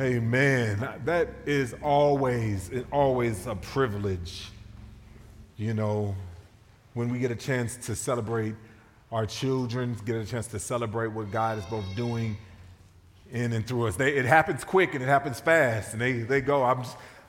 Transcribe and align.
Amen. 0.00 0.88
That 1.06 1.28
is 1.44 1.74
always, 1.82 2.70
always 2.92 3.48
a 3.48 3.56
privilege, 3.56 4.48
you 5.56 5.74
know, 5.74 6.14
when 6.94 7.08
we 7.08 7.18
get 7.18 7.32
a 7.32 7.36
chance 7.36 7.76
to 7.86 7.96
celebrate 7.96 8.54
our 9.10 9.26
children, 9.26 9.96
get 10.04 10.14
a 10.14 10.24
chance 10.24 10.46
to 10.48 10.60
celebrate 10.60 11.08
what 11.08 11.32
God 11.32 11.58
is 11.58 11.64
both 11.64 11.84
doing 11.96 12.36
in 13.32 13.52
and 13.52 13.66
through 13.66 13.88
us. 13.88 13.96
They, 13.96 14.14
it 14.14 14.24
happens 14.24 14.62
quick 14.62 14.94
and 14.94 15.02
it 15.02 15.08
happens 15.08 15.40
fast, 15.40 15.94
and 15.94 16.00
they, 16.00 16.12
they 16.12 16.42
go. 16.42 16.62
I'm, 16.62 16.84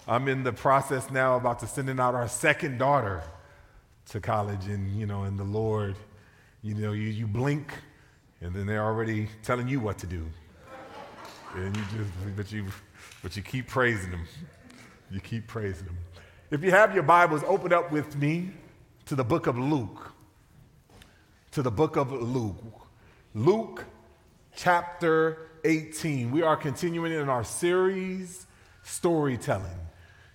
I'm 0.08 0.28
in 0.28 0.44
the 0.44 0.54
process 0.54 1.10
now 1.10 1.38
about 1.38 1.60
to 1.62 1.68
sending 1.68 2.00
out 2.00 2.14
our 2.14 2.28
second 2.28 2.78
daughter 2.78 3.24
to 4.10 4.20
college, 4.20 4.68
and, 4.68 4.96
you 4.96 5.08
know, 5.08 5.24
and 5.24 5.40
the 5.40 5.44
Lord, 5.44 5.96
you 6.62 6.76
know, 6.76 6.92
you, 6.92 7.08
you 7.08 7.26
blink, 7.26 7.74
and 8.42 8.54
then 8.54 8.68
they're 8.68 8.86
already 8.86 9.28
telling 9.42 9.68
you 9.68 9.80
what 9.80 9.98
to 10.00 10.06
do. 10.06 10.30
And 11.56 11.76
you 11.76 11.84
just, 11.98 12.36
but 12.36 12.52
you, 12.52 12.66
but 13.24 13.36
you 13.36 13.42
keep 13.42 13.68
praising 13.68 14.12
them. 14.12 14.26
You 15.10 15.20
keep 15.20 15.48
praising 15.48 15.86
them. 15.86 15.98
If 16.52 16.64
you 16.64 16.72
have 16.72 16.94
your 16.94 17.04
Bibles, 17.04 17.44
open 17.48 17.74
up 17.74 17.92
with 17.92 18.16
me 18.16 18.52
to 19.06 19.16
the 19.16 19.24
book 19.24 19.48
of 19.48 19.58
Luke. 19.58 20.12
To 21.52 21.62
the 21.62 21.72
book 21.72 21.96
of 21.96 22.12
Luke. 22.12 22.64
Luke 23.34 23.86
chapter 24.56 25.50
18. 25.64 26.30
We 26.32 26.44
are 26.44 26.56
continuing 26.56 27.14
in 27.14 27.30
our 27.30 27.44
series, 27.44 28.46
Storytelling. 28.84 29.66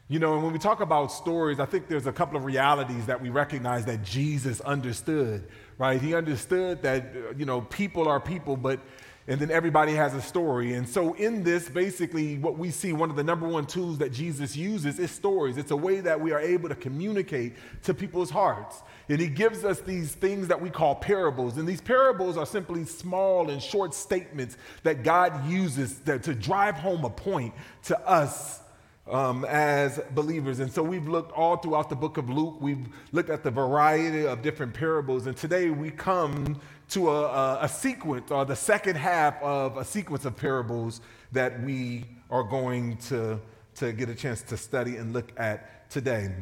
You 0.08 0.18
know, 0.18 0.34
and 0.34 0.42
when 0.42 0.52
we 0.52 0.58
talk 0.58 0.80
about 0.80 1.12
stories, 1.12 1.60
I 1.60 1.66
think 1.66 1.88
there's 1.88 2.06
a 2.06 2.12
couple 2.12 2.36
of 2.36 2.44
realities 2.44 3.06
that 3.06 3.22
we 3.22 3.30
recognize 3.30 3.86
that 3.86 4.02
Jesus 4.02 4.60
understood, 4.60 5.48
right? 5.78 6.00
He 6.00 6.14
understood 6.14 6.82
that, 6.82 7.14
you 7.38 7.46
know, 7.46 7.62
people 7.62 8.06
are 8.08 8.20
people, 8.20 8.56
but 8.56 8.80
and 9.26 9.40
then 9.40 9.50
everybody 9.50 9.94
has 9.94 10.12
a 10.14 10.20
story. 10.20 10.74
And 10.74 10.86
so, 10.86 11.14
in 11.14 11.42
this, 11.42 11.68
basically, 11.68 12.36
what 12.38 12.58
we 12.58 12.70
see 12.70 12.92
one 12.92 13.08
of 13.08 13.16
the 13.16 13.24
number 13.24 13.48
one 13.48 13.64
tools 13.64 13.96
that 13.98 14.12
Jesus 14.12 14.54
uses 14.54 14.98
is 14.98 15.10
stories. 15.10 15.56
It's 15.56 15.70
a 15.70 15.76
way 15.76 16.00
that 16.00 16.20
we 16.20 16.32
are 16.32 16.40
able 16.40 16.68
to 16.68 16.74
communicate 16.74 17.54
to 17.84 17.94
people's 17.94 18.28
hearts. 18.28 18.82
And 19.08 19.18
he 19.18 19.28
gives 19.28 19.64
us 19.64 19.80
these 19.80 20.14
things 20.14 20.48
that 20.48 20.60
we 20.60 20.68
call 20.68 20.94
parables. 20.94 21.56
And 21.56 21.66
these 21.66 21.80
parables 21.80 22.36
are 22.36 22.46
simply 22.46 22.84
small 22.84 23.48
and 23.48 23.62
short 23.62 23.94
statements 23.94 24.58
that 24.82 25.02
God 25.02 25.48
uses 25.48 26.00
to, 26.00 26.18
to 26.18 26.34
drive 26.34 26.74
home 26.74 27.04
a 27.04 27.10
point 27.10 27.54
to 27.84 27.98
us 28.06 28.60
um, 29.06 29.44
as 29.44 30.00
believers. 30.12 30.60
And 30.60 30.72
so 30.72 30.82
we've 30.82 31.06
looked 31.06 31.32
all 31.32 31.56
throughout 31.56 31.90
the 31.90 31.96
book 31.96 32.16
of 32.16 32.30
Luke, 32.30 32.56
we've 32.60 32.86
looked 33.12 33.30
at 33.30 33.42
the 33.42 33.50
variety 33.50 34.26
of 34.26 34.42
different 34.42 34.72
parables. 34.72 35.26
And 35.26 35.36
today 35.36 35.70
we 35.70 35.90
come 35.90 36.60
to 36.90 37.10
a, 37.10 37.22
a, 37.22 37.58
a, 37.62 37.68
sequence 37.68 38.30
or 38.30 38.44
the 38.44 38.56
second 38.56 38.96
half 38.96 39.40
of 39.42 39.76
a 39.76 39.84
sequence 39.84 40.24
of 40.24 40.36
parables 40.36 41.00
that 41.32 41.62
we 41.62 42.04
are 42.30 42.42
going 42.42 42.96
to, 42.98 43.40
to 43.76 43.92
get 43.92 44.08
a 44.08 44.14
chance 44.14 44.42
to 44.42 44.56
study 44.56 44.96
and 44.96 45.12
look 45.12 45.32
at 45.36 45.90
today. 45.90 46.34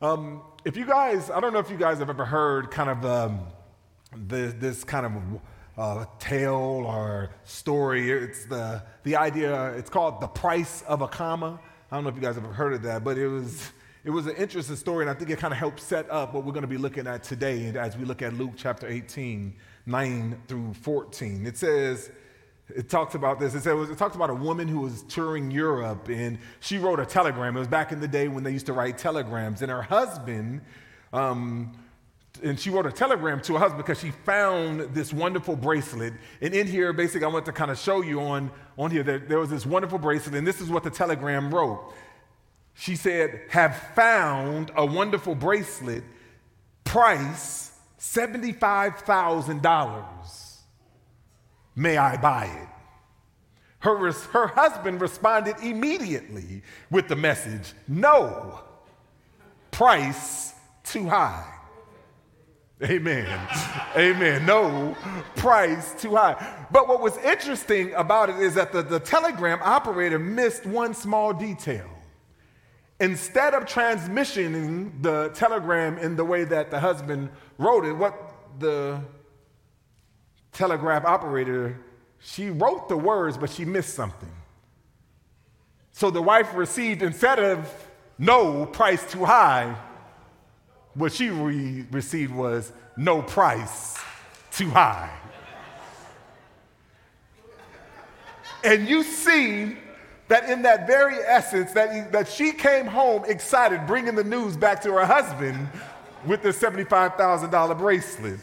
Um, 0.00 0.42
if 0.64 0.76
you 0.76 0.86
guys, 0.86 1.30
I 1.30 1.40
don't 1.40 1.52
know 1.52 1.58
if 1.58 1.70
you 1.70 1.76
guys 1.76 1.98
have 1.98 2.10
ever 2.10 2.24
heard 2.24 2.70
kind 2.70 2.90
of 2.90 3.04
um, 3.04 3.40
this, 4.16 4.54
this, 4.54 4.84
kind 4.84 5.06
of 5.06 5.12
uh, 5.76 6.04
tale 6.18 6.84
or 6.86 7.30
story. 7.44 8.10
It's 8.10 8.46
the, 8.46 8.82
the 9.04 9.16
idea, 9.16 9.72
it's 9.74 9.90
called 9.90 10.20
The 10.20 10.28
Price 10.28 10.82
of 10.82 11.02
a 11.02 11.08
Comma. 11.08 11.60
I 11.90 11.96
don't 11.96 12.04
know 12.04 12.10
if 12.10 12.16
you 12.16 12.22
guys 12.22 12.34
have 12.34 12.44
ever 12.44 12.52
heard 12.52 12.74
of 12.74 12.82
that, 12.82 13.02
but 13.04 13.18
it 13.18 13.28
was 13.28 13.70
it 14.08 14.10
was 14.10 14.26
an 14.26 14.36
interesting 14.36 14.74
story, 14.74 15.02
and 15.02 15.10
I 15.10 15.12
think 15.12 15.28
it 15.28 15.38
kind 15.38 15.52
of 15.52 15.58
helped 15.58 15.80
set 15.80 16.10
up 16.10 16.32
what 16.32 16.42
we're 16.42 16.52
going 16.52 16.62
to 16.62 16.66
be 16.66 16.78
looking 16.78 17.06
at 17.06 17.22
today 17.22 17.66
as 17.76 17.94
we 17.94 18.06
look 18.06 18.22
at 18.22 18.32
Luke 18.32 18.52
chapter 18.56 18.88
18, 18.88 19.54
9 19.84 20.42
through 20.48 20.72
14. 20.80 21.44
It 21.44 21.58
says, 21.58 22.10
it 22.74 22.88
talks 22.88 23.14
about 23.14 23.38
this. 23.38 23.54
It, 23.54 23.64
says, 23.64 23.90
it 23.90 23.98
talks 23.98 24.16
about 24.16 24.30
a 24.30 24.34
woman 24.34 24.66
who 24.66 24.80
was 24.80 25.02
touring 25.10 25.50
Europe, 25.50 26.08
and 26.08 26.38
she 26.60 26.78
wrote 26.78 27.00
a 27.00 27.04
telegram. 27.04 27.54
It 27.54 27.58
was 27.58 27.68
back 27.68 27.92
in 27.92 28.00
the 28.00 28.08
day 28.08 28.28
when 28.28 28.44
they 28.44 28.50
used 28.50 28.64
to 28.64 28.72
write 28.72 28.96
telegrams, 28.96 29.60
and 29.60 29.70
her 29.70 29.82
husband, 29.82 30.62
um, 31.12 31.78
and 32.42 32.58
she 32.58 32.70
wrote 32.70 32.86
a 32.86 32.92
telegram 32.92 33.42
to 33.42 33.52
her 33.54 33.58
husband 33.58 33.84
because 33.84 34.00
she 34.00 34.12
found 34.24 34.94
this 34.94 35.12
wonderful 35.12 35.54
bracelet. 35.54 36.14
And 36.40 36.54
in 36.54 36.66
here, 36.66 36.94
basically, 36.94 37.26
I 37.26 37.28
want 37.28 37.44
to 37.44 37.52
kind 37.52 37.70
of 37.70 37.78
show 37.78 38.00
you 38.00 38.22
on, 38.22 38.50
on 38.78 38.90
here 38.90 39.02
that 39.02 39.28
there 39.28 39.38
was 39.38 39.50
this 39.50 39.66
wonderful 39.66 39.98
bracelet, 39.98 40.34
and 40.34 40.46
this 40.46 40.62
is 40.62 40.70
what 40.70 40.82
the 40.82 40.90
telegram 40.90 41.54
wrote. 41.54 41.92
She 42.78 42.94
said, 42.94 43.40
Have 43.50 43.76
found 43.94 44.70
a 44.76 44.86
wonderful 44.86 45.34
bracelet, 45.34 46.04
price 46.84 47.72
$75,000. 47.98 50.04
May 51.74 51.96
I 51.96 52.16
buy 52.16 52.44
it? 52.46 52.68
Her, 53.80 54.12
her 54.12 54.46
husband 54.48 55.00
responded 55.00 55.56
immediately 55.62 56.62
with 56.90 57.06
the 57.08 57.16
message 57.16 57.72
No, 57.86 58.60
price 59.72 60.54
too 60.84 61.08
high. 61.08 61.54
Amen. 62.82 63.48
Amen. 63.96 64.46
No 64.46 64.96
price 65.34 66.00
too 66.00 66.14
high. 66.14 66.36
But 66.70 66.86
what 66.86 67.00
was 67.00 67.16
interesting 67.18 67.92
about 67.94 68.30
it 68.30 68.36
is 68.36 68.54
that 68.54 68.72
the, 68.72 68.82
the 68.82 69.00
telegram 69.00 69.58
operator 69.62 70.20
missed 70.20 70.64
one 70.64 70.94
small 70.94 71.32
detail. 71.32 71.97
Instead 73.00 73.54
of 73.54 73.64
transmitting 73.64 75.00
the 75.02 75.28
telegram 75.28 75.98
in 75.98 76.16
the 76.16 76.24
way 76.24 76.44
that 76.44 76.70
the 76.70 76.80
husband 76.80 77.30
wrote 77.56 77.84
it, 77.84 77.92
what 77.92 78.34
the 78.58 79.00
telegraph 80.52 81.04
operator, 81.04 81.78
she 82.18 82.50
wrote 82.50 82.88
the 82.88 82.96
words, 82.96 83.38
but 83.38 83.50
she 83.50 83.64
missed 83.64 83.94
something. 83.94 84.32
So 85.92 86.10
the 86.10 86.22
wife 86.22 86.54
received, 86.54 87.02
instead 87.02 87.38
of 87.38 87.72
no 88.18 88.66
price 88.66 89.08
too 89.10 89.24
high, 89.24 89.76
what 90.94 91.12
she 91.12 91.30
re- 91.30 91.86
received 91.92 92.34
was 92.34 92.72
no 92.96 93.22
price 93.22 93.96
too 94.50 94.70
high. 94.70 95.10
And 98.64 98.88
you 98.88 99.04
see 99.04 99.76
that 100.28 100.48
in 100.48 100.62
that 100.62 100.86
very 100.86 101.16
essence, 101.16 101.72
that, 101.72 101.92
he, 101.92 102.00
that 102.12 102.28
she 102.28 102.52
came 102.52 102.86
home 102.86 103.24
excited, 103.26 103.86
bringing 103.86 104.14
the 104.14 104.24
news 104.24 104.56
back 104.56 104.82
to 104.82 104.92
her 104.92 105.06
husband 105.06 105.68
with 106.26 106.42
the 106.42 106.50
$75,000 106.50 107.78
bracelet. 107.78 108.40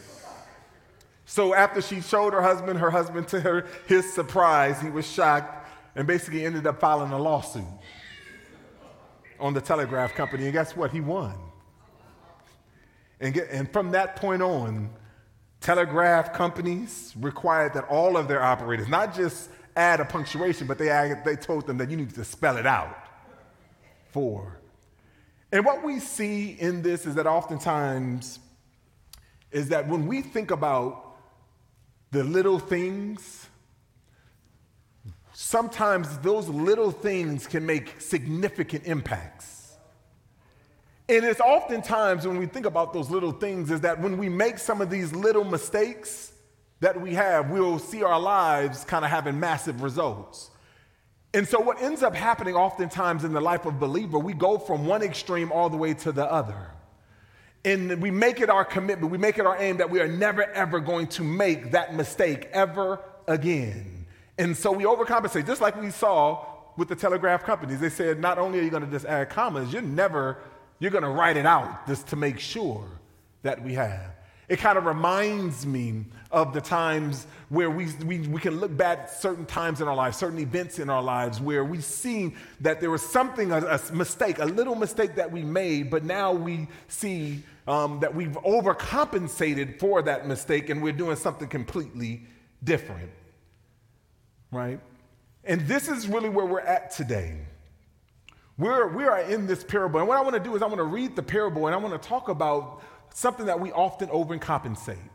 So 1.24 1.54
after 1.54 1.80
she 1.80 2.00
showed 2.00 2.32
her 2.32 2.42
husband, 2.42 2.78
her 2.78 2.90
husband, 2.90 3.28
to 3.28 3.40
her, 3.40 3.66
his 3.86 4.12
surprise, 4.12 4.80
he 4.80 4.90
was 4.90 5.06
shocked 5.06 5.68
and 5.94 6.06
basically 6.06 6.44
ended 6.44 6.66
up 6.66 6.80
filing 6.80 7.12
a 7.12 7.18
lawsuit 7.18 7.64
on 9.38 9.54
the 9.54 9.60
telegraph 9.60 10.14
company. 10.14 10.44
And 10.44 10.52
guess 10.52 10.76
what? 10.76 10.90
He 10.90 11.00
won. 11.00 11.34
And, 13.20 13.32
get, 13.32 13.48
and 13.50 13.70
from 13.72 13.92
that 13.92 14.16
point 14.16 14.42
on, 14.42 14.90
telegraph 15.60 16.32
companies 16.32 17.14
required 17.18 17.74
that 17.74 17.84
all 17.84 18.16
of 18.16 18.28
their 18.28 18.42
operators, 18.42 18.88
not 18.88 19.14
just 19.14 19.50
add 19.76 20.00
a 20.00 20.04
punctuation, 20.04 20.66
but 20.66 20.78
they, 20.78 21.14
they 21.24 21.36
told 21.36 21.66
them 21.66 21.78
that 21.78 21.90
you 21.90 21.96
need 21.96 22.14
to 22.14 22.24
spell 22.24 22.56
it 22.56 22.66
out. 22.66 22.96
For. 24.10 24.58
And 25.52 25.64
what 25.64 25.84
we 25.84 26.00
see 26.00 26.52
in 26.58 26.82
this 26.82 27.06
is 27.06 27.14
that 27.16 27.26
oftentimes 27.26 28.40
is 29.52 29.68
that 29.68 29.86
when 29.86 30.06
we 30.06 30.22
think 30.22 30.50
about 30.50 31.16
the 32.10 32.24
little 32.24 32.58
things, 32.58 33.46
sometimes 35.32 36.18
those 36.18 36.48
little 36.48 36.90
things 36.90 37.46
can 37.46 37.64
make 37.64 38.00
significant 38.00 38.84
impacts. 38.86 39.76
And 41.08 41.24
it's 41.24 41.40
oftentimes 41.40 42.26
when 42.26 42.38
we 42.38 42.46
think 42.46 42.66
about 42.66 42.92
those 42.92 43.10
little 43.10 43.32
things, 43.32 43.70
is 43.70 43.80
that 43.82 44.00
when 44.00 44.18
we 44.18 44.28
make 44.28 44.58
some 44.58 44.80
of 44.80 44.90
these 44.90 45.12
little 45.12 45.44
mistakes, 45.44 46.32
that 46.80 47.00
we 47.00 47.14
have, 47.14 47.50
we'll 47.50 47.78
see 47.78 48.02
our 48.02 48.20
lives 48.20 48.84
kind 48.84 49.04
of 49.04 49.10
having 49.10 49.40
massive 49.40 49.82
results. 49.82 50.50
And 51.32 51.46
so, 51.46 51.60
what 51.60 51.82
ends 51.82 52.02
up 52.02 52.14
happening 52.14 52.54
oftentimes 52.54 53.24
in 53.24 53.32
the 53.32 53.40
life 53.40 53.66
of 53.66 53.78
believer, 53.78 54.18
we 54.18 54.32
go 54.32 54.58
from 54.58 54.86
one 54.86 55.02
extreme 55.02 55.52
all 55.52 55.68
the 55.68 55.76
way 55.76 55.94
to 55.94 56.12
the 56.12 56.24
other. 56.24 56.70
And 57.64 58.00
we 58.00 58.10
make 58.10 58.40
it 58.40 58.48
our 58.48 58.64
commitment, 58.64 59.10
we 59.10 59.18
make 59.18 59.38
it 59.38 59.46
our 59.46 59.60
aim 59.60 59.78
that 59.78 59.90
we 59.90 60.00
are 60.00 60.08
never 60.08 60.44
ever 60.44 60.80
going 60.80 61.08
to 61.08 61.22
make 61.22 61.72
that 61.72 61.94
mistake 61.94 62.48
ever 62.52 63.00
again. 63.26 64.06
And 64.38 64.56
so 64.56 64.70
we 64.70 64.84
overcompensate, 64.84 65.46
just 65.46 65.60
like 65.60 65.80
we 65.80 65.90
saw 65.90 66.44
with 66.76 66.88
the 66.88 66.96
telegraph 66.96 67.42
companies. 67.44 67.80
They 67.80 67.88
said, 67.88 68.20
not 68.20 68.38
only 68.38 68.60
are 68.60 68.62
you 68.62 68.70
going 68.70 68.84
to 68.84 68.90
just 68.90 69.06
add 69.06 69.30
commas, 69.30 69.72
you're 69.72 69.82
never, 69.82 70.38
you're 70.78 70.90
going 70.90 71.04
to 71.04 71.10
write 71.10 71.36
it 71.36 71.46
out 71.46 71.86
just 71.86 72.06
to 72.08 72.16
make 72.16 72.38
sure 72.38 72.86
that 73.42 73.62
we 73.62 73.74
have. 73.74 74.15
It 74.48 74.58
kind 74.60 74.78
of 74.78 74.84
reminds 74.84 75.66
me 75.66 76.04
of 76.30 76.52
the 76.52 76.60
times 76.60 77.26
where 77.48 77.70
we, 77.70 77.86
we, 78.04 78.20
we 78.20 78.40
can 78.40 78.60
look 78.60 78.76
back 78.76 78.98
at 78.98 79.10
certain 79.20 79.44
times 79.44 79.80
in 79.80 79.88
our 79.88 79.94
lives, 79.94 80.16
certain 80.16 80.38
events 80.38 80.78
in 80.78 80.88
our 80.88 81.02
lives 81.02 81.40
where 81.40 81.64
we 81.64 81.80
see 81.80 82.34
that 82.60 82.80
there 82.80 82.90
was 82.90 83.02
something, 83.02 83.50
a, 83.52 83.58
a 83.58 83.92
mistake, 83.92 84.38
a 84.38 84.44
little 84.44 84.74
mistake 84.74 85.16
that 85.16 85.30
we 85.30 85.42
made, 85.42 85.90
but 85.90 86.04
now 86.04 86.32
we 86.32 86.68
see 86.88 87.42
um, 87.66 87.98
that 88.00 88.14
we've 88.14 88.38
overcompensated 88.44 89.80
for 89.80 90.02
that 90.02 90.26
mistake 90.26 90.70
and 90.70 90.82
we're 90.82 90.92
doing 90.92 91.16
something 91.16 91.48
completely 91.48 92.22
different. 92.62 93.10
Right? 94.52 94.78
And 95.44 95.60
this 95.62 95.88
is 95.88 96.08
really 96.08 96.28
where 96.28 96.46
we're 96.46 96.60
at 96.60 96.92
today. 96.92 97.36
We're, 98.58 98.88
we 98.88 99.04
are 99.04 99.20
in 99.20 99.46
this 99.46 99.62
parable. 99.62 100.00
And 100.00 100.08
what 100.08 100.16
I 100.16 100.22
want 100.22 100.34
to 100.34 100.40
do 100.40 100.56
is 100.56 100.62
I 100.62 100.66
want 100.66 100.78
to 100.78 100.84
read 100.84 101.14
the 101.14 101.22
parable 101.22 101.66
and 101.66 101.74
I 101.74 101.78
want 101.78 102.00
to 102.00 102.08
talk 102.08 102.28
about 102.28 102.82
something 103.16 103.46
that 103.46 103.58
we 103.58 103.72
often 103.72 104.10
overcompensate. 104.10 105.08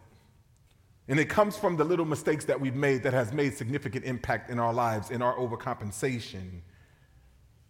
And 1.08 1.20
it 1.20 1.26
comes 1.30 1.56
from 1.56 1.78
the 1.78 1.84
little 1.84 2.06
mistakes 2.06 2.46
that 2.46 2.60
we've 2.60 2.74
made 2.74 3.04
that 3.04 3.14
has 3.14 3.32
made 3.32 3.56
significant 3.56 4.06
impact 4.06 4.50
in 4.50 4.58
our 4.58 4.74
lives, 4.74 5.12
in 5.12 5.22
our 5.22 5.36
overcompensation 5.36 6.62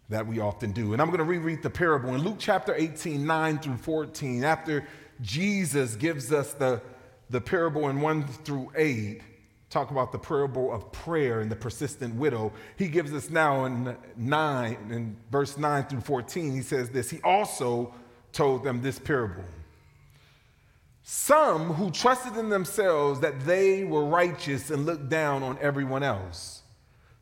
that 0.08 0.26
we 0.26 0.40
often 0.40 0.72
do. 0.72 0.94
And 0.94 1.02
I'm 1.02 1.08
going 1.08 1.18
to 1.18 1.24
reread 1.24 1.62
the 1.62 1.68
parable 1.68 2.14
in 2.14 2.22
Luke 2.22 2.36
chapter 2.38 2.74
18, 2.74 3.26
9 3.26 3.58
through 3.58 3.76
14. 3.76 4.42
After 4.42 4.88
Jesus 5.20 5.96
gives 5.96 6.32
us 6.32 6.54
the, 6.54 6.80
the 7.28 7.40
parable 7.42 7.90
in 7.90 8.00
1 8.00 8.26
through 8.26 8.72
8, 8.74 9.20
talk 9.68 9.90
about 9.90 10.12
the 10.12 10.18
parable 10.18 10.72
of 10.72 10.90
prayer 10.92 11.40
and 11.42 11.50
the 11.50 11.56
persistent 11.56 12.14
widow. 12.14 12.54
He 12.78 12.88
gives 12.88 13.12
us 13.12 13.28
now 13.28 13.66
in 13.66 13.94
9, 14.16 14.76
in 14.90 15.14
verse 15.30 15.58
9 15.58 15.84
through 15.84 16.00
14, 16.00 16.54
he 16.54 16.62
says 16.62 16.88
this. 16.88 17.10
He 17.10 17.20
also 17.22 17.92
told 18.32 18.64
them 18.64 18.80
this 18.80 18.98
parable. 18.98 19.44
Some 21.02 21.72
who 21.74 21.90
trusted 21.90 22.36
in 22.36 22.48
themselves 22.48 23.20
that 23.20 23.40
they 23.44 23.84
were 23.84 24.04
righteous 24.04 24.70
and 24.70 24.86
looked 24.86 25.08
down 25.08 25.42
on 25.42 25.58
everyone 25.60 26.02
else. 26.02 26.62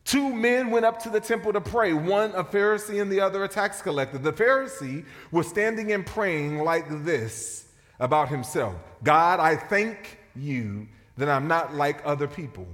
Two 0.03 0.33
men 0.33 0.71
went 0.71 0.85
up 0.85 1.01
to 1.03 1.09
the 1.09 1.19
temple 1.19 1.53
to 1.53 1.61
pray, 1.61 1.93
one 1.93 2.31
a 2.31 2.43
Pharisee 2.43 3.01
and 3.01 3.11
the 3.11 3.21
other 3.21 3.43
a 3.43 3.47
tax 3.47 3.81
collector. 3.81 4.17
The 4.17 4.33
Pharisee 4.33 5.05
was 5.31 5.47
standing 5.47 5.91
and 5.91 6.05
praying 6.05 6.59
like 6.59 7.03
this 7.03 7.67
about 7.99 8.29
himself 8.29 8.75
God, 9.03 9.39
I 9.39 9.55
thank 9.55 10.17
you 10.35 10.87
that 11.17 11.29
I'm 11.29 11.47
not 11.47 11.73
like 11.73 12.01
other 12.03 12.27
people. 12.27 12.67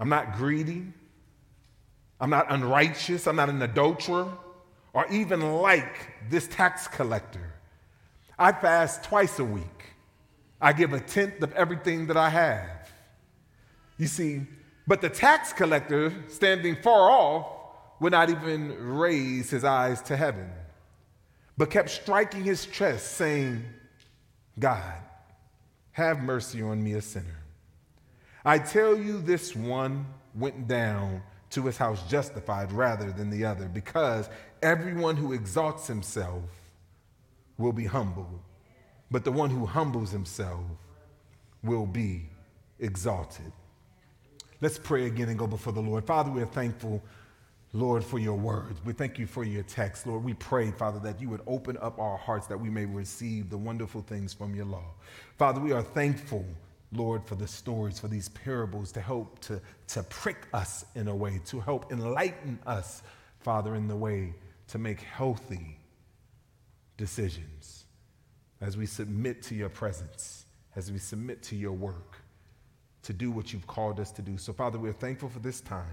I'm 0.00 0.08
not 0.08 0.36
greedy. 0.36 0.84
I'm 2.20 2.30
not 2.30 2.50
unrighteous. 2.50 3.26
I'm 3.26 3.36
not 3.36 3.48
an 3.48 3.62
adulterer 3.62 4.28
or 4.92 5.06
even 5.10 5.60
like 5.60 6.08
this 6.28 6.48
tax 6.48 6.88
collector. 6.88 7.54
I 8.38 8.52
fast 8.52 9.02
twice 9.02 9.38
a 9.38 9.44
week. 9.44 9.64
I 10.60 10.72
give 10.72 10.92
a 10.92 11.00
tenth 11.00 11.42
of 11.42 11.52
everything 11.54 12.06
that 12.06 12.16
I 12.16 12.28
have. 12.30 12.90
You 13.96 14.06
see, 14.06 14.42
but 14.86 15.00
the 15.00 15.08
tax 15.08 15.52
collector, 15.52 16.12
standing 16.28 16.76
far 16.76 17.10
off, 17.10 17.46
would 18.00 18.12
not 18.12 18.30
even 18.30 18.96
raise 18.96 19.50
his 19.50 19.64
eyes 19.64 20.00
to 20.02 20.16
heaven, 20.16 20.50
but 21.56 21.70
kept 21.70 21.90
striking 21.90 22.44
his 22.44 22.64
chest, 22.66 23.16
saying, 23.16 23.64
God, 24.58 24.94
have 25.92 26.22
mercy 26.22 26.62
on 26.62 26.82
me, 26.82 26.92
a 26.94 27.02
sinner. 27.02 27.42
I 28.44 28.58
tell 28.58 28.96
you, 28.96 29.20
this 29.20 29.56
one 29.56 30.06
went 30.34 30.68
down 30.68 31.22
to 31.50 31.66
his 31.66 31.76
house 31.76 32.08
justified 32.08 32.70
rather 32.70 33.10
than 33.10 33.30
the 33.30 33.44
other, 33.44 33.66
because 33.66 34.28
everyone 34.62 35.16
who 35.16 35.32
exalts 35.32 35.88
himself 35.88 36.42
will 37.58 37.72
be 37.72 37.84
humble, 37.84 38.40
but 39.10 39.24
the 39.24 39.32
one 39.32 39.50
who 39.50 39.66
humbles 39.66 40.10
himself 40.10 40.60
will 41.62 41.86
be 41.86 42.22
exalted. 42.78 43.52
Let's 44.60 44.78
pray 44.78 45.06
again 45.06 45.28
and 45.28 45.38
go 45.38 45.46
before 45.46 45.72
the 45.72 45.80
Lord. 45.80 46.04
Father, 46.04 46.30
we 46.30 46.40
are 46.40 46.46
thankful, 46.46 47.02
Lord, 47.72 48.04
for 48.04 48.18
your 48.18 48.36
words. 48.36 48.80
We 48.84 48.92
thank 48.92 49.18
you 49.18 49.26
for 49.26 49.44
your 49.44 49.64
text. 49.64 50.06
Lord, 50.06 50.24
we 50.24 50.34
pray, 50.34 50.70
Father, 50.70 50.98
that 51.00 51.20
you 51.20 51.28
would 51.28 51.42
open 51.46 51.76
up 51.80 51.98
our 51.98 52.16
hearts 52.16 52.46
that 52.46 52.58
we 52.58 52.70
may 52.70 52.84
receive 52.84 53.50
the 53.50 53.58
wonderful 53.58 54.02
things 54.02 54.32
from 54.32 54.54
your 54.54 54.64
law. 54.64 54.94
Father, 55.36 55.60
we 55.60 55.72
are 55.72 55.82
thankful, 55.82 56.44
Lord, 56.92 57.24
for 57.24 57.34
the 57.34 57.46
stories, 57.46 57.98
for 57.98 58.08
these 58.08 58.28
parables 58.30 58.90
to 58.92 59.00
help 59.00 59.38
to, 59.40 59.60
to 59.88 60.02
prick 60.04 60.46
us 60.52 60.84
in 60.94 61.08
a 61.08 61.14
way, 61.14 61.40
to 61.46 61.60
help 61.60 61.92
enlighten 61.92 62.58
us, 62.66 63.02
Father, 63.40 63.74
in 63.74 63.86
the 63.86 63.96
way 63.96 64.34
to 64.68 64.78
make 64.78 65.00
healthy 65.00 65.77
decisions 66.98 67.86
as 68.60 68.76
we 68.76 68.84
submit 68.84 69.40
to 69.44 69.54
your 69.54 69.70
presence, 69.70 70.44
as 70.76 70.92
we 70.92 70.98
submit 70.98 71.42
to 71.44 71.56
your 71.56 71.72
work 71.72 72.18
to 73.04 73.14
do 73.14 73.30
what 73.30 73.54
you've 73.54 73.66
called 73.66 73.98
us 74.00 74.10
to 74.12 74.20
do. 74.20 74.36
So, 74.36 74.52
Father, 74.52 74.78
we're 74.78 74.92
thankful 74.92 75.30
for 75.30 75.38
this 75.38 75.62
time. 75.62 75.86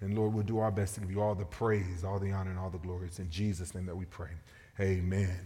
And 0.00 0.14
Lord, 0.14 0.34
we'll 0.34 0.44
do 0.44 0.58
our 0.58 0.70
best 0.70 0.94
to 0.94 1.00
give 1.00 1.10
you 1.10 1.22
all 1.22 1.34
the 1.34 1.46
praise, 1.46 2.04
all 2.04 2.18
the 2.18 2.32
honor, 2.32 2.50
and 2.50 2.58
all 2.58 2.68
the 2.68 2.76
glory. 2.76 3.06
It's 3.06 3.18
in 3.18 3.30
Jesus' 3.30 3.74
name 3.74 3.86
that 3.86 3.96
we 3.96 4.04
pray. 4.04 4.28
Amen 4.78 5.40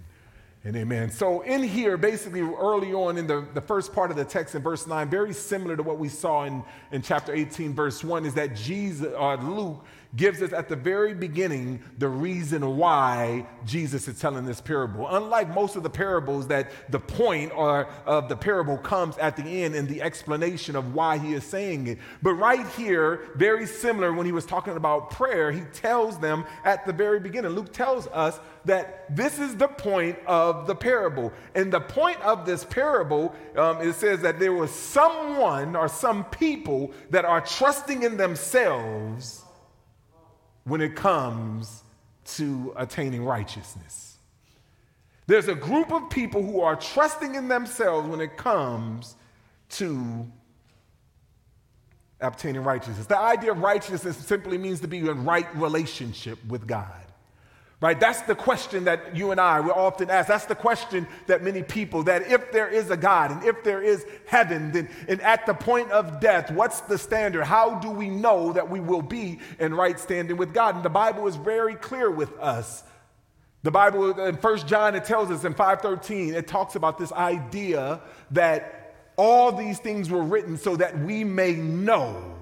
and 0.65 0.77
amen. 0.77 1.11
So, 1.11 1.41
in 1.43 1.63
here, 1.63 1.97
basically, 1.97 2.41
early 2.41 2.93
on 2.93 3.17
in 3.17 3.27
the, 3.27 3.47
the 3.55 3.61
first 3.61 3.95
part 3.95 4.11
of 4.11 4.17
the 4.17 4.25
text 4.25 4.55
in 4.55 4.63
verse 4.63 4.87
9, 4.87 5.09
very 5.09 5.33
similar 5.33 5.77
to 5.77 5.83
what 5.83 5.99
we 5.99 6.09
saw 6.09 6.45
in, 6.45 6.63
in 6.93 7.01
chapter 7.01 7.33
18, 7.33 7.73
verse 7.73 8.05
1, 8.05 8.27
is 8.27 8.35
that 8.35 8.55
Jesus, 8.55 9.13
uh, 9.17 9.35
Luke 9.37 9.85
gives 10.17 10.43
us 10.43 10.53
at 10.53 10.69
the 10.69 10.77
very 10.77 11.15
beginning 11.15 11.81
the 11.99 12.09
reason 12.09 12.77
why 12.77 13.47
Jesus 13.65 14.09
is 14.09 14.19
telling 14.19 14.45
this 14.45 14.61
parable. 14.61 15.07
Unlike 15.09 15.55
most 15.55 15.77
of 15.77 15.83
the 15.83 15.91
parables, 15.91 16.49
that 16.49 16.71
the 16.91 16.99
point 16.99 17.53
or 17.55 17.87
of 18.07 18.29
the 18.29 18.37
parable 18.37 18.77
comes 18.79 19.17
at 19.19 19.37
the 19.37 19.45
end 19.45 19.75
in 19.75 19.87
the 19.87 20.03
explanation 20.03 20.75
of 20.75 20.95
why 20.95 21.19
he 21.19 21.35
is 21.35 21.45
saying 21.45 21.87
it. 21.87 21.99
But 22.23 22.35
right 22.35 22.67
here, 22.71 23.31
very 23.37 23.67
similar 23.67 24.13
when 24.13 24.27
he 24.27 24.33
was 24.33 24.45
talking 24.47 24.77
about 24.77 25.11
prayer, 25.11 25.53
he 25.53 25.63
tells 25.73 26.19
them 26.19 26.45
at 26.65 26.87
the 26.87 26.93
very 26.93 27.21
beginning. 27.21 27.53
Luke 27.53 27.73
tells 27.73 28.09
us 28.09 28.41
that 28.65 29.15
this 29.15 29.39
is 29.39 29.57
the 29.57 29.69
point 29.69 30.19
of 30.27 30.67
the 30.67 30.75
parable. 30.75 31.33
And 31.55 31.73
the 31.73 31.81
point 31.81 32.21
of 32.21 32.47
this 32.47 32.65
parable, 32.65 33.35
um, 33.57 33.81
it 33.81 33.95
says 33.95 34.21
that 34.23 34.39
there 34.39 34.53
was 34.53 34.71
someone 34.73 35.77
or 35.77 35.89
some 35.89 36.25
people 36.25 36.93
that 37.11 37.25
are 37.25 37.41
trusting 37.41 38.03
in 38.03 38.17
themselves 38.17 39.45
when 40.65 40.81
it 40.81 40.95
comes 40.95 41.83
to 42.25 42.73
attaining 42.77 43.25
righteousness. 43.25 44.19
There's 45.27 45.49
a 45.49 45.55
group 45.55 45.93
of 45.93 46.11
people 46.11 46.43
who 46.43 46.61
are 46.61 46.77
trusting 46.77 47.35
in 47.35 47.49
themselves 47.49 48.09
when 48.09 48.21
it 48.21 48.37
comes 48.37 49.15
to 49.71 50.27
obtaining 52.21 52.63
righteousness. 52.63 53.07
The 53.07 53.19
idea 53.19 53.53
of 53.53 53.59
righteousness 53.59 54.17
simply 54.17 54.59
means 54.59 54.81
to 54.81 54.89
be 54.89 54.99
in 54.99 55.25
right 55.25 55.47
relationship 55.57 56.45
with 56.47 56.67
God. 56.67 57.05
Right? 57.81 57.99
That's 57.99 58.21
the 58.23 58.35
question 58.35 58.85
that 58.85 59.17
you 59.17 59.31
and 59.31 59.41
I 59.41 59.61
will 59.61 59.73
often 59.73 60.11
ask. 60.11 60.29
That's 60.29 60.45
the 60.45 60.55
question 60.55 61.09
that 61.29 61.43
many 61.43 61.63
people 61.63 62.03
that 62.03 62.31
if 62.31 62.53
there 62.53 62.69
is 62.69 62.91
a 62.91 62.97
God 62.97 63.31
and 63.31 63.43
if 63.43 63.65
there 63.65 63.83
is 63.83 64.05
heaven, 64.27 64.71
then 64.73 64.91
and 65.09 65.19
at 65.23 65.47
the 65.47 65.55
point 65.55 65.91
of 65.91 66.21
death, 66.21 66.51
what's 66.51 66.83
the 66.83 66.99
standard? 66.99 67.45
How 67.45 67.77
do 67.77 67.91
we 67.91 68.11
know 68.11 68.53
that 68.53 68.69
we 68.69 68.81
will 68.81 69.01
be 69.01 69.39
in 69.59 69.73
right 69.73 69.99
standing 69.99 70.37
with 70.37 70.53
God? 70.53 70.75
And 70.75 70.85
the 70.85 70.91
Bible 70.91 71.27
is 71.27 71.37
very 71.37 71.75
clear 71.75 72.11
with 72.11 72.39
us. 72.39 72.85
The 73.63 73.71
Bible 73.71 74.21
in 74.27 74.37
First 74.37 74.67
John 74.67 74.95
it 74.95 75.07
tells 75.07 75.31
us 75.31 75.45
in 75.45 75.55
5:13 75.55 76.35
it 76.35 76.47
talks 76.47 76.75
about 76.75 76.99
this 76.99 77.13
idea 77.13 78.03
that 78.33 78.95
all 79.17 79.53
these 79.53 79.79
things 79.79 80.11
were 80.11 80.23
written 80.23 80.59
so 80.59 80.77
that 80.77 80.99
we 80.99 81.25
may 81.25 81.55
know 81.55 82.37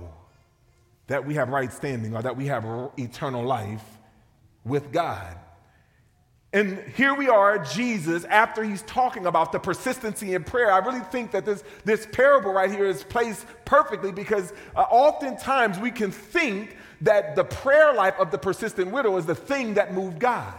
that 1.06 1.24
we 1.24 1.34
have 1.34 1.48
right 1.50 1.72
standing 1.72 2.16
or 2.16 2.22
that 2.22 2.36
we 2.36 2.46
have 2.46 2.64
eternal 2.98 3.44
life 3.44 3.97
with 4.68 4.92
God. 4.92 5.36
And 6.52 6.78
here 6.96 7.14
we 7.14 7.28
are, 7.28 7.58
Jesus, 7.58 8.24
after 8.24 8.64
he's 8.64 8.80
talking 8.82 9.26
about 9.26 9.52
the 9.52 9.58
persistency 9.58 10.34
in 10.34 10.44
prayer. 10.44 10.72
I 10.72 10.78
really 10.78 11.00
think 11.00 11.32
that 11.32 11.44
this, 11.44 11.62
this 11.84 12.06
parable 12.10 12.52
right 12.52 12.70
here 12.70 12.86
is 12.86 13.04
placed 13.04 13.44
perfectly 13.66 14.12
because 14.12 14.54
uh, 14.74 14.80
oftentimes 14.80 15.78
we 15.78 15.90
can 15.90 16.10
think 16.10 16.76
that 17.02 17.36
the 17.36 17.44
prayer 17.44 17.92
life 17.92 18.14
of 18.18 18.30
the 18.30 18.38
persistent 18.38 18.90
widow 18.90 19.16
is 19.18 19.26
the 19.26 19.34
thing 19.34 19.74
that 19.74 19.92
moved 19.92 20.18
God. 20.18 20.54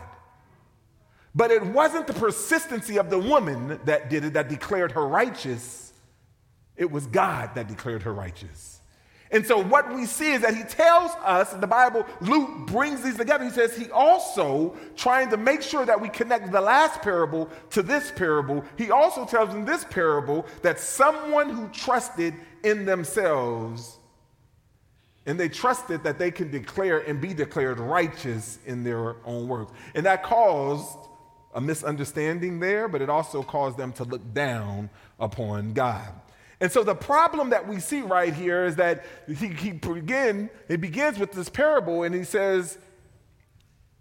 But 1.33 1.49
it 1.51 1.65
wasn't 1.65 2.05
the 2.05 2.13
persistency 2.13 2.97
of 2.97 3.09
the 3.09 3.19
woman 3.19 3.79
that 3.85 4.09
did 4.09 4.25
it, 4.25 4.33
that 4.33 4.47
declared 4.47 4.91
her 4.91 5.07
righteous. 5.07 5.91
It 6.75 6.91
was 6.91 7.07
God 7.07 7.55
that 7.55 7.67
declared 7.67 8.03
her 8.03 8.13
righteous. 8.13 8.78
And 9.31 9.45
so 9.45 9.62
what 9.62 9.93
we 9.93 10.05
see 10.07 10.31
is 10.31 10.41
that 10.41 10.55
he 10.55 10.63
tells 10.63 11.12
us, 11.24 11.53
the 11.53 11.67
Bible, 11.67 12.05
Luke 12.19 12.67
brings 12.67 13.03
these 13.03 13.15
together. 13.15 13.43
He 13.43 13.51
says 13.51 13.77
he 13.77 13.89
also, 13.91 14.75
trying 14.95 15.29
to 15.29 15.38
make 15.38 15.62
sure 15.62 15.86
that 15.86 16.01
we 16.01 16.09
connect 16.09 16.51
the 16.51 16.62
last 16.62 17.01
parable 17.01 17.48
to 17.71 17.83
this 17.83 18.12
parable, 18.15 18.63
he 18.75 18.89
also 18.89 19.25
tells 19.25 19.53
in 19.53 19.65
this 19.65 19.86
parable 19.86 20.48
that 20.63 20.79
someone 20.79 21.50
who 21.50 21.67
trusted 21.69 22.33
in 22.63 22.86
themselves 22.86 24.00
and 25.27 25.39
they 25.39 25.48
trusted 25.48 26.03
that 26.03 26.17
they 26.17 26.31
can 26.31 26.50
declare 26.50 27.00
and 27.00 27.21
be 27.21 27.36
declared 27.36 27.79
righteous 27.79 28.57
in 28.65 28.83
their 28.83 29.15
own 29.25 29.48
works. 29.48 29.71
And 29.93 30.07
that 30.07 30.24
caused 30.24 30.98
a 31.53 31.62
misunderstanding 31.62 32.59
there, 32.59 32.88
but 32.88 33.01
it 33.01 33.09
also 33.09 33.43
caused 33.43 33.77
them 33.77 33.93
to 33.93 34.05
look 34.05 34.33
down 34.33 34.89
upon 35.19 35.74
God. 35.74 36.09
And 36.61 36.71
so 36.71 36.83
the 36.83 36.95
problem 36.95 37.51
that 37.51 37.67
we 37.67 37.79
see 37.79 38.01
right 38.01 38.33
here 38.33 38.65
is 38.65 38.75
that 38.75 39.05
he, 39.27 39.47
he 39.47 39.71
begin, 39.71 40.49
it 40.67 40.81
begins 40.81 41.17
with 41.17 41.31
this 41.31 41.47
parable, 41.49 42.03
and 42.03 42.13
he 42.13 42.23
says, 42.23 42.77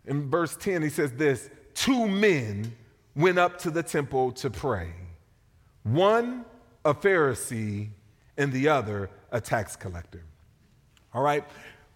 in 0.07 0.29
verse 0.29 0.57
10, 0.57 0.83
he 0.83 0.89
says 0.89 1.13
this 1.13 1.51
two 1.75 2.09
men 2.09 2.75
went 3.15 3.39
up 3.39 3.59
to 3.59 3.71
the 3.71 3.83
temple 3.83 4.33
to 4.33 4.51
pray. 4.51 4.93
One 5.85 6.45
a 6.85 6.95
Pharisee 6.95 7.89
and 8.37 8.53
the 8.53 8.69
other 8.69 9.11
a 9.31 9.41
tax 9.41 9.77
collector. 9.77 10.25
All 11.15 11.23
right? 11.23 11.45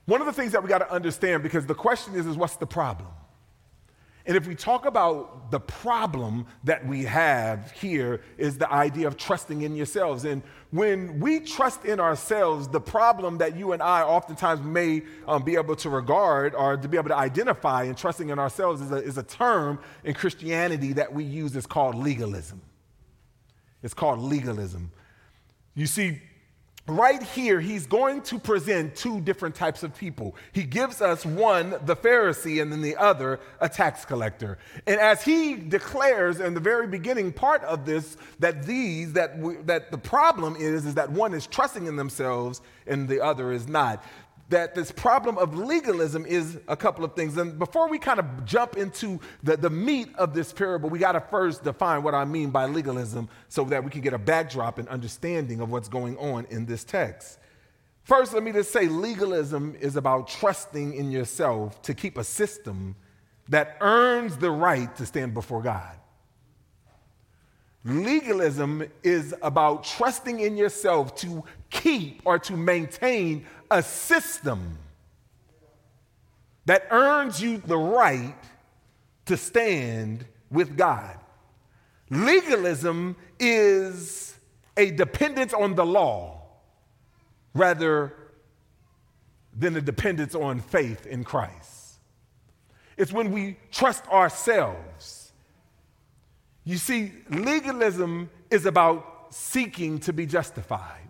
One 0.07 0.21
of 0.21 0.26
the 0.26 0.33
things 0.33 0.52
that 0.52 0.62
we 0.62 0.69
got 0.69 0.78
to 0.78 0.92
understand, 0.92 1.42
because 1.42 1.66
the 1.66 1.75
question 1.75 2.14
is, 2.14 2.26
is 2.26 2.37
what's 2.37 2.57
the 2.57 2.66
problem? 2.66 3.09
And 4.25 4.37
if 4.37 4.47
we 4.47 4.55
talk 4.55 4.87
about 4.87 5.50
the 5.50 5.59
problem 5.59 6.47
that 6.64 6.87
we 6.87 7.05
have 7.05 7.73
here, 7.73 8.23
is 8.38 8.57
the 8.57 8.73
idea 8.73 9.09
of 9.09 9.17
trusting 9.17 9.62
in 9.62 9.75
yourselves. 9.75 10.25
And 10.25 10.43
when 10.71 11.19
we 11.19 11.41
trust 11.41 11.85
in 11.85 11.99
ourselves, 11.99 12.69
the 12.69 12.81
problem 12.81 13.38
that 13.38 13.57
you 13.57 13.73
and 13.73 13.83
I 13.83 14.02
oftentimes 14.02 14.62
may 14.62 15.02
um, 15.26 15.43
be 15.43 15.57
able 15.57 15.75
to 15.76 15.91
regard 15.91 16.55
or 16.55 16.76
to 16.76 16.88
be 16.88 16.97
able 16.97 17.09
to 17.09 17.17
identify 17.17 17.83
in 17.83 17.97
trusting 17.97 18.29
in 18.29 18.38
ourselves 18.38 18.81
is 18.81 18.93
a, 18.93 18.97
is 18.97 19.19
a 19.19 19.25
term 19.25 19.81
in 20.05 20.14
Christianity 20.14 20.93
that 20.93 21.12
we 21.12 21.25
use. 21.25 21.57
It's 21.57 21.67
called 21.67 21.97
legalism. 21.97 22.61
It's 23.83 23.95
called 23.95 24.21
legalism. 24.21 24.93
You 25.75 25.87
see, 25.87 26.21
right 26.87 27.23
here, 27.23 27.61
he's 27.61 27.87
going 27.87 28.23
to 28.23 28.39
present 28.39 28.97
two 28.97 29.21
different 29.21 29.55
types 29.55 29.83
of 29.83 29.97
people. 29.97 30.35
He 30.53 30.65
gives 30.65 31.01
us 31.01 31.25
one, 31.25 31.71
the 31.85 31.95
Pharisee, 31.95 32.61
and 32.61 32.73
then 32.73 32.83
the 32.83 32.97
other, 32.97 33.39
a 33.61 33.69
tax 33.69 34.05
collector. 34.05 34.59
And 34.87 35.01
as 35.01 35.23
he 35.23 35.55
declares 35.55 36.41
in 36.41 36.55
the 36.55 36.61
very 36.61 36.87
beginning 36.87 37.33
part 37.33 37.62
of 37.65 37.87
this, 37.87 38.17
that 38.41 38.65
these, 38.65 39.12
that, 39.12 39.39
we, 39.39 39.57
that 39.65 39.91
the 39.91 39.99
problem 39.99 40.57
is, 40.57 40.85
is 40.85 40.95
that 40.95 41.11
one 41.11 41.35
is 41.35 41.47
trusting 41.47 41.87
in 41.87 41.97
themselves 41.97 42.61
and 42.87 43.09
the 43.09 43.21
other 43.21 43.53
is 43.53 43.69
not 43.69 44.05
that 44.49 44.75
this 44.75 44.93
problem 44.93 45.39
of 45.39 45.57
legalism 45.57 46.27
is 46.27 46.59
a 46.69 46.77
couple 46.77 47.05
of 47.05 47.15
things. 47.15 47.37
And 47.37 47.59
before 47.59 47.89
we 47.89 47.99
kind 47.99 48.21
of 48.21 48.45
jump 48.45 48.77
into 48.77 49.19
the, 49.43 49.57
the 49.57 49.71
meat 49.71 50.09
of 50.17 50.35
this 50.35 50.53
parable, 50.53 50.91
we 50.91 50.99
got 50.99 51.13
to 51.13 51.21
first 51.21 51.65
define 51.65 52.03
what 52.03 52.15
I 52.15 52.25
mean 52.25 52.51
by 52.51 52.67
legalism 52.67 53.29
so 53.49 53.65
that 53.65 53.83
we 53.83 53.91
can 53.91 54.03
get 54.03 54.13
a 54.13 54.19
backdrop 54.19 54.79
and 54.79 54.89
understanding 54.89 55.61
of 55.61 55.71
what's 55.71 55.89
going 55.89 56.19
on 56.19 56.47
in 56.51 56.67
this 56.67 56.85
text. 56.85 57.39
First, 58.03 58.35
let 58.35 58.43
me 58.43 58.53
just 58.53 58.73
say 58.73 58.89
legalism 58.89 59.77
is 59.81 59.97
about 59.97 60.29
trusting 60.29 60.95
in 60.95 61.11
yourself 61.11 61.81
to 61.83 61.95
keep 61.95 62.19
a 62.19 62.25
system 62.25 62.97
that 63.49 63.77
earns 63.81 64.37
the 64.37 64.51
right 64.51 64.95
to 64.97 65.07
stand 65.07 65.35
before 65.35 65.63
God. 65.63 65.97
Legalism 67.85 68.85
is 69.03 69.35
about 69.43 69.83
trusting 69.83 70.39
in 70.39 70.57
yourself 70.57 71.17
to 71.17 71.43
keep 71.71 72.23
or 72.25 72.39
to 72.39 72.57
maintain 72.57 73.45
a 73.73 73.83
system 73.83 74.79
that 76.67 76.87
earns 76.91 77.41
you 77.41 77.57
the 77.57 77.76
right 77.76 78.37
to 79.25 79.37
stand 79.37 80.26
with 80.50 80.76
God. 80.76 81.19
Legalism 82.11 83.17
is 83.41 84.37
a 84.76 84.91
dependence 84.91 85.55
on 85.55 85.75
the 85.75 85.87
law 85.87 86.43
rather 87.55 88.14
than 89.57 89.76
a 89.76 89.81
dependence 89.81 90.35
on 90.35 90.61
faith 90.61 91.07
in 91.07 91.25
Christ. 91.25 91.99
It's 92.99 93.12
when 93.12 93.33
we 93.33 93.57
trust 93.71 94.07
ourselves. 94.09 95.33
You 96.64 96.76
see, 96.76 97.12
legalism 97.31 98.31
is 98.50 98.67
about 98.67 99.35
seeking 99.35 99.99
to 100.00 100.12
be 100.12 100.26
justified. 100.26 101.01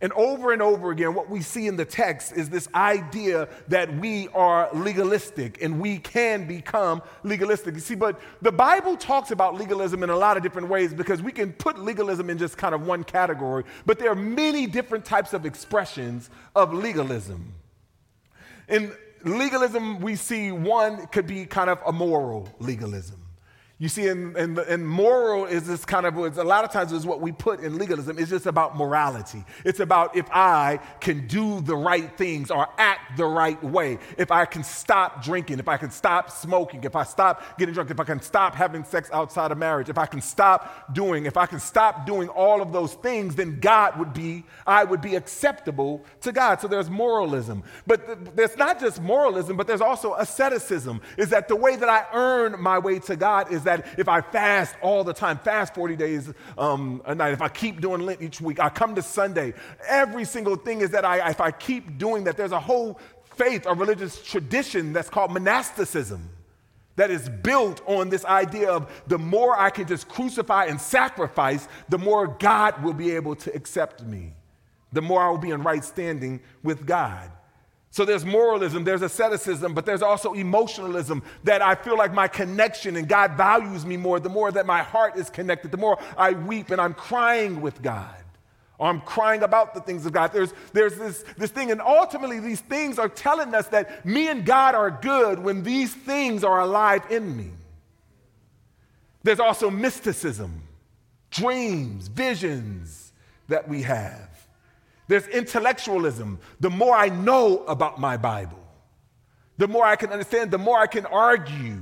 And 0.00 0.12
over 0.12 0.52
and 0.52 0.62
over 0.62 0.92
again, 0.92 1.14
what 1.14 1.28
we 1.28 1.42
see 1.42 1.66
in 1.66 1.76
the 1.76 1.84
text 1.84 2.32
is 2.32 2.48
this 2.48 2.68
idea 2.72 3.48
that 3.66 3.92
we 3.96 4.28
are 4.28 4.68
legalistic 4.72 5.60
and 5.60 5.80
we 5.80 5.98
can 5.98 6.46
become 6.46 7.02
legalistic. 7.24 7.74
You 7.74 7.80
see, 7.80 7.96
but 7.96 8.20
the 8.40 8.52
Bible 8.52 8.96
talks 8.96 9.32
about 9.32 9.56
legalism 9.56 10.04
in 10.04 10.10
a 10.10 10.16
lot 10.16 10.36
of 10.36 10.44
different 10.44 10.68
ways 10.68 10.94
because 10.94 11.20
we 11.20 11.32
can 11.32 11.52
put 11.52 11.80
legalism 11.80 12.30
in 12.30 12.38
just 12.38 12.56
kind 12.56 12.76
of 12.76 12.86
one 12.86 13.02
category, 13.02 13.64
but 13.86 13.98
there 13.98 14.10
are 14.12 14.14
many 14.14 14.68
different 14.68 15.04
types 15.04 15.32
of 15.32 15.44
expressions 15.44 16.30
of 16.54 16.72
legalism. 16.72 17.52
In 18.68 18.92
legalism, 19.24 19.98
we 20.00 20.14
see 20.14 20.52
one 20.52 21.08
could 21.08 21.26
be 21.26 21.44
kind 21.44 21.70
of 21.70 21.80
a 21.84 21.92
moral 21.92 22.48
legalism. 22.60 23.27
You 23.80 23.88
see, 23.88 24.08
in, 24.08 24.36
in, 24.36 24.58
in, 24.68 24.84
moral 24.84 25.44
is 25.44 25.64
this 25.64 25.84
kind 25.84 26.04
of, 26.04 26.16
a 26.16 26.42
lot 26.42 26.64
of 26.64 26.72
times 26.72 26.90
is 26.92 27.06
what 27.06 27.20
we 27.20 27.30
put 27.30 27.60
in 27.60 27.78
legalism. 27.78 28.18
It's 28.18 28.28
just 28.28 28.46
about 28.46 28.76
morality. 28.76 29.44
It's 29.64 29.78
about 29.78 30.16
if 30.16 30.26
I 30.32 30.80
can 30.98 31.28
do 31.28 31.60
the 31.60 31.76
right 31.76 32.16
things 32.18 32.50
or 32.50 32.66
act 32.76 33.16
the 33.16 33.26
right 33.26 33.62
way. 33.62 34.00
If 34.16 34.32
I 34.32 34.46
can 34.46 34.64
stop 34.64 35.22
drinking, 35.22 35.60
if 35.60 35.68
I 35.68 35.76
can 35.76 35.92
stop 35.92 36.28
smoking, 36.28 36.82
if 36.82 36.96
I 36.96 37.04
stop 37.04 37.56
getting 37.56 37.72
drunk, 37.72 37.92
if 37.92 38.00
I 38.00 38.04
can 38.04 38.20
stop 38.20 38.56
having 38.56 38.82
sex 38.82 39.10
outside 39.12 39.52
of 39.52 39.58
marriage, 39.58 39.88
if 39.88 39.96
I 39.96 40.06
can 40.06 40.22
stop 40.22 40.92
doing, 40.92 41.26
if 41.26 41.36
I 41.36 41.46
can 41.46 41.60
stop 41.60 42.04
doing 42.04 42.28
all 42.30 42.60
of 42.60 42.72
those 42.72 42.94
things, 42.94 43.36
then 43.36 43.60
God 43.60 43.96
would 43.96 44.12
be, 44.12 44.44
I 44.66 44.82
would 44.82 45.00
be 45.00 45.14
acceptable 45.14 46.04
to 46.22 46.32
God. 46.32 46.60
So 46.60 46.66
there's 46.66 46.90
moralism. 46.90 47.62
But 47.86 48.06
th- 48.06 48.34
there's 48.34 48.56
not 48.56 48.80
just 48.80 49.00
moralism, 49.00 49.56
but 49.56 49.68
there's 49.68 49.80
also 49.80 50.14
asceticism. 50.14 51.00
Is 51.16 51.28
that 51.28 51.46
the 51.46 51.54
way 51.54 51.76
that 51.76 51.88
I 51.88 52.06
earn 52.12 52.60
my 52.60 52.80
way 52.80 52.98
to 52.98 53.14
God 53.14 53.52
is 53.52 53.67
that 53.68 53.86
if 53.98 54.08
I 54.08 54.20
fast 54.20 54.74
all 54.82 55.04
the 55.04 55.12
time, 55.12 55.38
fast 55.38 55.74
40 55.74 55.96
days 55.96 56.32
um, 56.56 57.02
a 57.04 57.14
night, 57.14 57.32
if 57.32 57.42
I 57.42 57.48
keep 57.48 57.80
doing 57.80 58.00
Lent 58.00 58.22
each 58.22 58.40
week, 58.40 58.58
I 58.58 58.68
come 58.70 58.94
to 58.94 59.02
Sunday, 59.02 59.54
every 59.86 60.24
single 60.24 60.56
thing 60.56 60.80
is 60.80 60.90
that 60.90 61.04
I, 61.04 61.30
if 61.30 61.40
I 61.40 61.50
keep 61.50 61.98
doing 61.98 62.24
that, 62.24 62.36
there's 62.36 62.52
a 62.52 62.60
whole 62.60 62.98
faith 63.36 63.66
or 63.66 63.74
religious 63.74 64.22
tradition 64.22 64.92
that's 64.92 65.10
called 65.10 65.30
monasticism 65.30 66.28
that 66.96 67.10
is 67.12 67.28
built 67.28 67.80
on 67.86 68.08
this 68.08 68.24
idea 68.24 68.68
of 68.68 68.90
the 69.06 69.18
more 69.18 69.56
I 69.58 69.70
can 69.70 69.86
just 69.86 70.08
crucify 70.08 70.64
and 70.64 70.80
sacrifice, 70.80 71.68
the 71.88 71.98
more 71.98 72.26
God 72.26 72.82
will 72.82 72.92
be 72.92 73.12
able 73.12 73.36
to 73.36 73.54
accept 73.54 74.02
me, 74.02 74.34
the 74.92 75.00
more 75.00 75.22
I 75.22 75.30
will 75.30 75.38
be 75.38 75.50
in 75.50 75.62
right 75.62 75.84
standing 75.84 76.40
with 76.64 76.86
God. 76.86 77.30
So 77.90 78.04
there's 78.04 78.24
moralism, 78.24 78.84
there's 78.84 79.02
asceticism, 79.02 79.72
but 79.74 79.86
there's 79.86 80.02
also 80.02 80.34
emotionalism 80.34 81.22
that 81.44 81.62
I 81.62 81.74
feel 81.74 81.96
like 81.96 82.12
my 82.12 82.28
connection 82.28 82.96
and 82.96 83.08
God 83.08 83.32
values 83.32 83.86
me 83.86 83.96
more. 83.96 84.20
The 84.20 84.28
more 84.28 84.52
that 84.52 84.66
my 84.66 84.82
heart 84.82 85.16
is 85.16 85.30
connected, 85.30 85.70
the 85.70 85.78
more 85.78 85.98
I 86.16 86.32
weep 86.32 86.70
and 86.70 86.80
I'm 86.80 86.94
crying 86.94 87.60
with 87.60 87.80
God. 87.80 88.14
Or 88.78 88.88
I'm 88.88 89.00
crying 89.00 89.42
about 89.42 89.74
the 89.74 89.80
things 89.80 90.06
of 90.06 90.12
God. 90.12 90.32
There's, 90.32 90.52
there's 90.72 90.96
this, 90.96 91.24
this 91.36 91.50
thing, 91.50 91.72
and 91.72 91.80
ultimately, 91.80 92.38
these 92.38 92.60
things 92.60 92.98
are 92.98 93.08
telling 93.08 93.52
us 93.52 93.66
that 93.68 94.06
me 94.06 94.28
and 94.28 94.46
God 94.46 94.76
are 94.76 94.90
good 94.90 95.40
when 95.40 95.64
these 95.64 95.92
things 95.92 96.44
are 96.44 96.60
alive 96.60 97.02
in 97.10 97.36
me. 97.36 97.50
There's 99.24 99.40
also 99.40 99.68
mysticism, 99.68 100.62
dreams, 101.30 102.06
visions 102.06 103.12
that 103.48 103.68
we 103.68 103.82
have. 103.82 104.27
There's 105.08 105.26
intellectualism. 105.26 106.38
The 106.60 106.70
more 106.70 106.94
I 106.94 107.08
know 107.08 107.64
about 107.64 107.98
my 107.98 108.16
Bible, 108.16 108.62
the 109.56 109.66
more 109.66 109.84
I 109.84 109.96
can 109.96 110.10
understand, 110.10 110.50
the 110.50 110.58
more 110.58 110.78
I 110.78 110.86
can 110.86 111.06
argue, 111.06 111.80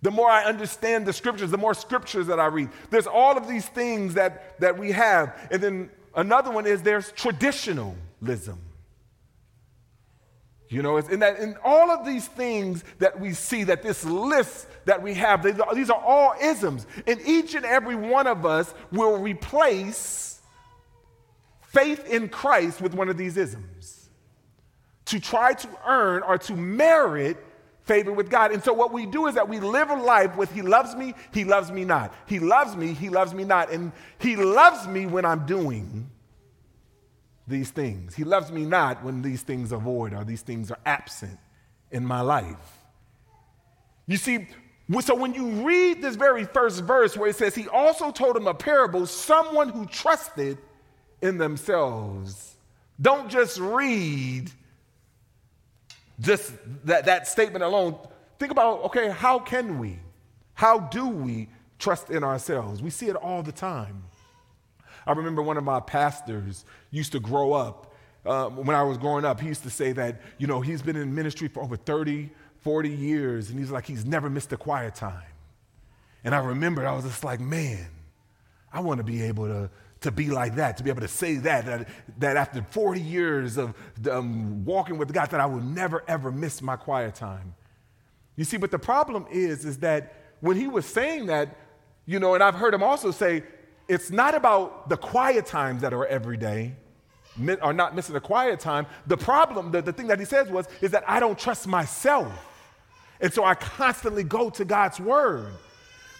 the 0.00 0.10
more 0.10 0.30
I 0.30 0.44
understand 0.44 1.06
the 1.06 1.12
scriptures, 1.12 1.50
the 1.50 1.58
more 1.58 1.74
scriptures 1.74 2.28
that 2.28 2.38
I 2.38 2.46
read. 2.46 2.70
There's 2.90 3.06
all 3.06 3.36
of 3.36 3.48
these 3.48 3.66
things 3.66 4.14
that, 4.14 4.60
that 4.60 4.78
we 4.78 4.92
have. 4.92 5.48
And 5.50 5.62
then 5.62 5.90
another 6.14 6.50
one 6.50 6.66
is 6.66 6.82
there's 6.82 7.10
traditionalism. 7.12 8.58
You 10.68 10.82
know, 10.82 10.96
in, 10.96 11.20
that, 11.20 11.38
in 11.38 11.56
all 11.64 11.90
of 11.90 12.06
these 12.06 12.26
things 12.26 12.84
that 12.98 13.20
we 13.20 13.32
see, 13.32 13.64
that 13.64 13.82
this 13.82 14.04
list 14.04 14.66
that 14.86 15.02
we 15.02 15.14
have, 15.14 15.42
these 15.42 15.90
are 15.90 16.02
all 16.04 16.34
isms. 16.40 16.86
And 17.06 17.20
each 17.26 17.54
and 17.54 17.64
every 17.64 17.96
one 17.96 18.26
of 18.26 18.46
us 18.46 18.74
will 18.90 19.18
replace 19.18 20.33
faith 21.74 22.06
in 22.06 22.28
Christ 22.28 22.80
with 22.80 22.94
one 22.94 23.08
of 23.08 23.18
these 23.18 23.36
isms 23.36 24.08
to 25.06 25.20
try 25.20 25.52
to 25.52 25.68
earn 25.86 26.22
or 26.22 26.38
to 26.38 26.56
merit 26.56 27.36
favor 27.82 28.12
with 28.12 28.30
God. 28.30 28.52
And 28.52 28.64
so 28.64 28.72
what 28.72 28.92
we 28.92 29.04
do 29.06 29.26
is 29.26 29.34
that 29.34 29.48
we 29.48 29.60
live 29.60 29.90
a 29.90 29.96
life 29.96 30.36
with 30.36 30.50
He 30.52 30.62
loves 30.62 30.94
me, 30.94 31.14
He 31.32 31.44
loves 31.44 31.70
me 31.70 31.84
not. 31.84 32.14
He 32.26 32.38
loves 32.38 32.76
me, 32.76 32.94
He 32.94 33.10
loves 33.10 33.34
me 33.34 33.44
not. 33.44 33.70
And 33.70 33.92
He 34.18 34.36
loves 34.36 34.86
me 34.86 35.06
when 35.06 35.24
I'm 35.24 35.44
doing 35.44 36.10
these 37.46 37.70
things. 37.70 38.14
He 38.14 38.24
loves 38.24 38.50
me 38.50 38.64
not 38.64 39.04
when 39.04 39.20
these 39.20 39.42
things 39.42 39.72
are 39.72 39.80
void 39.80 40.14
or 40.14 40.24
these 40.24 40.42
things 40.42 40.70
are 40.70 40.78
absent 40.86 41.38
in 41.90 42.04
my 42.06 42.22
life. 42.22 42.78
You 44.06 44.16
see, 44.16 44.48
so 45.00 45.14
when 45.14 45.34
you 45.34 45.66
read 45.66 46.02
this 46.02 46.16
very 46.16 46.44
first 46.44 46.84
verse 46.84 47.16
where 47.16 47.28
it 47.28 47.36
says, 47.36 47.54
He 47.54 47.68
also 47.68 48.10
told 48.10 48.36
him 48.36 48.46
a 48.46 48.54
parable, 48.54 49.06
someone 49.06 49.68
who 49.68 49.86
trusted 49.86 50.58
in 51.24 51.38
themselves. 51.38 52.54
Don't 53.00 53.28
just 53.28 53.58
read 53.58 54.50
just 56.20 56.52
that, 56.84 57.06
that 57.06 57.26
statement 57.26 57.64
alone. 57.64 57.96
Think 58.38 58.52
about, 58.52 58.84
okay, 58.84 59.08
how 59.08 59.38
can 59.38 59.78
we? 59.78 59.98
How 60.52 60.78
do 60.78 61.08
we 61.08 61.48
trust 61.78 62.10
in 62.10 62.22
ourselves? 62.22 62.82
We 62.82 62.90
see 62.90 63.08
it 63.08 63.16
all 63.16 63.42
the 63.42 63.52
time. 63.52 64.04
I 65.06 65.12
remember 65.12 65.42
one 65.42 65.56
of 65.56 65.64
my 65.64 65.80
pastors 65.80 66.64
used 66.90 67.12
to 67.12 67.20
grow 67.20 67.52
up. 67.52 67.94
Uh, 68.24 68.48
when 68.50 68.76
I 68.76 68.82
was 68.82 68.96
growing 68.96 69.24
up, 69.24 69.40
he 69.40 69.48
used 69.48 69.64
to 69.64 69.70
say 69.70 69.92
that, 69.92 70.20
you 70.38 70.46
know, 70.46 70.60
he's 70.60 70.82
been 70.82 70.96
in 70.96 71.14
ministry 71.14 71.48
for 71.48 71.62
over 71.62 71.76
30, 71.76 72.30
40 72.60 72.88
years, 72.88 73.50
and 73.50 73.58
he's 73.58 73.70
like, 73.70 73.86
he's 73.86 74.06
never 74.06 74.30
missed 74.30 74.52
a 74.52 74.56
quiet 74.56 74.94
time. 74.94 75.22
And 76.22 76.34
I 76.34 76.38
remember 76.38 76.86
I 76.86 76.92
was 76.92 77.04
just 77.04 77.24
like, 77.24 77.40
man, 77.40 77.86
I 78.72 78.80
want 78.80 78.98
to 78.98 79.04
be 79.04 79.22
able 79.22 79.46
to 79.46 79.70
to 80.04 80.12
be 80.12 80.30
like 80.30 80.54
that, 80.56 80.76
to 80.76 80.84
be 80.84 80.90
able 80.90 81.00
to 81.00 81.08
say 81.08 81.36
that, 81.36 81.64
that, 81.66 81.88
that 82.18 82.36
after 82.36 82.62
40 82.62 83.00
years 83.00 83.56
of 83.56 83.74
um, 84.10 84.64
walking 84.64 84.98
with 84.98 85.12
God, 85.12 85.30
that 85.30 85.40
I 85.40 85.46
will 85.46 85.62
never, 85.62 86.04
ever 86.06 86.30
miss 86.30 86.62
my 86.62 86.76
quiet 86.76 87.14
time. 87.14 87.54
You 88.36 88.44
see, 88.44 88.58
but 88.58 88.70
the 88.70 88.78
problem 88.78 89.26
is, 89.30 89.64
is 89.64 89.78
that 89.78 90.14
when 90.40 90.58
he 90.58 90.68
was 90.68 90.84
saying 90.84 91.26
that, 91.26 91.56
you 92.04 92.20
know, 92.20 92.34
and 92.34 92.42
I've 92.42 92.54
heard 92.54 92.74
him 92.74 92.82
also 92.82 93.10
say, 93.10 93.44
it's 93.88 94.10
not 94.10 94.34
about 94.34 94.90
the 94.90 94.96
quiet 94.96 95.46
times 95.46 95.80
that 95.80 95.94
are 95.94 96.06
every 96.06 96.36
day, 96.36 96.76
or 97.62 97.72
not 97.72 97.96
missing 97.96 98.14
a 98.14 98.20
quiet 98.20 98.60
time. 98.60 98.86
The 99.06 99.16
problem, 99.16 99.70
the, 99.72 99.80
the 99.80 99.92
thing 99.92 100.06
that 100.08 100.18
he 100.18 100.26
says 100.26 100.48
was, 100.50 100.66
is 100.82 100.90
that 100.90 101.04
I 101.08 101.18
don't 101.18 101.38
trust 101.38 101.66
myself. 101.66 102.30
And 103.20 103.32
so 103.32 103.42
I 103.42 103.54
constantly 103.54 104.22
go 104.22 104.50
to 104.50 104.64
God's 104.66 105.00
word. 105.00 105.54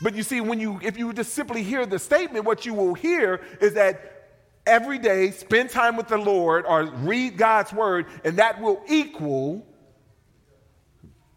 But 0.02 0.14
you 0.14 0.22
see, 0.22 0.40
when 0.40 0.60
you 0.60 0.80
if 0.82 0.98
you 0.98 1.12
just 1.12 1.34
simply 1.34 1.62
hear 1.62 1.86
the 1.86 1.98
statement, 1.98 2.44
what 2.44 2.66
you 2.66 2.74
will 2.74 2.94
hear 2.94 3.40
is 3.60 3.74
that 3.74 4.28
every 4.66 4.98
day 4.98 5.30
spend 5.30 5.70
time 5.70 5.96
with 5.96 6.08
the 6.08 6.18
Lord 6.18 6.64
or 6.66 6.84
read 6.84 7.36
God's 7.36 7.72
word, 7.72 8.06
and 8.24 8.38
that 8.38 8.60
will 8.60 8.82
equal 8.88 9.66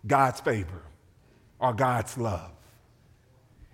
God's 0.05 0.39
favor 0.39 0.81
or 1.59 1.73
God's 1.73 2.17
love. 2.17 2.56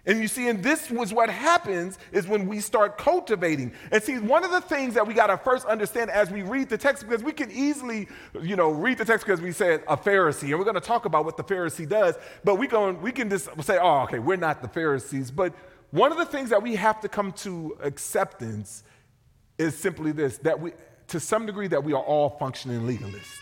And 0.06 0.20
you 0.20 0.28
see, 0.28 0.50
and 0.50 0.62
this 0.62 0.92
was 0.92 1.14
what 1.14 1.30
happens 1.30 1.98
is 2.12 2.28
when 2.28 2.46
we 2.46 2.60
start 2.60 2.98
cultivating. 2.98 3.72
And 3.90 4.04
see, 4.04 4.20
one 4.20 4.44
of 4.44 4.52
the 4.52 4.60
things 4.60 4.96
that 4.96 5.08
we 5.08 5.14
got 5.14 5.28
to 5.28 5.38
first 5.38 5.66
understand 5.66 6.12
as 6.12 6.30
we 6.30 6.42
read 6.42 6.68
the 6.68 6.78
text, 6.78 7.08
because 7.08 7.24
we 7.24 7.32
can 7.32 7.50
easily, 7.52 8.10
you 8.42 8.58
know, 8.58 8.70
read 8.70 8.98
the 8.98 9.06
text 9.06 9.26
because 9.26 9.40
we 9.40 9.54
said 9.54 9.82
a 9.88 9.96
Pharisee, 9.96 10.50
and 10.50 10.60
we're 10.60 10.66
going 10.66 10.76
to 10.76 10.82
talk 10.82 11.06
about 11.06 11.24
what 11.24 11.38
the 11.38 11.44
Pharisee 11.44 11.88
does, 11.88 12.16
but 12.44 12.56
we, 12.56 12.68
go, 12.68 12.92
we 12.92 13.14
can 13.14 13.30
just 13.30 13.50
say, 13.62 13.80
oh, 13.82 14.02
okay, 14.02 14.20
we're 14.20 14.36
not 14.36 14.62
the 14.62 14.68
Pharisees. 14.68 15.32
But 15.32 15.54
one 15.92 16.12
of 16.12 16.18
the 16.18 16.26
things 16.26 16.50
that 16.50 16.62
we 16.62 16.76
have 16.76 17.00
to 17.02 17.08
come 17.08 17.32
to 17.34 17.78
acceptance 17.82 18.84
is 19.58 19.78
simply 19.78 20.12
this 20.12 20.38
that 20.40 20.60
we, 20.60 20.74
to 21.08 21.20
some 21.20 21.46
degree, 21.46 21.68
that 21.68 21.84
we 21.84 21.94
are 21.94 22.04
all 22.04 22.32
functioning 22.32 22.82
legalists. 22.82 23.40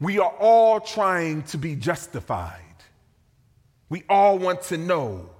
We 0.00 0.18
are 0.18 0.32
all 0.38 0.80
trying 0.80 1.42
to 1.44 1.58
be 1.58 1.76
justified. 1.76 2.63
We 3.94 4.02
all 4.08 4.40
want 4.40 4.62
to 4.62 4.76
know. 4.76 5.30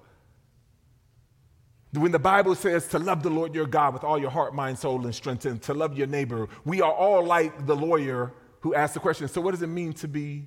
When 1.92 2.12
the 2.12 2.20
Bible 2.20 2.54
says 2.54 2.86
to 2.90 3.00
love 3.00 3.24
the 3.24 3.28
Lord 3.28 3.52
your 3.52 3.66
God 3.66 3.94
with 3.94 4.04
all 4.04 4.16
your 4.16 4.30
heart, 4.30 4.54
mind, 4.54 4.78
soul, 4.78 5.04
and 5.04 5.12
strength, 5.12 5.44
and 5.44 5.60
to 5.62 5.74
love 5.74 5.98
your 5.98 6.06
neighbor, 6.06 6.48
we 6.64 6.80
are 6.80 6.92
all 6.92 7.24
like 7.24 7.66
the 7.66 7.74
lawyer 7.74 8.32
who 8.60 8.72
asked 8.72 8.94
the 8.94 9.00
question 9.00 9.26
so, 9.26 9.40
what 9.40 9.50
does 9.50 9.62
it 9.62 9.66
mean 9.66 9.92
to 9.94 10.06
be, 10.06 10.46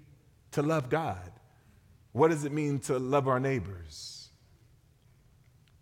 to 0.52 0.62
love 0.62 0.90
God? 0.90 1.34
What 2.14 2.30
does 2.30 2.46
it 2.46 2.54
mean 2.54 2.80
to 2.80 2.98
love 2.98 3.28
our 3.28 3.42
neighbors? 3.42 4.30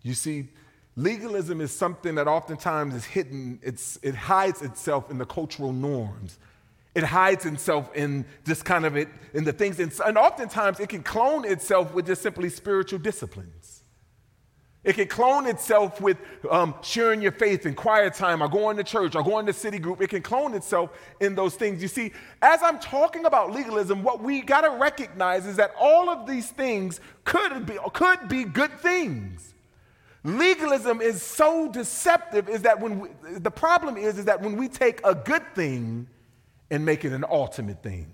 You 0.01 0.15
see, 0.15 0.48
legalism 0.96 1.62
is 1.62 1.72
something 1.72 2.15
that 2.15 2.27
oftentimes 2.27 2.96
is 2.96 3.05
hidden, 3.05 3.60
it's, 3.62 4.00
it 4.01 4.15
hides 4.15 4.63
itself 4.63 5.12
in 5.12 5.20
the 5.20 5.27
cultural 5.27 5.74
norms. 5.74 6.39
It 6.96 7.04
hides 7.04 7.46
itself 7.46 7.94
in 7.94 8.25
just 8.46 8.64
kind 8.64 8.86
of 8.86 8.96
it, 8.96 9.10
in 9.34 9.44
the 9.44 9.52
things, 9.52 9.80
and 9.80 10.18
oftentimes 10.18 10.80
it 10.80 10.90
can 10.90 11.04
clone 11.04 11.44
itself 11.46 11.94
with 11.94 12.08
just 12.08 12.22
simply 12.22 12.50
spiritual 12.50 13.00
disciplines. 13.00 13.84
It 14.86 14.94
can 14.94 15.08
clone 15.08 15.48
itself 15.48 16.00
with 16.00 16.18
um, 16.50 16.75
sharing 16.84 17.20
your 17.20 17.32
faith 17.32 17.66
in 17.66 17.74
quiet 17.74 18.14
time 18.14 18.44
or 18.44 18.48
going 18.48 18.78
to 18.78 18.84
church 18.84 19.16
or 19.16 19.24
going 19.24 19.48
to 19.48 19.54
city 19.54 19.80
group. 19.80 20.00
It 20.00 20.12
can 20.12 20.22
clone 20.22 20.54
itself 20.54 20.92
in 21.20 21.34
those 21.34 21.56
things. 21.56 21.82
You 21.82 21.88
see, 21.88 22.14
as 22.44 22.62
I'm 22.62 22.80
talking 22.80 23.25
about 23.25 23.52
legalism, 23.52 24.04
what 24.04 24.22
we 24.22 24.42
got 24.42 24.62
to 24.62 24.70
recognize 24.70 25.48
is 25.48 25.56
that 25.56 25.74
all 25.80 26.08
of 26.08 26.28
these 26.28 26.52
things 26.52 27.02
could 27.24 27.66
be, 27.66 27.78
could 27.94 28.30
be 28.30 28.44
good 28.44 28.72
things. 28.80 29.56
Legalism 30.24 31.02
is 31.02 31.22
so 31.22 31.72
deceptive 31.72 32.48
is 32.48 32.62
that 32.62 32.80
when 32.80 33.00
we, 33.00 33.10
the 33.40 33.52
problem 33.52 33.98
is, 33.98 34.20
is 34.20 34.25
that 34.25 34.40
when 34.40 34.56
we 34.56 34.68
take 34.68 35.02
a 35.04 35.16
good 35.16 35.44
thing 35.56 36.08
and 36.76 36.84
make 36.86 37.06
it 37.06 37.14
an 37.14 37.24
ultimate 37.32 37.82
thing. 37.82 38.12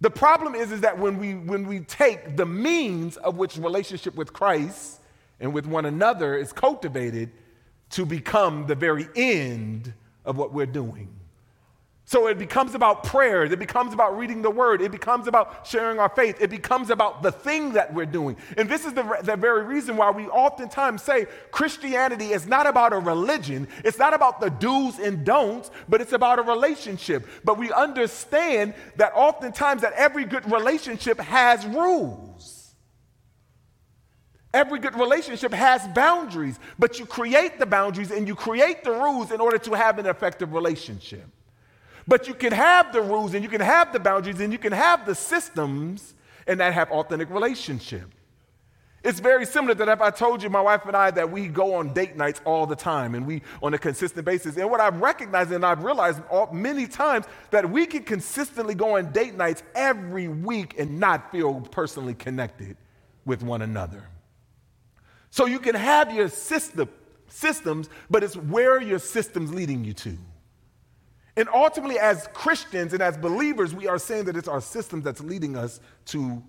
The 0.00 0.10
problem 0.10 0.54
is, 0.54 0.70
is 0.70 0.82
that 0.82 0.96
when 0.96 1.18
we, 1.18 1.34
when 1.34 1.66
we 1.66 1.80
take 1.80 2.36
the 2.36 2.46
means 2.46 3.16
of 3.16 3.38
which 3.38 3.56
relationship 3.56 4.14
with 4.14 4.32
Christ 4.32 5.00
and 5.40 5.52
with 5.52 5.66
one 5.66 5.84
another 5.84 6.36
is 6.36 6.52
cultivated 6.52 7.32
to 7.90 8.06
become 8.06 8.68
the 8.68 8.76
very 8.76 9.08
end 9.16 9.92
of 10.24 10.38
what 10.38 10.52
we're 10.52 10.64
doing. 10.64 11.08
So 12.12 12.26
it 12.26 12.36
becomes 12.36 12.74
about 12.74 13.04
prayers. 13.04 13.52
It 13.52 13.58
becomes 13.58 13.94
about 13.94 14.18
reading 14.18 14.42
the 14.42 14.50
word. 14.50 14.82
It 14.82 14.92
becomes 14.92 15.26
about 15.26 15.66
sharing 15.66 15.98
our 15.98 16.10
faith. 16.10 16.42
It 16.42 16.50
becomes 16.50 16.90
about 16.90 17.22
the 17.22 17.32
thing 17.32 17.72
that 17.72 17.94
we're 17.94 18.04
doing. 18.04 18.36
And 18.58 18.68
this 18.68 18.84
is 18.84 18.92
the, 18.92 19.02
the 19.22 19.34
very 19.34 19.64
reason 19.64 19.96
why 19.96 20.10
we 20.10 20.26
oftentimes 20.26 21.02
say 21.02 21.24
Christianity 21.52 22.32
is 22.34 22.46
not 22.46 22.66
about 22.66 22.92
a 22.92 22.98
religion. 22.98 23.66
It's 23.82 23.98
not 23.98 24.12
about 24.12 24.42
the 24.42 24.50
do's 24.50 24.98
and 24.98 25.24
don'ts, 25.24 25.70
but 25.88 26.02
it's 26.02 26.12
about 26.12 26.38
a 26.38 26.42
relationship. 26.42 27.26
But 27.44 27.56
we 27.56 27.72
understand 27.72 28.74
that 28.96 29.14
oftentimes 29.14 29.80
that 29.80 29.94
every 29.94 30.26
good 30.26 30.52
relationship 30.52 31.18
has 31.18 31.64
rules. 31.64 32.74
Every 34.52 34.80
good 34.80 34.96
relationship 34.96 35.54
has 35.54 35.88
boundaries, 35.94 36.58
but 36.78 36.98
you 36.98 37.06
create 37.06 37.58
the 37.58 37.64
boundaries 37.64 38.10
and 38.10 38.28
you 38.28 38.34
create 38.34 38.84
the 38.84 38.90
rules 38.90 39.32
in 39.32 39.40
order 39.40 39.56
to 39.56 39.72
have 39.72 39.98
an 39.98 40.04
effective 40.04 40.52
relationship. 40.52 41.24
But 42.06 42.28
you 42.28 42.34
can 42.34 42.52
have 42.52 42.92
the 42.92 43.00
rules 43.00 43.34
and 43.34 43.42
you 43.42 43.48
can 43.48 43.60
have 43.60 43.92
the 43.92 44.00
boundaries 44.00 44.40
and 44.40 44.52
you 44.52 44.58
can 44.58 44.72
have 44.72 45.06
the 45.06 45.14
systems 45.14 46.14
and 46.46 46.60
that 46.60 46.72
have 46.74 46.90
authentic 46.90 47.30
relationship. 47.30 48.08
It's 49.04 49.18
very 49.18 49.46
similar 49.46 49.74
that 49.74 49.88
if 49.88 50.00
I 50.00 50.10
told 50.10 50.44
you, 50.44 50.50
my 50.50 50.60
wife 50.60 50.86
and 50.86 50.96
I, 50.96 51.10
that 51.10 51.28
we 51.28 51.48
go 51.48 51.74
on 51.74 51.92
date 51.92 52.16
nights 52.16 52.40
all 52.44 52.66
the 52.66 52.76
time 52.76 53.16
and 53.16 53.26
we 53.26 53.42
on 53.60 53.74
a 53.74 53.78
consistent 53.78 54.24
basis. 54.24 54.56
And 54.56 54.70
what 54.70 54.80
I've 54.80 55.00
recognized 55.00 55.50
and 55.50 55.66
I've 55.66 55.82
realized 55.82 56.22
all, 56.30 56.52
many 56.52 56.86
times 56.86 57.26
that 57.50 57.68
we 57.68 57.84
can 57.86 58.04
consistently 58.04 58.76
go 58.76 58.96
on 58.98 59.10
date 59.10 59.34
nights 59.34 59.64
every 59.74 60.28
week 60.28 60.76
and 60.78 61.00
not 61.00 61.32
feel 61.32 61.60
personally 61.60 62.14
connected 62.14 62.76
with 63.24 63.42
one 63.42 63.62
another. 63.62 64.04
So 65.30 65.46
you 65.46 65.58
can 65.58 65.74
have 65.74 66.14
your 66.14 66.28
system, 66.28 66.88
systems, 67.26 67.88
but 68.08 68.22
it's 68.22 68.36
where 68.36 68.80
your 68.80 69.00
system's 69.00 69.52
leading 69.52 69.84
you 69.84 69.94
to. 69.94 70.16
And 71.36 71.48
ultimately, 71.48 71.98
as 71.98 72.28
Christians 72.34 72.92
and 72.92 73.02
as 73.02 73.16
believers, 73.16 73.74
we 73.74 73.88
are 73.88 73.98
saying 73.98 74.24
that 74.24 74.36
it's 74.36 74.48
our 74.48 74.60
system 74.60 75.00
that's 75.00 75.20
leading 75.20 75.56
us 75.56 75.80
to 76.06 76.42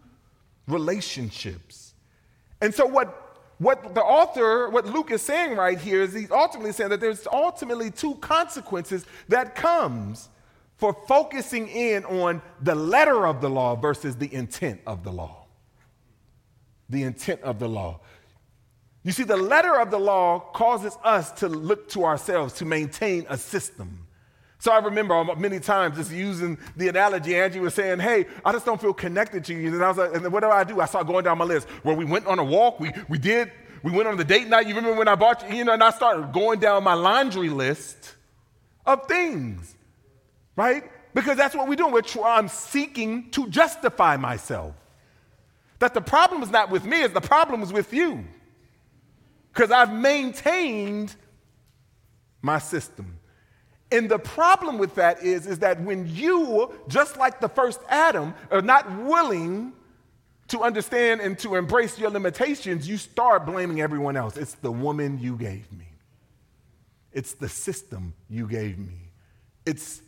relationships. 0.67 1.93
And 2.61 2.73
so, 2.73 2.85
what, 2.85 3.39
what 3.59 3.95
the 3.95 4.01
author, 4.01 4.69
what 4.69 4.85
Luke 4.85 5.11
is 5.11 5.21
saying 5.21 5.55
right 5.55 5.79
here 5.79 6.01
is 6.01 6.13
he's 6.13 6.31
ultimately 6.31 6.73
saying 6.73 6.89
that 6.89 6.99
there's 6.99 7.25
ultimately 7.31 7.91
two 7.91 8.15
consequences 8.15 9.05
that 9.29 9.55
comes 9.55 10.29
for 10.75 10.93
focusing 11.07 11.69
in 11.69 12.03
on 12.05 12.41
the 12.61 12.75
letter 12.75 13.25
of 13.25 13.39
the 13.39 13.49
law 13.49 13.75
versus 13.75 14.17
the 14.17 14.33
intent 14.33 14.81
of 14.85 15.03
the 15.03 15.11
law. 15.11 15.45
The 16.89 17.03
intent 17.03 17.41
of 17.41 17.59
the 17.59 17.69
law. 17.69 18.01
You 19.03 19.13
see, 19.13 19.23
the 19.23 19.37
letter 19.37 19.79
of 19.79 19.91
the 19.91 19.99
law 19.99 20.39
causes 20.39 20.97
us 21.03 21.31
to 21.33 21.47
look 21.47 21.89
to 21.89 22.03
ourselves 22.03 22.53
to 22.55 22.65
maintain 22.65 23.25
a 23.29 23.37
system 23.37 24.02
so 24.63 24.71
I 24.71 24.77
remember 24.77 25.35
many 25.35 25.59
times 25.59 25.97
just 25.97 26.09
using 26.09 26.57
the 26.77 26.87
analogy. 26.87 27.35
Angie 27.35 27.59
was 27.59 27.73
saying, 27.73 27.99
"Hey, 27.99 28.27
I 28.45 28.53
just 28.53 28.65
don't 28.65 28.79
feel 28.79 28.93
connected 28.93 29.43
to 29.43 29.53
you." 29.53 29.73
And 29.73 29.83
I 29.83 29.89
was 29.89 29.97
like, 29.97 30.15
"And 30.15 30.31
what 30.31 30.39
do 30.39 30.49
I 30.49 30.63
do?" 30.63 30.79
I 30.79 30.85
started 30.85 31.05
going 31.05 31.25
down 31.25 31.37
my 31.37 31.43
list. 31.43 31.67
Where 31.83 31.93
we 31.93 32.05
went 32.05 32.27
on 32.27 32.39
a 32.39 32.45
walk, 32.45 32.79
we 32.79 32.93
we 33.09 33.17
did, 33.17 33.51
we 33.83 33.91
went 33.91 34.07
on 34.07 34.15
the 34.15 34.23
date 34.23 34.47
night. 34.47 34.65
You 34.65 34.73
remember 34.73 34.97
when 34.97 35.09
I 35.09 35.15
bought 35.15 35.49
you? 35.49 35.57
You 35.57 35.65
know, 35.65 35.73
and 35.73 35.83
I 35.83 35.89
started 35.89 36.31
going 36.31 36.61
down 36.61 36.81
my 36.81 36.93
laundry 36.93 37.49
list 37.49 38.15
of 38.85 39.05
things, 39.05 39.75
right? 40.55 40.89
Because 41.13 41.35
that's 41.35 41.53
what 41.53 41.67
we're 41.67 41.75
doing. 41.75 41.91
We're 41.91 42.23
I'm 42.23 42.47
seeking 42.47 43.31
to 43.31 43.49
justify 43.49 44.15
myself. 44.15 44.73
That 45.79 45.93
the 45.93 45.99
problem 45.99 46.41
is 46.41 46.51
not 46.51 46.69
with 46.69 46.85
me; 46.85 47.01
is 47.01 47.11
the 47.11 47.19
problem 47.19 47.63
is 47.63 47.73
with 47.73 47.91
you. 47.91 48.23
Because 49.53 49.71
I've 49.71 49.91
maintained 49.91 51.13
my 52.41 52.59
system. 52.59 53.19
And 53.93 54.09
the 54.09 54.17
problem 54.17 54.79
with 54.79 54.95
that 54.95 55.21
is, 55.21 55.45
is 55.45 55.59
that 55.59 55.79
when 55.79 56.07
you, 56.07 56.73
just 56.87 57.15
like 57.15 57.39
the 57.39 57.47
first 57.47 57.79
Adam, 57.89 58.33
are 58.49 58.63
not 58.63 58.91
willing 59.03 59.71
to 60.47 60.61
understand 60.61 61.21
and 61.21 61.37
to 61.39 61.55
embrace 61.55 61.99
your 61.99 62.09
limitations, 62.09 62.89
you 62.89 62.97
start 62.97 63.45
blaming 63.45 63.81
everyone 63.81 64.17
else. 64.17 64.35
It's 64.35 64.55
the 64.55 64.71
woman 64.71 65.19
you 65.19 65.37
gave 65.37 65.71
me, 65.71 65.85
it's 67.13 67.33
the 67.33 67.47
system 67.47 68.15
you 68.29 68.47
gave 68.47 68.79
me, 68.79 69.11
it's 69.63 70.01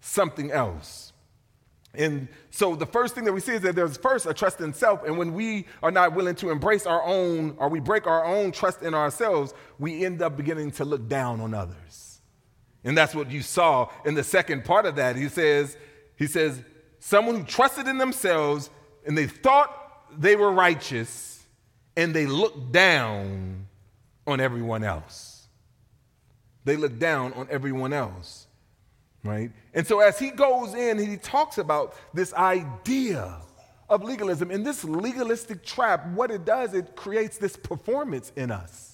something 0.00 0.50
else. 0.50 1.12
And 1.94 2.26
so 2.50 2.74
the 2.74 2.86
first 2.86 3.14
thing 3.14 3.24
that 3.24 3.32
we 3.32 3.40
see 3.40 3.52
is 3.52 3.60
that 3.60 3.76
there's 3.76 3.98
first 3.98 4.26
a 4.26 4.32
trust 4.34 4.60
in 4.60 4.72
self. 4.72 5.04
And 5.04 5.18
when 5.18 5.34
we 5.34 5.66
are 5.82 5.90
not 5.90 6.14
willing 6.14 6.34
to 6.36 6.50
embrace 6.50 6.86
our 6.86 7.02
own, 7.04 7.54
or 7.58 7.68
we 7.68 7.80
break 7.80 8.06
our 8.06 8.24
own 8.24 8.50
trust 8.50 8.82
in 8.82 8.94
ourselves, 8.94 9.52
we 9.78 10.04
end 10.04 10.22
up 10.22 10.36
beginning 10.36 10.70
to 10.72 10.86
look 10.86 11.06
down 11.06 11.40
on 11.42 11.52
others. 11.52 12.11
And 12.84 12.96
that's 12.96 13.14
what 13.14 13.30
you 13.30 13.42
saw 13.42 13.90
in 14.04 14.14
the 14.14 14.24
second 14.24 14.64
part 14.64 14.86
of 14.86 14.96
that. 14.96 15.16
He 15.16 15.28
says, 15.28 15.76
he 16.16 16.26
says, 16.26 16.62
someone 16.98 17.36
who 17.36 17.44
trusted 17.44 17.86
in 17.86 17.98
themselves 17.98 18.70
and 19.06 19.16
they 19.16 19.26
thought 19.26 20.20
they 20.20 20.36
were 20.36 20.52
righteous 20.52 21.44
and 21.96 22.14
they 22.14 22.26
looked 22.26 22.72
down 22.72 23.66
on 24.26 24.40
everyone 24.40 24.82
else. 24.84 25.46
They 26.64 26.76
looked 26.76 26.98
down 26.98 27.32
on 27.34 27.48
everyone 27.50 27.92
else, 27.92 28.46
right? 29.24 29.50
And 29.74 29.86
so 29.86 30.00
as 30.00 30.18
he 30.18 30.30
goes 30.30 30.74
in, 30.74 30.98
he 30.98 31.16
talks 31.16 31.58
about 31.58 31.94
this 32.14 32.32
idea 32.34 33.36
of 33.88 34.02
legalism. 34.02 34.50
And 34.50 34.64
this 34.64 34.84
legalistic 34.84 35.64
trap, 35.64 36.06
what 36.08 36.30
it 36.30 36.44
does, 36.44 36.72
it 36.72 36.96
creates 36.96 37.38
this 37.38 37.56
performance 37.56 38.32
in 38.36 38.50
us 38.50 38.91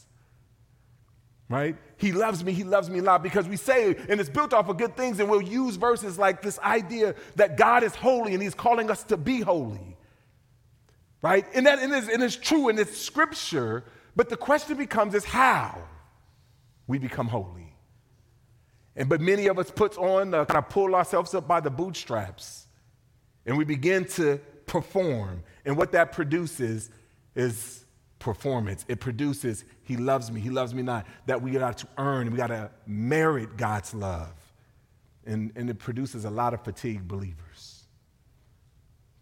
right? 1.49 1.77
He 1.97 2.13
loves 2.13 2.45
me, 2.45 2.53
he 2.53 2.65
loves 2.65 2.91
me 2.91 2.99
a 2.99 3.03
lot 3.03 3.23
because 3.23 3.49
we 3.49 3.57
say, 3.57 3.97
and 4.09 4.21
it's 4.21 4.29
built 4.29 4.53
off 4.53 4.69
of 4.69 4.77
good 4.77 4.97
things, 4.97 5.19
and 5.19 5.31
we'll 5.31 5.43
use 5.43 5.77
verses 5.77 6.19
like 6.19 6.43
this 6.43 6.59
idea 6.61 7.15
that 7.37 7.57
God 7.57 7.83
is 7.83 7.95
holy 7.95 8.35
and 8.35 8.43
he's 8.43 8.55
calling 8.55 8.91
us 8.91 9.03
to 9.05 9.17
be 9.17 9.41
holy, 9.41 9.97
right? 11.23 11.47
And 11.55 11.67
that 11.67 11.79
and 11.79 11.93
it's, 11.93 12.09
and 12.09 12.23
it's 12.23 12.37
true 12.37 12.69
and 12.69 12.79
it's 12.79 12.97
scripture, 12.97 13.85
but 14.15 14.29
the 14.29 14.37
question 14.37 14.77
becomes 14.77 15.15
is 15.15 15.25
how 15.25 15.83
we 16.87 16.99
become 16.99 17.29
holy. 17.29 17.75
And 18.95 19.09
but 19.09 19.21
many 19.21 19.47
of 19.47 19.59
us 19.59 19.71
puts 19.71 19.97
on 19.97 20.33
the 20.33 20.45
kind 20.45 20.65
of 20.65 20.69
pull 20.71 20.95
ourselves 20.95 21.35
up 21.35 21.47
by 21.47 21.61
the 21.61 21.71
bootstraps 21.71 22.67
and 23.47 23.57
we 23.57 23.65
begin 23.65 24.05
to 24.05 24.39
perform. 24.67 25.43
And 25.65 25.77
what 25.77 25.93
that 25.93 26.13
produces 26.13 26.91
is 27.35 27.85
performance. 28.19 28.85
It 28.89 29.01
produces, 29.01 29.65
He 29.89 29.97
loves 29.97 30.31
me, 30.31 30.39
He 30.43 30.51
loves 30.51 30.75
me 30.75 30.83
not, 30.83 31.07
that 31.25 31.41
we 31.41 31.53
got 31.53 31.79
to 31.79 31.89
earn, 31.97 32.31
we 32.31 32.37
got 32.37 32.49
to 32.49 32.71
merit 32.87 33.57
God's 33.57 33.95
love. 33.95 34.35
And, 35.25 35.51
and 35.57 35.71
it 35.71 35.79
produces 35.79 36.27
a 36.27 36.31
lot 36.31 36.53
of 36.53 36.63
fatigued 36.63 37.09
believers, 37.09 37.87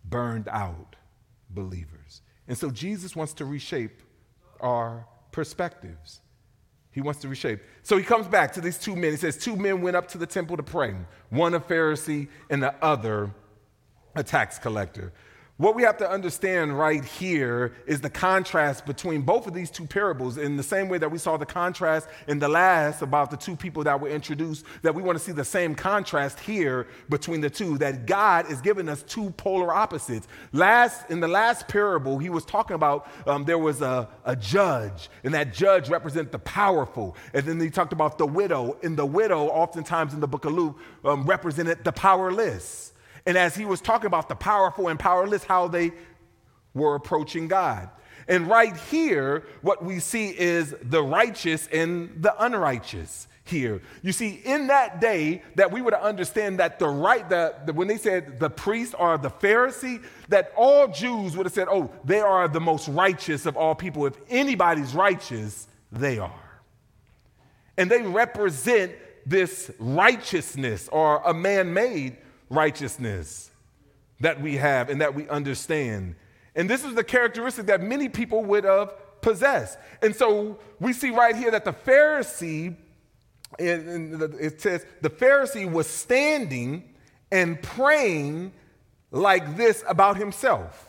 burned 0.05 0.49
out 0.49 0.97
believers. 1.51 2.23
And 2.49 2.59
so 2.59 2.71
Jesus 2.71 3.15
wants 3.15 3.33
to 3.35 3.45
reshape 3.45 4.03
our 4.61 5.07
perspectives. 5.31 6.19
He 6.91 7.01
wants 7.01 7.21
to 7.21 7.29
reshape. 7.29 7.61
So 7.85 7.97
he 7.97 8.03
comes 8.03 8.27
back 8.27 8.53
to 8.55 8.61
these 8.61 8.77
two 8.77 8.97
men. 8.97 9.13
He 9.13 9.17
says, 9.19 9.37
Two 9.37 9.55
men 9.55 9.83
went 9.83 9.95
up 9.95 10.09
to 10.09 10.19
the 10.19 10.27
temple 10.27 10.57
to 10.57 10.65
pray, 10.65 10.97
one 11.31 11.55
a 11.55 11.61
Pharisee 11.61 12.27
and 12.51 12.61
the 12.61 12.75
other 12.85 13.31
a 14.17 14.25
tax 14.25 14.59
collector. 14.59 15.13
What 15.59 15.75
we 15.75 15.85
have 15.85 15.97
to 15.99 16.11
understand 16.11 16.79
right 16.79 17.03
here 17.03 17.73
is 17.87 18.03
the 18.03 18.11
contrast 18.11 18.85
between 18.85 19.23
both 19.23 19.47
of 19.47 19.55
these 19.55 19.71
two 19.71 19.87
parables 19.87 20.37
in 20.37 20.59
the 20.59 20.62
same 20.62 20.90
way 20.90 20.99
that 20.99 21.11
we 21.11 21.16
saw 21.16 21.38
the 21.38 21.47
contrast 21.47 22.09
in 22.29 22.38
the 22.38 22.49
last 22.49 23.01
about 23.01 23.31
the 23.31 23.38
two 23.38 23.57
people 23.57 23.83
that 23.85 23.99
were 23.99 24.11
introduced, 24.11 24.66
that 24.83 24.95
we 24.95 25.01
want 25.01 25.16
to 25.16 25.25
see 25.25 25.33
the 25.33 25.47
same 25.47 25.75
contrast 25.75 26.40
here 26.40 26.87
between 27.09 27.40
the 27.40 27.49
two, 27.49 27.79
that 27.79 28.05
God 28.05 28.51
is 28.51 28.61
giving 28.61 28.87
us 28.87 29.03
two 29.03 29.31
polar 29.31 29.73
opposites. 29.73 30.29
Last, 30.53 31.11
in 31.11 31.21
the 31.21 31.29
last 31.29 31.69
parable, 31.69 32.19
he 32.19 32.29
was 32.29 32.45
talking 32.45 32.75
about 32.75 33.09
um, 33.27 33.47
there 33.47 33.59
was 33.59 33.81
a, 33.81 34.11
a 34.27 34.37
judge, 34.37 35.09
and 35.25 35.33
that 35.33 35.55
judge 35.55 35.88
represents 35.88 36.33
the 36.33 36.38
powerful. 36.38 37.16
And 37.33 37.47
then 37.47 37.59
he 37.59 37.71
talked 37.71 37.95
about 37.95 38.19
the 38.19 38.27
widow, 38.27 38.77
and 38.83 38.95
the 38.95 39.07
widow, 39.07 39.47
oftentimes 39.47 40.12
in 40.12 40.21
the 40.21 40.29
book 40.29 40.45
of 40.45 40.53
Luke, 40.53 40.79
um, 41.03 41.25
represented 41.25 41.83
the 41.83 41.92
powerless. 41.92 42.92
And 43.27 43.37
as 43.37 43.57
he 43.57 43.65
was 43.65 43.81
talking 43.81 44.07
about 44.07 44.29
the 44.29 44.37
powerful 44.37 44.89
and 44.89 44.99
powerless, 44.99 45.45
how 45.45 45.69
they 45.69 45.93
were 46.75 46.95
approaching 46.95 47.49
God. 47.49 47.91
And 48.29 48.49
right 48.49 48.77
here, 48.77 49.45
what 49.62 49.85
we 49.85 49.99
see 50.01 50.29
is 50.29 50.75
the 50.83 51.03
righteous 51.03 51.69
and 51.73 52.23
the 52.23 52.35
unrighteous 52.43 53.29
here. 53.45 53.81
You 54.03 54.12
see, 54.12 54.41
in 54.45 54.67
that 54.67 55.01
day, 55.01 55.43
that 55.55 55.71
we 55.71 55.81
would 55.81 55.95
understand 55.95 56.59
that 56.59 56.79
the 56.79 56.89
right, 56.89 57.29
the, 57.29 57.55
the, 57.65 57.73
when 57.73 57.87
they 57.87 57.97
said 57.97 58.41
the 58.41 58.51
priest 58.51 58.95
or 58.99 59.17
the 59.19 59.31
Pharisee, 59.31 60.03
that 60.29 60.53
all 60.57 60.89
Jews 60.89 61.37
would 61.37 61.47
have 61.47 61.53
said, 61.53 61.69
oh, 61.71 61.91
they 62.05 62.21
are 62.21 62.49
the 62.49 62.61
most 62.61 62.89
righteous 62.89 63.47
of 63.47 63.57
all 63.57 63.75
people. 63.75 64.07
If 64.07 64.17
anybody's 64.29 64.95
righteous, 64.95 65.69
they 65.93 66.19
are. 66.19 66.61
And 67.77 67.91
they 67.91 68.03
represent 68.03 68.93
this 69.25 69.71
righteousness 69.79 70.89
or 70.91 71.23
a 71.25 71.35
man 71.35 71.73
made 71.73 72.17
righteousness 72.49 73.51
that 74.21 74.41
we 74.41 74.57
have 74.57 74.89
and 74.89 75.01
that 75.01 75.15
we 75.15 75.29
understand. 75.29 76.15
And 76.55 76.71
this 76.71 76.85
is 76.85 76.95
the 76.95 77.05
characteristic 77.05 77.67
that 77.67 77.83
many 77.83 78.09
people 78.09 78.45
would 78.45 78.65
have 78.65 78.95
possessed. 79.21 79.79
And 80.03 80.15
so 80.15 80.59
we 80.81 80.93
see 80.93 81.11
right 81.11 81.37
here 81.37 81.51
that 81.51 81.65
the 81.65 81.73
Pharisee, 81.73 82.77
it 83.59 84.61
says, 84.61 84.87
the 85.03 85.11
Pharisee 85.11 85.71
was 85.71 85.87
standing 85.87 86.95
and 87.31 87.61
praying 87.61 88.53
like 89.11 89.57
this 89.57 89.85
about 89.89 90.17
himself. 90.17 90.83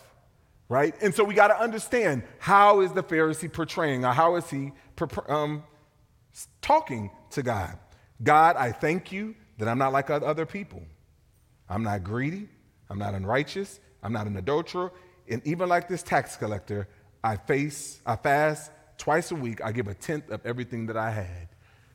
Right? 0.70 0.94
And 1.02 1.16
so 1.16 1.24
we 1.24 1.34
got 1.34 1.48
to 1.48 1.60
understand 1.60 2.24
how 2.40 2.82
is 2.82 2.92
the 2.92 3.04
Pharisee 3.04 3.52
portraying 3.52 4.04
or 4.04 4.12
how 4.12 4.36
is 4.36 4.50
he 4.50 4.74
um, 5.30 5.64
talking 6.62 7.10
to 7.32 7.42
God? 7.42 7.80
God, 8.22 8.58
I 8.58 8.74
thank 8.74 9.12
you 9.12 9.36
that 9.58 9.68
I'm 9.68 9.78
not 9.78 9.94
like 9.94 10.10
other 10.10 10.46
people. 10.46 10.84
I'm 11.70 11.84
not 11.84 12.04
greedy. 12.04 12.48
I'm 12.90 13.00
not 13.00 13.14
unrighteous. 13.14 13.80
I'm 14.04 14.14
not 14.14 14.28
an 14.28 14.38
adulterer. 14.38 14.92
And 15.30 15.46
even 15.46 15.68
like 15.68 15.88
this 15.88 16.04
tax 16.04 16.36
collector, 16.36 16.88
I 17.24 17.36
face, 17.36 18.02
I 18.06 18.16
fast 18.16 18.72
twice 18.98 19.32
a 19.32 19.36
week. 19.36 19.62
I 19.64 19.72
give 19.72 19.88
a 19.88 19.94
tenth 19.94 20.30
of 20.30 20.46
everything 20.46 20.88
that 20.88 20.98
I 20.98 21.12
had, 21.12 21.50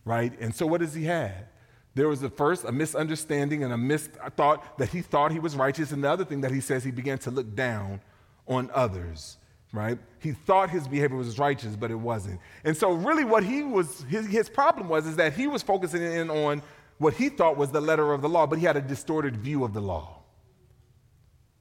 right? 0.05 0.33
And 0.41 0.55
so 0.55 0.67
what 0.67 0.81
does 0.81 0.95
he 0.95 1.05
have? 1.05 1.47
There 1.95 2.09
was 2.09 2.21
the 2.21 2.31
first 2.31 2.65
a 2.65 2.73
misunderstanding 2.73 3.65
and 3.65 3.73
a 3.73 3.77
misthought 3.77 4.63
that 4.79 4.89
he 4.89 5.03
thought 5.03 5.31
he 5.31 5.39
was 5.39 5.57
righteous, 5.57 5.93
and 5.93 6.03
the 6.03 6.11
other 6.11 6.25
thing 6.25 6.41
that 6.41 6.51
he 6.51 6.61
says 6.61 6.85
he 6.85 6.91
began 6.91 7.19
to 7.19 7.31
look 7.31 7.55
down 7.55 8.01
on 8.47 8.71
others, 8.73 9.37
right? 9.73 9.99
He 10.19 10.33
thought 10.33 10.71
his 10.71 10.89
behavior 10.89 11.17
was 11.17 11.39
righteous, 11.39 11.77
but 11.77 11.91
it 11.91 11.97
wasn't. 11.97 12.41
And 12.65 12.77
so 12.77 12.93
really 12.93 13.25
what 13.25 13.45
he 13.45 13.63
was 13.63 14.05
his, 14.05 14.27
his 14.27 14.49
problem 14.49 14.89
was 14.89 15.07
is 15.07 15.17
that 15.17 15.35
he 15.35 15.47
was 15.47 15.63
focusing 15.63 16.03
in 16.03 16.31
on 16.31 16.63
what 17.03 17.15
he 17.15 17.29
thought 17.29 17.57
was 17.57 17.71
the 17.71 17.81
letter 17.81 18.13
of 18.13 18.23
the 18.23 18.29
law, 18.29 18.47
but 18.47 18.59
he 18.59 18.65
had 18.65 18.77
a 18.77 18.81
distorted 18.81 19.37
view 19.37 19.65
of 19.65 19.75
the 19.75 19.81
law. 19.81 20.21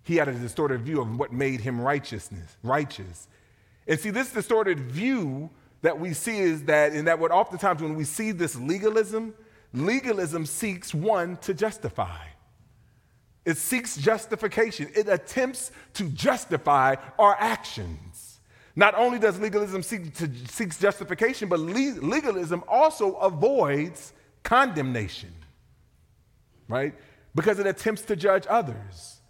He 0.04 0.16
had 0.16 0.28
a 0.28 0.34
distorted 0.34 0.82
view 0.82 1.02
of 1.02 1.18
what 1.18 1.34
made 1.34 1.62
him 1.62 1.82
righteousness, 1.82 2.58
righteous. 2.64 3.28
And 3.88 4.00
see, 4.00 4.10
this 4.10 4.32
distorted 4.32 4.80
view 4.80 5.50
that 5.82 6.00
we 6.00 6.14
see 6.14 6.38
is 6.38 6.64
that, 6.66 6.94
and 6.94 7.08
that 7.08 7.20
what 7.20 7.32
oftentimes 7.32 7.82
when 7.82 7.96
we 7.96 8.04
see 8.04 8.32
this 8.32 8.56
legalism, 8.56 9.34
legalism 9.74 10.46
seeks 10.46 10.94
one 10.94 11.38
to 11.38 11.54
justify. 11.54 12.26
It 13.44 13.58
seeks 13.58 13.98
justification. 13.98 14.90
It 14.96 15.10
attempts 15.10 15.72
to 15.96 16.08
justify 16.10 16.96
our 17.18 17.36
actions. 17.40 18.40
Not 18.76 18.94
only 18.96 19.18
does 19.18 19.40
legalism 19.40 19.82
seek 19.82 20.14
to, 20.16 20.30
seeks 20.48 20.78
justification, 20.78 21.50
but 21.50 21.60
le- 21.60 22.00
legalism 22.02 22.64
also 22.68 23.16
avoids 23.16 24.14
condemnation, 24.44 25.34
right? 26.68 26.94
Because 27.36 27.60
it 27.60 27.68
attempts 27.68 28.04
to 28.04 28.16
judge 28.16 28.46
others. 28.50 29.22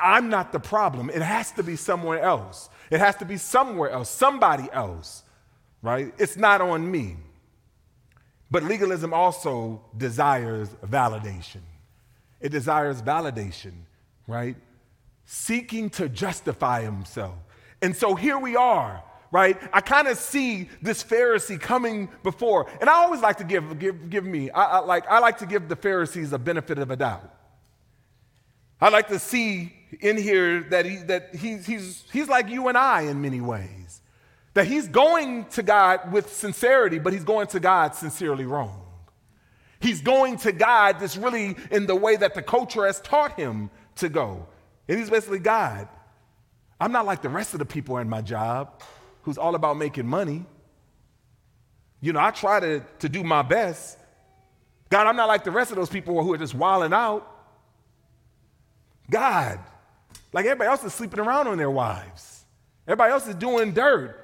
I'm 0.00 0.28
not 0.28 0.52
the 0.52 0.60
problem. 0.60 1.10
It 1.10 1.22
has 1.22 1.52
to 1.52 1.62
be 1.62 1.76
somewhere 1.76 2.20
else. 2.20 2.68
It 2.90 3.00
has 3.00 3.16
to 3.16 3.24
be 3.24 3.36
somewhere 3.36 3.90
else, 3.90 4.10
somebody 4.10 4.68
else, 4.72 5.22
right? 5.82 6.12
It's 6.18 6.36
not 6.36 6.60
on 6.60 6.90
me. 6.90 7.16
But 8.50 8.62
legalism 8.64 9.12
also 9.14 9.82
desires 9.96 10.68
validation. 10.84 11.62
It 12.40 12.50
desires 12.50 13.02
validation, 13.02 13.72
right? 14.26 14.56
Seeking 15.24 15.90
to 15.90 16.08
justify 16.08 16.82
himself. 16.82 17.34
And 17.80 17.96
so 17.96 18.14
here 18.14 18.38
we 18.38 18.56
are 18.56 19.02
right? 19.34 19.60
I 19.72 19.80
kind 19.80 20.06
of 20.06 20.16
see 20.16 20.68
this 20.80 21.02
Pharisee 21.02 21.60
coming 21.60 22.08
before, 22.22 22.70
and 22.80 22.88
I 22.88 22.92
always 22.92 23.20
like 23.20 23.38
to 23.38 23.44
give, 23.44 23.80
give, 23.80 24.08
give 24.08 24.24
me, 24.24 24.48
I, 24.52 24.62
I, 24.62 24.78
like, 24.78 25.10
I 25.10 25.18
like 25.18 25.38
to 25.38 25.46
give 25.46 25.68
the 25.68 25.74
Pharisees 25.74 26.32
a 26.32 26.38
benefit 26.38 26.78
of 26.78 26.92
a 26.92 26.96
doubt. 26.96 27.34
I 28.80 28.90
like 28.90 29.08
to 29.08 29.18
see 29.18 29.72
in 29.98 30.16
here 30.16 30.62
that, 30.70 30.86
he, 30.86 30.98
that 30.98 31.34
he's, 31.34 31.66
he's, 31.66 32.04
he's 32.12 32.28
like 32.28 32.48
you 32.48 32.68
and 32.68 32.78
I 32.78 33.02
in 33.02 33.22
many 33.22 33.40
ways. 33.40 34.02
That 34.54 34.68
he's 34.68 34.86
going 34.86 35.46
to 35.46 35.64
God 35.64 36.12
with 36.12 36.32
sincerity, 36.32 37.00
but 37.00 37.12
he's 37.12 37.24
going 37.24 37.48
to 37.48 37.58
God 37.58 37.96
sincerely 37.96 38.46
wrong. 38.46 38.82
He's 39.80 40.00
going 40.00 40.36
to 40.38 40.52
God 40.52 41.00
that's 41.00 41.16
really 41.16 41.56
in 41.72 41.86
the 41.86 41.96
way 41.96 42.14
that 42.14 42.34
the 42.34 42.42
culture 42.42 42.86
has 42.86 43.00
taught 43.00 43.36
him 43.36 43.70
to 43.96 44.08
go. 44.08 44.46
And 44.86 44.96
he's 44.96 45.10
basically 45.10 45.40
God. 45.40 45.88
I'm 46.80 46.92
not 46.92 47.04
like 47.04 47.20
the 47.20 47.28
rest 47.28 47.52
of 47.52 47.58
the 47.58 47.66
people 47.66 47.98
in 47.98 48.08
my 48.08 48.20
job 48.20 48.80
who's 49.24 49.38
all 49.38 49.54
about 49.54 49.76
making 49.76 50.06
money. 50.06 50.44
You 52.00 52.12
know, 52.12 52.20
I 52.20 52.30
try 52.30 52.60
to, 52.60 52.84
to 53.00 53.08
do 53.08 53.24
my 53.24 53.42
best. 53.42 53.98
God, 54.90 55.06
I'm 55.06 55.16
not 55.16 55.26
like 55.26 55.44
the 55.44 55.50
rest 55.50 55.70
of 55.70 55.76
those 55.76 55.88
people 55.88 56.22
who 56.22 56.32
are 56.34 56.38
just 56.38 56.54
wilding 56.54 56.92
out. 56.92 57.30
God, 59.10 59.58
like 60.32 60.44
everybody 60.44 60.68
else 60.68 60.84
is 60.84 60.94
sleeping 60.94 61.20
around 61.20 61.48
on 61.48 61.58
their 61.58 61.70
wives. 61.70 62.44
Everybody 62.86 63.12
else 63.12 63.26
is 63.26 63.34
doing 63.34 63.72
dirt. 63.72 64.20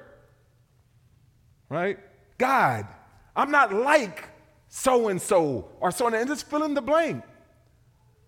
Right? 1.69 1.97
God, 2.37 2.87
I'm 3.35 3.49
not 3.49 3.73
like 3.73 4.25
so 4.69 5.07
and 5.07 5.21
so 5.21 5.69
or 5.79 5.91
so 5.91 6.07
and 6.07 6.27
just 6.27 6.49
fill 6.49 6.63
in 6.63 6.73
the 6.73 6.81
blank. 6.81 7.23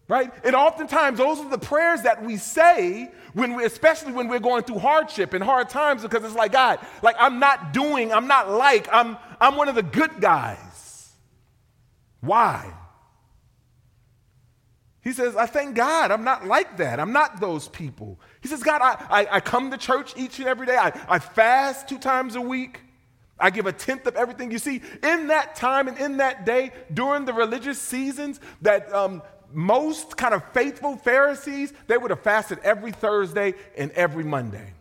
Right? 0.07 0.31
And 0.43 0.55
oftentimes, 0.55 1.17
those 1.17 1.39
are 1.39 1.49
the 1.49 1.57
prayers 1.57 2.01
that 2.03 2.23
we 2.23 2.37
say 2.37 3.11
when 3.33 3.55
we, 3.55 3.65
especially 3.65 4.11
when 4.11 4.27
we're 4.27 4.39
going 4.39 4.63
through 4.63 4.79
hardship 4.79 5.33
and 5.33 5.43
hard 5.43 5.69
times, 5.69 6.03
because 6.03 6.23
it's 6.23 6.35
like, 6.35 6.51
God, 6.51 6.79
like 7.01 7.15
I'm 7.19 7.39
not 7.39 7.73
doing, 7.73 8.11
I'm 8.11 8.27
not 8.27 8.49
like, 8.49 8.87
I'm, 8.91 9.17
I'm 9.39 9.55
one 9.55 9.69
of 9.69 9.75
the 9.75 9.83
good 9.83 10.21
guys. 10.21 11.11
Why? 12.21 12.73
He 15.03 15.11
says, 15.11 15.35
I 15.35 15.47
thank 15.47 15.75
God 15.75 16.11
I'm 16.11 16.23
not 16.23 16.45
like 16.45 16.77
that. 16.77 16.99
I'm 16.99 17.11
not 17.11 17.41
those 17.41 17.67
people. 17.67 18.19
He 18.41 18.47
says, 18.47 18.63
God, 18.63 18.81
I, 18.81 19.21
I, 19.21 19.27
I 19.31 19.39
come 19.41 19.71
to 19.71 19.77
church 19.77 20.13
each 20.15 20.39
and 20.39 20.47
every 20.47 20.65
day. 20.65 20.77
I, 20.77 20.93
I 21.09 21.19
fast 21.19 21.89
two 21.89 21.99
times 21.99 22.35
a 22.35 22.41
week. 22.41 22.79
I 23.37 23.49
give 23.49 23.65
a 23.65 23.73
tenth 23.73 24.07
of 24.07 24.15
everything. 24.15 24.51
You 24.51 24.59
see, 24.59 24.81
in 25.01 25.27
that 25.27 25.55
time 25.55 25.89
and 25.89 25.97
in 25.97 26.17
that 26.17 26.45
day, 26.45 26.71
during 26.93 27.25
the 27.25 27.33
religious 27.33 27.79
seasons, 27.79 28.39
that 28.61 28.93
um, 28.93 29.21
most 29.53 30.17
kind 30.17 30.33
of 30.33 30.43
faithful 30.53 30.97
Pharisees, 30.97 31.73
they 31.87 31.97
would 31.97 32.11
have 32.11 32.21
fasted 32.21 32.59
every 32.63 32.91
Thursday 32.91 33.53
and 33.77 33.91
every 33.91 34.23
Monday. 34.23 34.73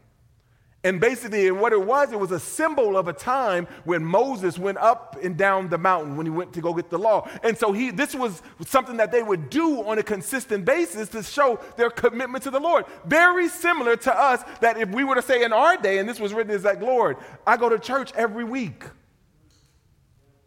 And 0.85 1.01
basically, 1.01 1.47
and 1.47 1.61
what 1.61 1.73
it 1.73 1.81
was, 1.81 2.11
it 2.11 2.19
was 2.19 2.33
a 2.33 2.41
symbol 2.41 2.97
of 2.97 3.07
a 3.07 3.13
time 3.13 3.69
when 3.85 4.05
Moses 4.05 4.59
went 4.59 4.79
up 4.79 5.17
and 5.23 5.37
down 5.37 5.69
the 5.69 5.79
mountain 5.79 6.17
when 6.17 6.27
he 6.27 6.31
went 6.31 6.53
to 6.55 6.61
go 6.61 6.75
get 6.75 6.91
the 6.91 6.99
law. 6.99 7.29
And 7.45 7.57
so 7.57 7.71
he, 7.71 7.91
this 7.91 8.17
was 8.17 8.43
something 8.67 8.97
that 8.97 9.13
they 9.13 9.23
would 9.23 9.49
do 9.49 9.85
on 9.85 9.99
a 9.99 10.03
consistent 10.03 10.65
basis 10.65 11.09
to 11.11 11.23
show 11.23 11.61
their 11.77 11.89
commitment 11.89 12.43
to 12.45 12.51
the 12.51 12.59
Lord. 12.59 12.87
Very 13.07 13.49
similar 13.49 13.95
to 13.97 14.19
us 14.19 14.43
that 14.61 14.77
if 14.77 14.89
we 14.89 15.05
were 15.05 15.15
to 15.15 15.23
say 15.23 15.45
in 15.45 15.53
our 15.53 15.77
day, 15.77 15.99
and 15.99 16.09
this 16.09 16.19
was 16.19 16.35
written 16.35 16.53
as 16.53 16.65
like, 16.65 16.81
Lord, 16.81 17.17
I 17.47 17.57
go 17.57 17.69
to 17.69 17.79
church 17.79 18.11
every 18.17 18.45
week. 18.45 18.83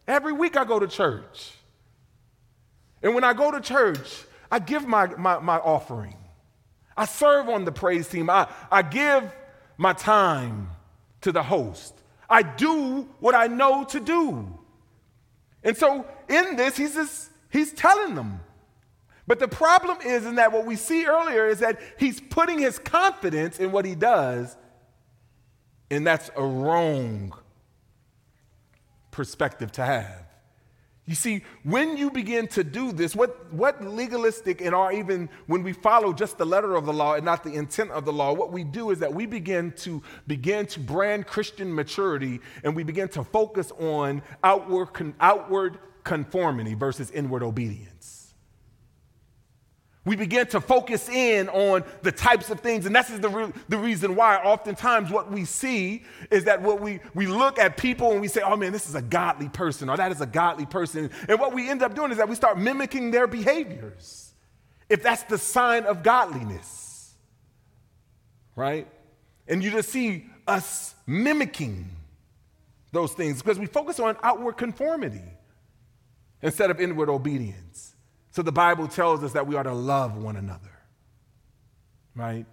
Every 0.06 0.34
week 0.34 0.58
I 0.58 0.66
go 0.66 0.78
to 0.78 0.86
church. 0.86 1.55
And 3.02 3.14
when 3.14 3.24
I 3.24 3.32
go 3.32 3.50
to 3.50 3.60
church, 3.60 4.24
I 4.50 4.58
give 4.58 4.86
my, 4.86 5.06
my, 5.16 5.38
my 5.38 5.58
offering. 5.58 6.16
I 6.96 7.04
serve 7.04 7.48
on 7.48 7.64
the 7.64 7.72
praise 7.72 8.08
team. 8.08 8.30
I, 8.30 8.48
I 8.70 8.82
give 8.82 9.34
my 9.76 9.92
time 9.92 10.70
to 11.20 11.32
the 11.32 11.42
host. 11.42 11.94
I 12.28 12.42
do 12.42 13.08
what 13.20 13.34
I 13.34 13.46
know 13.46 13.84
to 13.84 14.00
do. 14.00 14.58
And 15.62 15.76
so 15.76 16.06
in 16.28 16.56
this, 16.56 16.76
he's 16.76 16.94
just, 16.94 17.30
he's 17.50 17.72
telling 17.72 18.14
them. 18.14 18.40
But 19.26 19.40
the 19.40 19.48
problem 19.48 19.98
is 20.04 20.24
in 20.24 20.36
that 20.36 20.52
what 20.52 20.64
we 20.64 20.76
see 20.76 21.04
earlier 21.04 21.46
is 21.46 21.58
that 21.58 21.80
he's 21.98 22.20
putting 22.20 22.58
his 22.58 22.78
confidence 22.78 23.58
in 23.58 23.72
what 23.72 23.84
he 23.84 23.94
does, 23.94 24.56
and 25.90 26.06
that's 26.06 26.30
a 26.36 26.44
wrong 26.44 27.32
perspective 29.10 29.72
to 29.72 29.84
have. 29.84 30.25
You 31.08 31.14
see, 31.14 31.42
when 31.62 31.96
you 31.96 32.10
begin 32.10 32.48
to 32.48 32.64
do 32.64 32.90
this, 32.90 33.14
what, 33.14 33.52
what 33.52 33.82
legalistic 33.82 34.60
and 34.60 34.74
or 34.74 34.92
even 34.92 35.28
when 35.46 35.62
we 35.62 35.72
follow 35.72 36.12
just 36.12 36.36
the 36.36 36.44
letter 36.44 36.74
of 36.74 36.84
the 36.84 36.92
law 36.92 37.14
and 37.14 37.24
not 37.24 37.44
the 37.44 37.54
intent 37.54 37.92
of 37.92 38.04
the 38.04 38.12
law, 38.12 38.32
what 38.32 38.50
we 38.50 38.64
do 38.64 38.90
is 38.90 38.98
that 38.98 39.14
we 39.14 39.24
begin 39.24 39.70
to 39.72 40.02
begin 40.26 40.66
to 40.66 40.80
brand 40.80 41.28
Christian 41.28 41.72
maturity 41.72 42.40
and 42.64 42.74
we 42.74 42.82
begin 42.82 43.08
to 43.10 43.22
focus 43.22 43.70
on 43.78 44.20
outward, 44.42 45.14
outward 45.20 45.78
conformity 46.02 46.74
versus 46.74 47.12
inward 47.12 47.44
obedience 47.44 47.95
we 50.06 50.14
begin 50.14 50.46
to 50.46 50.60
focus 50.60 51.08
in 51.08 51.48
on 51.48 51.84
the 52.02 52.12
types 52.12 52.48
of 52.48 52.60
things. 52.60 52.86
And 52.86 52.94
that's 52.94 53.10
the, 53.18 53.28
re- 53.28 53.52
the 53.68 53.76
reason 53.76 54.14
why 54.14 54.36
oftentimes 54.36 55.10
what 55.10 55.30
we 55.30 55.44
see 55.44 56.04
is 56.30 56.44
that 56.44 56.62
what 56.62 56.80
we, 56.80 57.00
we 57.12 57.26
look 57.26 57.58
at 57.58 57.76
people 57.76 58.12
and 58.12 58.20
we 58.20 58.28
say, 58.28 58.40
oh 58.40 58.56
man, 58.56 58.72
this 58.72 58.88
is 58.88 58.94
a 58.94 59.02
godly 59.02 59.48
person 59.48 59.90
or 59.90 59.96
that 59.96 60.12
is 60.12 60.20
a 60.20 60.26
godly 60.26 60.64
person. 60.64 61.10
And 61.28 61.40
what 61.40 61.52
we 61.52 61.68
end 61.68 61.82
up 61.82 61.96
doing 61.96 62.12
is 62.12 62.18
that 62.18 62.28
we 62.28 62.36
start 62.36 62.56
mimicking 62.56 63.10
their 63.10 63.26
behaviors. 63.26 64.32
If 64.88 65.02
that's 65.02 65.24
the 65.24 65.38
sign 65.38 65.84
of 65.84 66.04
godliness, 66.04 67.12
right? 68.54 68.86
And 69.48 69.62
you 69.62 69.72
just 69.72 69.90
see 69.90 70.26
us 70.46 70.94
mimicking 71.04 71.90
those 72.92 73.12
things 73.12 73.42
because 73.42 73.58
we 73.58 73.66
focus 73.66 73.98
on 73.98 74.16
outward 74.22 74.56
conformity 74.56 75.24
instead 76.42 76.70
of 76.70 76.80
inward 76.80 77.08
obedience. 77.08 77.95
So 78.36 78.42
the 78.42 78.52
Bible 78.52 78.86
tells 78.86 79.24
us 79.24 79.32
that 79.32 79.46
we 79.46 79.56
are 79.56 79.62
to 79.62 79.72
love 79.72 80.18
one 80.18 80.36
another, 80.36 80.68
right? 82.14 82.44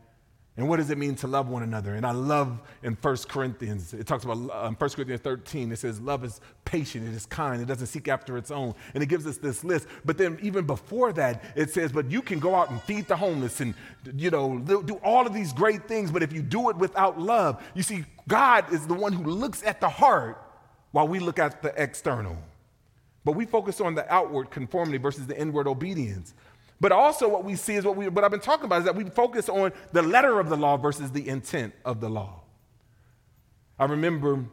And 0.55 0.69
what 0.69 0.77
does 0.77 0.89
it 0.89 0.97
mean 0.97 1.15
to 1.15 1.27
love 1.27 1.49
one 1.49 1.61
another? 1.61 1.95
And 1.95 2.05
I 2.05 2.11
love 2.11 2.61
in 2.83 2.93
1 2.93 3.17
Corinthians, 3.27 3.93
it 3.93 4.07
talks 4.07 4.23
about 4.23 4.37
um, 4.55 4.75
1 4.75 4.89
Corinthians 4.91 5.19
13, 5.19 5.73
it 5.73 5.79
says, 5.79 5.99
Love 5.99 6.23
is 6.23 6.39
patient, 6.63 7.05
it 7.05 7.13
is 7.13 7.25
kind, 7.25 7.61
it 7.61 7.65
doesn't 7.65 7.87
seek 7.87 8.07
after 8.07 8.37
its 8.37 8.49
own. 8.49 8.73
And 8.93 9.03
it 9.03 9.07
gives 9.07 9.27
us 9.27 9.35
this 9.35 9.65
list. 9.65 9.87
But 10.05 10.17
then 10.17 10.39
even 10.41 10.65
before 10.65 11.11
that, 11.11 11.43
it 11.53 11.71
says, 11.71 11.91
But 11.91 12.09
you 12.09 12.21
can 12.21 12.39
go 12.39 12.55
out 12.55 12.69
and 12.69 12.81
feed 12.83 13.09
the 13.09 13.17
homeless 13.17 13.59
and, 13.59 13.73
you 14.15 14.29
know, 14.29 14.59
do 14.59 15.01
all 15.03 15.27
of 15.27 15.33
these 15.33 15.51
great 15.51 15.89
things. 15.89 16.11
But 16.11 16.23
if 16.23 16.31
you 16.31 16.43
do 16.43 16.69
it 16.69 16.77
without 16.77 17.19
love, 17.19 17.61
you 17.73 17.83
see, 17.83 18.05
God 18.29 18.71
is 18.71 18.87
the 18.87 18.93
one 18.93 19.11
who 19.11 19.29
looks 19.29 19.61
at 19.63 19.81
the 19.81 19.89
heart 19.89 20.41
while 20.91 21.09
we 21.09 21.19
look 21.19 21.39
at 21.39 21.61
the 21.61 21.73
external. 21.75 22.37
But 23.25 23.33
we 23.33 23.45
focus 23.45 23.79
on 23.79 23.95
the 23.95 24.11
outward 24.13 24.51
conformity 24.51 24.97
versus 24.97 25.27
the 25.27 25.39
inward 25.39 25.67
obedience. 25.67 26.33
But 26.79 26.91
also, 26.91 27.29
what 27.29 27.45
we 27.45 27.55
see 27.55 27.75
is 27.75 27.85
what, 27.85 27.95
we, 27.95 28.09
what 28.09 28.25
I've 28.25 28.31
been 28.31 28.39
talking 28.41 28.65
about 28.65 28.79
is 28.79 28.85
that 28.85 28.95
we 28.95 29.05
focus 29.05 29.47
on 29.47 29.71
the 29.93 30.01
letter 30.01 30.39
of 30.39 30.49
the 30.49 30.57
law 30.57 30.75
versus 30.75 31.11
the 31.11 31.27
intent 31.29 31.73
of 31.85 32.01
the 32.01 32.09
law. 32.09 32.41
I 33.79 33.85
remember, 33.85 34.43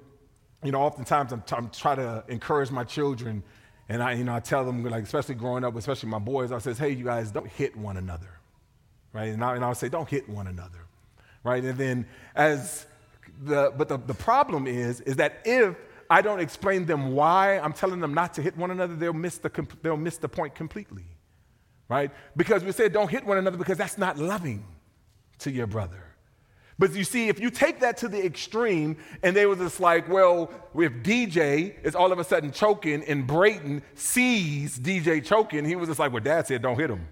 you 0.62 0.70
know, 0.70 0.80
oftentimes 0.80 1.32
I'm, 1.32 1.42
t- 1.42 1.56
I'm 1.56 1.70
trying 1.70 1.96
to 1.96 2.22
encourage 2.28 2.70
my 2.70 2.84
children, 2.84 3.42
and 3.88 4.02
I, 4.02 4.12
you 4.12 4.22
know, 4.22 4.34
I 4.34 4.40
tell 4.40 4.64
them, 4.64 4.84
like, 4.84 5.02
especially 5.02 5.34
growing 5.34 5.64
up, 5.64 5.74
especially 5.74 6.08
my 6.08 6.20
boys, 6.20 6.52
I 6.52 6.58
says, 6.58 6.78
hey, 6.78 6.90
you 6.90 7.04
guys, 7.04 7.32
don't 7.32 7.48
hit 7.48 7.76
one 7.76 7.96
another, 7.96 8.38
right? 9.12 9.30
And 9.30 9.42
I, 9.42 9.56
and 9.56 9.64
I 9.64 9.68
would 9.68 9.76
say, 9.76 9.88
don't 9.88 10.08
hit 10.08 10.28
one 10.28 10.46
another, 10.46 10.86
right? 11.42 11.64
And 11.64 11.76
then 11.76 12.06
as 12.36 12.86
the, 13.42 13.72
but 13.76 13.88
the, 13.88 13.96
the 13.96 14.14
problem 14.14 14.66
is, 14.68 15.00
is 15.00 15.16
that 15.16 15.40
if 15.44 15.74
I 16.10 16.22
don't 16.22 16.40
explain 16.40 16.86
them 16.86 17.12
why 17.12 17.58
I'm 17.60 17.72
telling 17.72 18.00
them 18.00 18.12
not 18.12 18.34
to 18.34 18.42
hit 18.42 18.56
one 18.56 18.72
another, 18.72 18.96
they'll 18.96 19.12
miss 19.12 19.38
the, 19.38 19.66
they'll 19.80 19.96
miss 19.96 20.16
the 20.16 20.28
point 20.28 20.56
completely, 20.56 21.04
right? 21.88 22.10
Because 22.36 22.64
we 22.64 22.72
said 22.72 22.92
don't 22.92 23.08
hit 23.08 23.24
one 23.24 23.38
another 23.38 23.56
because 23.56 23.78
that's 23.78 23.96
not 23.96 24.18
loving 24.18 24.64
to 25.38 25.52
your 25.52 25.68
brother. 25.68 26.04
But 26.80 26.94
you 26.94 27.04
see, 27.04 27.28
if 27.28 27.38
you 27.38 27.50
take 27.50 27.80
that 27.80 27.98
to 27.98 28.08
the 28.08 28.24
extreme, 28.24 28.96
and 29.22 29.36
they 29.36 29.44
were 29.44 29.54
just 29.54 29.80
like, 29.80 30.08
well, 30.08 30.50
if 30.74 30.92
DJ 31.02 31.74
is 31.84 31.94
all 31.94 32.10
of 32.10 32.18
a 32.18 32.24
sudden 32.24 32.50
choking 32.50 33.04
and 33.04 33.26
Brayton 33.26 33.82
sees 33.94 34.78
DJ 34.78 35.22
choking, 35.22 35.66
he 35.66 35.76
was 35.76 35.90
just 35.90 36.00
like, 36.00 36.10
well, 36.10 36.22
dad 36.22 36.46
said 36.46 36.62
don't 36.62 36.78
hit 36.78 36.88
him. 36.88 37.06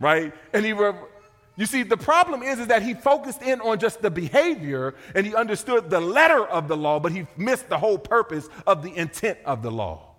right? 0.00 0.34
And 0.52 0.64
he, 0.64 0.72
you 1.56 1.64
see, 1.64 1.82
the 1.82 1.96
problem 1.96 2.42
is, 2.42 2.58
is 2.58 2.66
that 2.66 2.82
he 2.82 2.92
focused 2.92 3.42
in 3.42 3.62
on 3.62 3.78
just 3.78 4.02
the 4.02 4.10
behavior 4.10 4.94
and 5.14 5.26
he 5.26 5.34
understood 5.34 5.88
the 5.88 6.00
letter 6.00 6.44
of 6.46 6.68
the 6.68 6.76
law, 6.76 7.00
but 7.00 7.12
he 7.12 7.26
missed 7.36 7.70
the 7.70 7.78
whole 7.78 7.98
purpose 7.98 8.48
of 8.66 8.82
the 8.82 8.94
intent 8.94 9.38
of 9.46 9.62
the 9.62 9.70
law. 9.70 10.14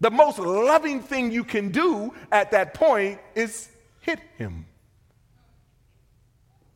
The 0.00 0.10
most 0.10 0.38
loving 0.38 1.00
thing 1.00 1.32
you 1.32 1.42
can 1.42 1.70
do 1.70 2.12
at 2.30 2.50
that 2.50 2.74
point 2.74 3.18
is 3.34 3.70
hit 4.00 4.18
him. 4.36 4.66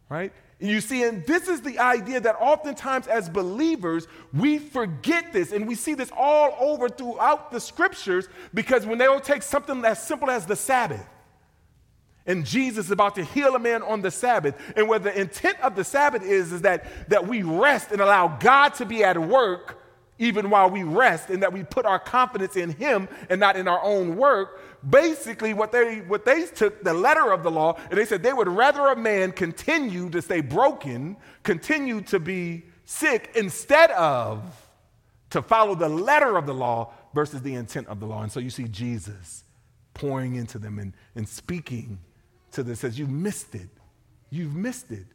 Right? 0.09 0.33
And 0.61 0.71
you 0.71 0.81
see, 0.81 1.03
and 1.03 1.25
this 1.27 1.49
is 1.49 1.61
the 1.61 1.79
idea 1.79 2.21
that 2.21 2.37
oftentimes 2.41 3.07
as 3.07 3.29
believers, 3.29 4.09
we 4.33 4.59
forget 4.59 5.35
this, 5.35 5.53
and 5.53 5.69
we 5.69 5.75
see 5.75 5.93
this 5.93 6.11
all 6.17 6.57
over 6.59 6.89
throughout 6.89 7.53
the 7.53 7.61
scriptures 7.61 8.27
because 8.55 8.87
when 8.87 8.97
they 8.97 9.07
will 9.07 9.21
take 9.21 9.43
something 9.43 9.85
as 9.85 10.03
simple 10.03 10.31
as 10.31 10.47
the 10.47 10.57
Sabbath, 10.57 11.07
and 12.29 12.45
Jesus 12.45 12.87
is 12.87 12.91
about 12.93 13.15
to 13.15 13.25
heal 13.25 13.57
a 13.57 13.59
man 13.59 13.83
on 13.83 14.03
the 14.03 14.11
Sabbath. 14.11 14.55
And 14.77 14.87
where 14.87 14.99
the 14.99 15.19
intent 15.19 15.59
of 15.61 15.75
the 15.75 15.83
Sabbath 15.83 16.23
is, 16.23 16.53
is 16.53 16.61
that, 16.61 17.09
that 17.09 17.27
we 17.27 17.43
rest 17.43 17.91
and 17.91 18.03
allow 18.03 18.29
God 18.29 18.75
to 18.75 18.85
be 18.85 19.03
at 19.03 19.19
work 19.19 19.83
even 20.19 20.51
while 20.51 20.69
we 20.69 20.83
rest 20.83 21.31
and 21.31 21.43
that 21.43 21.53
we 21.53 21.65
put 21.65 21.87
our 21.87 21.99
confidence 21.99 22.57
in 22.57 22.71
him 22.71 23.09
and 23.31 23.41
not 23.41 23.57
in 23.57 23.67
our 23.67 23.83
own 23.83 24.17
work 24.17 24.61
basically 24.91 25.55
what 25.55 25.73
they 25.73 25.99
what 26.03 26.25
they 26.25 26.45
took 26.47 26.83
the 26.83 26.93
letter 26.93 27.33
of 27.33 27.43
the 27.43 27.51
law 27.51 27.79
and 27.89 27.99
they 27.99 28.05
said 28.05 28.23
they 28.23 28.33
would 28.33 28.49
rather 28.49 28.89
a 28.89 28.97
man 28.97 29.31
continue 29.33 30.11
to 30.11 30.21
stay 30.21 30.41
broken 30.41 31.17
continue 31.45 32.01
to 32.01 32.19
be 32.19 32.65
sick 32.85 33.31
instead 33.37 33.91
of 33.93 34.43
to 35.31 35.41
follow 35.41 35.75
the 35.75 35.89
letter 35.89 36.37
of 36.37 36.47
the 36.47 36.55
law 36.55 36.93
versus 37.15 37.43
the 37.43 37.55
intent 37.55 37.87
of 37.87 38.01
the 38.01 38.07
law 38.07 38.23
and 38.23 38.31
so 38.31 38.41
you 38.41 38.51
see 38.51 38.69
jesus 38.69 39.45
pouring 39.95 40.37
into 40.37 40.59
them 40.59 40.79
and, 40.79 40.93
and 41.15 41.29
speaking 41.29 41.99
to 42.59 42.63
this 42.63 42.81
says, 42.81 42.99
You've 42.99 43.11
missed 43.11 43.55
it. 43.55 43.69
You've 44.31 44.55
missed 44.55 44.91
it. 44.91 45.07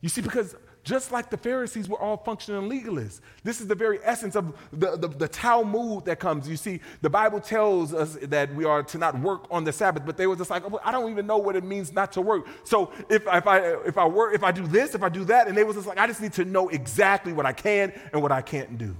You 0.00 0.08
see, 0.08 0.20
because 0.20 0.54
just 0.84 1.10
like 1.10 1.30
the 1.30 1.36
Pharisees 1.36 1.88
were 1.88 1.98
all 1.98 2.16
functioning 2.16 2.70
legalists, 2.70 3.20
this 3.42 3.60
is 3.60 3.66
the 3.66 3.74
very 3.74 3.98
essence 4.04 4.36
of 4.36 4.54
the, 4.72 4.96
the, 4.96 5.08
the, 5.08 5.26
Talmud 5.26 6.04
that 6.04 6.20
comes. 6.20 6.48
You 6.48 6.56
see, 6.56 6.80
the 7.00 7.10
Bible 7.10 7.40
tells 7.40 7.92
us 7.92 8.16
that 8.22 8.54
we 8.54 8.64
are 8.64 8.84
to 8.84 8.98
not 8.98 9.18
work 9.18 9.46
on 9.50 9.64
the 9.64 9.72
Sabbath, 9.72 10.04
but 10.06 10.16
they 10.16 10.28
were 10.28 10.36
just 10.36 10.50
like, 10.50 10.62
oh, 10.64 10.78
I 10.84 10.92
don't 10.92 11.10
even 11.10 11.26
know 11.26 11.38
what 11.38 11.56
it 11.56 11.64
means 11.64 11.92
not 11.92 12.12
to 12.12 12.20
work. 12.20 12.46
So 12.62 12.92
if, 13.10 13.26
if, 13.26 13.46
I, 13.48 13.58
if 13.84 13.98
I 13.98 14.06
work, 14.06 14.34
if 14.34 14.44
I 14.44 14.52
do 14.52 14.66
this, 14.66 14.94
if 14.94 15.02
I 15.02 15.08
do 15.08 15.24
that, 15.24 15.48
and 15.48 15.56
they 15.56 15.64
was 15.64 15.74
just 15.74 15.88
like, 15.88 15.98
I 15.98 16.06
just 16.06 16.20
need 16.20 16.34
to 16.34 16.44
know 16.44 16.68
exactly 16.68 17.32
what 17.32 17.46
I 17.46 17.52
can 17.52 17.92
and 18.12 18.22
what 18.22 18.30
I 18.30 18.42
can't 18.42 18.78
do. 18.78 18.94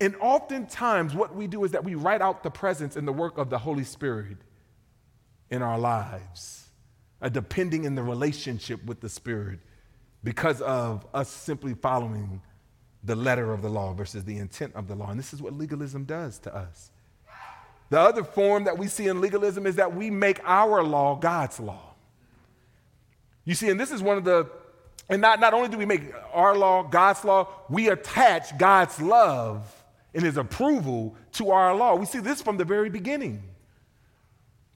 And 0.00 0.14
oftentimes, 0.20 1.14
what 1.14 1.34
we 1.34 1.48
do 1.48 1.64
is 1.64 1.72
that 1.72 1.84
we 1.84 1.96
write 1.96 2.22
out 2.22 2.42
the 2.42 2.50
presence 2.50 2.96
and 2.96 3.06
the 3.06 3.12
work 3.12 3.36
of 3.36 3.50
the 3.50 3.58
Holy 3.58 3.84
Spirit 3.84 4.38
in 5.50 5.62
our 5.62 5.78
lives, 5.78 6.68
a 7.20 7.30
depending 7.30 7.84
in 7.84 7.94
the 7.94 8.02
relationship 8.02 8.84
with 8.84 9.00
the 9.00 9.08
Spirit 9.08 9.60
because 10.24 10.60
of 10.60 11.06
us 11.14 11.30
simply 11.30 11.74
following 11.74 12.42
the 13.04 13.14
letter 13.14 13.52
of 13.52 13.62
the 13.62 13.68
law 13.68 13.92
versus 13.94 14.24
the 14.24 14.38
intent 14.38 14.74
of 14.74 14.88
the 14.88 14.94
law. 14.94 15.10
And 15.10 15.18
this 15.18 15.32
is 15.32 15.40
what 15.40 15.52
legalism 15.52 16.04
does 16.04 16.38
to 16.40 16.54
us. 16.54 16.90
The 17.90 17.98
other 17.98 18.24
form 18.24 18.64
that 18.64 18.76
we 18.76 18.88
see 18.88 19.06
in 19.06 19.20
legalism 19.20 19.66
is 19.66 19.76
that 19.76 19.94
we 19.94 20.10
make 20.10 20.40
our 20.44 20.82
law 20.82 21.14
God's 21.14 21.58
law. 21.58 21.94
You 23.44 23.54
see, 23.54 23.70
and 23.70 23.80
this 23.80 23.90
is 23.90 24.02
one 24.02 24.18
of 24.18 24.24
the, 24.24 24.46
and 25.08 25.22
not, 25.22 25.40
not 25.40 25.54
only 25.54 25.68
do 25.68 25.78
we 25.78 25.86
make 25.86 26.02
our 26.34 26.54
law 26.54 26.82
God's 26.82 27.24
law, 27.24 27.48
we 27.70 27.88
attach 27.88 28.58
God's 28.58 29.00
love 29.00 29.74
and 30.12 30.22
his 30.22 30.36
approval 30.36 31.16
to 31.32 31.50
our 31.50 31.74
law. 31.74 31.94
We 31.94 32.04
see 32.04 32.18
this 32.18 32.42
from 32.42 32.58
the 32.58 32.64
very 32.64 32.90
beginning. 32.90 33.42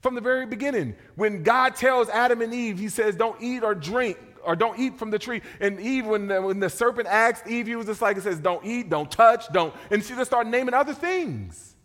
From 0.03 0.15
the 0.15 0.21
very 0.21 0.45
beginning. 0.45 0.95
When 1.15 1.43
God 1.43 1.75
tells 1.77 2.09
Adam 2.09 2.41
and 2.41 2.53
Eve, 2.53 2.77
he 2.77 2.89
says, 2.89 3.15
don't 3.15 3.41
eat 3.41 3.63
or 3.63 3.73
drink 3.73 4.17
or 4.43 4.53
don't 4.53 4.77
eat 4.77 4.99
from 4.99 5.11
the 5.11 5.17
tree. 5.17 5.41
And 5.61 5.79
Eve, 5.79 6.05
when 6.05 6.27
the, 6.27 6.41
when 6.41 6.59
the 6.59 6.69
serpent 6.69 7.07
asked 7.07 7.47
Eve, 7.47 7.67
he 7.67 7.77
was 7.77 7.85
just 7.85 8.01
like, 8.01 8.17
it 8.17 8.23
says, 8.23 8.39
don't 8.39 8.65
eat, 8.65 8.89
don't 8.89 9.09
touch, 9.09 9.51
don't. 9.53 9.73
And 9.89 10.03
she 10.03 10.13
just 10.13 10.29
started 10.29 10.49
naming 10.49 10.73
other 10.73 10.93
things. 10.93 11.75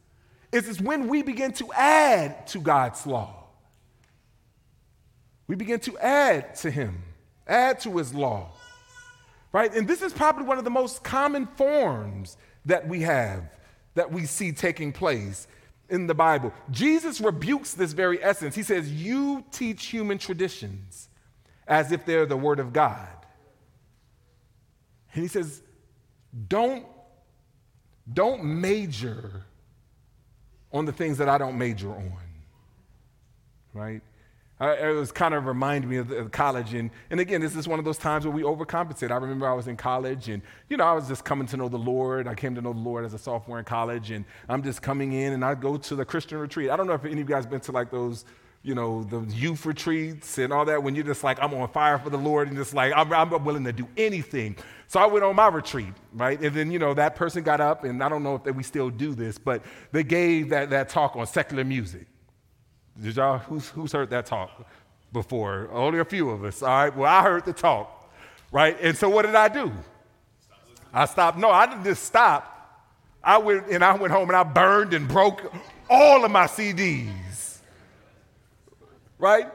It's 0.53 0.67
just 0.67 0.81
when 0.81 1.07
we 1.07 1.23
begin 1.23 1.53
to 1.53 1.73
add 1.73 2.49
to 2.49 2.59
God's 2.59 3.07
law. 3.07 3.47
We 5.47 5.55
begin 5.55 5.79
to 5.81 5.97
add 5.99 6.57
to 6.57 6.73
him, 6.73 7.03
add 7.47 7.79
to 7.81 7.97
his 7.99 8.13
law. 8.13 8.51
Right? 9.53 9.73
And 9.73 9.87
this 9.87 10.03
is 10.03 10.13
probably 10.13 10.45
one 10.45 10.59
of 10.59 10.65
the 10.65 10.71
most 10.71 11.05
common 11.05 11.47
forms 11.47 12.37
that 12.67 12.89
we 12.89 13.03
have, 13.03 13.45
that 13.95 14.11
we 14.11 14.27
see 14.27 14.51
taking 14.51 14.93
place 14.93 15.47
in 15.89 16.07
the 16.07 16.15
Bible. 16.15 16.53
Jesus 16.71 17.21
rebukes 17.21 17.75
this 17.75 17.93
very 17.93 18.23
essence. 18.23 18.55
He 18.55 18.63
says, 18.63 18.91
You 18.91 19.45
teach 19.51 19.87
human 19.87 20.19
traditions 20.19 21.09
as 21.67 21.93
if 21.93 22.05
they're 22.05 22.27
the 22.27 22.37
Word 22.37 22.61
of 22.61 22.73
God. 22.73 23.09
And 25.13 25.23
he 25.23 25.29
says, 25.29 25.63
Don't, 26.49 26.87
don't 28.13 28.45
major 28.45 29.45
on 30.73 30.85
the 30.85 30.93
things 30.93 31.19
that 31.19 31.29
I 31.29 31.39
don't 31.39 31.57
major 31.59 31.91
on. 31.91 32.13
Right? 33.73 34.03
It 34.61 34.95
was 34.95 35.13
kind 35.13 35.35
of 35.35 35.47
reminded 35.47 35.89
me 35.89 35.99
of, 35.99 36.11
of 36.11 36.33
college. 36.33 36.75
And, 36.75 36.91
and 37.11 37.21
again, 37.21 37.41
this 37.41 37.55
is 37.55 37.69
one 37.69 37.79
of 37.79 37.85
those 37.85 37.99
times 37.99 38.27
where 38.27 38.35
we 38.35 38.43
overcompensate. 38.43 39.13
I 39.13 39.17
remember 39.17 39.49
I 39.49 39.53
was 39.53 39.69
in 39.69 39.77
college 39.77 40.29
and, 40.29 40.43
you 40.69 40.77
know, 40.77 40.85
I 40.85 40.93
was 40.95 41.07
just 41.07 41.25
coming 41.25 41.47
to 41.49 41.57
know 41.57 41.69
the 41.69 41.79
Lord. 41.79 42.27
I 42.27 42.35
came 42.35 42.57
to 42.57 42.61
know 42.61 42.73
the 42.73 42.81
Lord 42.81 43.05
as 43.05 43.15
a 43.15 43.19
sophomore 43.19 43.61
in 43.61 43.65
college. 43.65 44.11
And 44.11 44.25
I'm 44.49 44.63
just 44.63 44.83
coming 44.83 45.13
in 45.13 45.33
and 45.33 45.45
I 45.45 45.55
go 45.55 45.77
to 45.77 45.95
the 45.95 46.05
Christian 46.05 46.39
retreat. 46.39 46.71
I 46.71 46.77
don't 46.77 46.89
know 46.89 46.95
if 46.95 47.05
any 47.05 47.13
of 47.13 47.19
you 47.19 47.25
guys 47.25 47.47
been 47.47 47.61
to 47.61 47.73
like 47.73 47.93
those, 47.93 48.25
you 48.65 48.75
know, 48.75 49.05
the 49.05 49.21
youth 49.33 49.65
retreats 49.65 50.39
and 50.39 50.53
all 50.53 50.65
that 50.65 50.83
when 50.83 50.97
you're 50.97 51.05
just 51.05 51.23
like, 51.23 51.39
I'm 51.41 51.55
on 51.55 51.69
fire 51.69 51.99
for 51.99 52.11
the 52.11 52.19
Lord 52.19 52.49
and 52.49 52.57
just 52.57 52.75
like, 52.75 52.93
I'm, 52.97 53.13
I'm 53.13 53.45
willing 53.45 53.65
to 53.65 53.73
do 53.73 53.87
anything. 53.97 54.57
So 54.89 54.99
I 54.99 55.07
went 55.07 55.25
on 55.25 55.37
my 55.37 55.47
retreat, 55.47 55.95
right? 56.13 56.41
And 56.41 56.53
then, 56.53 56.73
you 56.73 56.81
know, 56.81 56.95
that 56.95 57.15
person 57.15 57.45
got 57.45 57.61
up 57.61 57.85
and 57.85 58.03
I 58.03 58.09
don't 58.09 58.25
know 58.25 58.35
if 58.35 58.43
they, 58.43 58.51
we 58.51 58.65
still 58.65 58.91
do 58.91 59.15
this, 59.15 59.39
but 59.39 59.63
they 59.93 60.03
gave 60.03 60.49
that, 60.49 60.71
that 60.71 60.89
talk 60.89 61.15
on 61.15 61.29
secular 61.29 61.63
music. 61.63 62.09
Did 63.01 63.17
y'all, 63.17 63.39
who's, 63.39 63.69
who's 63.69 63.93
heard 63.93 64.11
that 64.11 64.27
talk 64.27 64.67
before? 65.13 65.69
Only 65.73 66.01
a 66.01 66.05
few 66.05 66.31
of 66.31 66.45
us, 66.45 66.63
all 66.63 66.69
right? 66.69 66.97
Well, 66.97 67.13
I 67.13 67.23
heard 67.23 67.45
the 67.45 67.53
talk, 67.53 68.13
right? 68.51 68.77
And 68.81 68.97
so 68.97 69.09
what 69.09 69.25
did 69.25 69.35
I 69.35 69.49
do? 69.49 69.73
I 70.93 71.05
stopped. 71.05 71.39
No, 71.39 71.51
I 71.51 71.67
didn't 71.67 71.85
just 71.85 72.05
stop. 72.05 72.55
I 73.23 73.39
went 73.39 73.69
and 73.69 73.85
I 73.85 73.95
went 73.95 74.13
home 74.13 74.29
and 74.29 74.37
I 74.37 74.43
burned 74.43 74.95
and 74.95 75.07
broke 75.07 75.53
all 75.91 76.25
of 76.25 76.31
my 76.31 76.47
CDs, 76.47 77.59
right? 79.19 79.47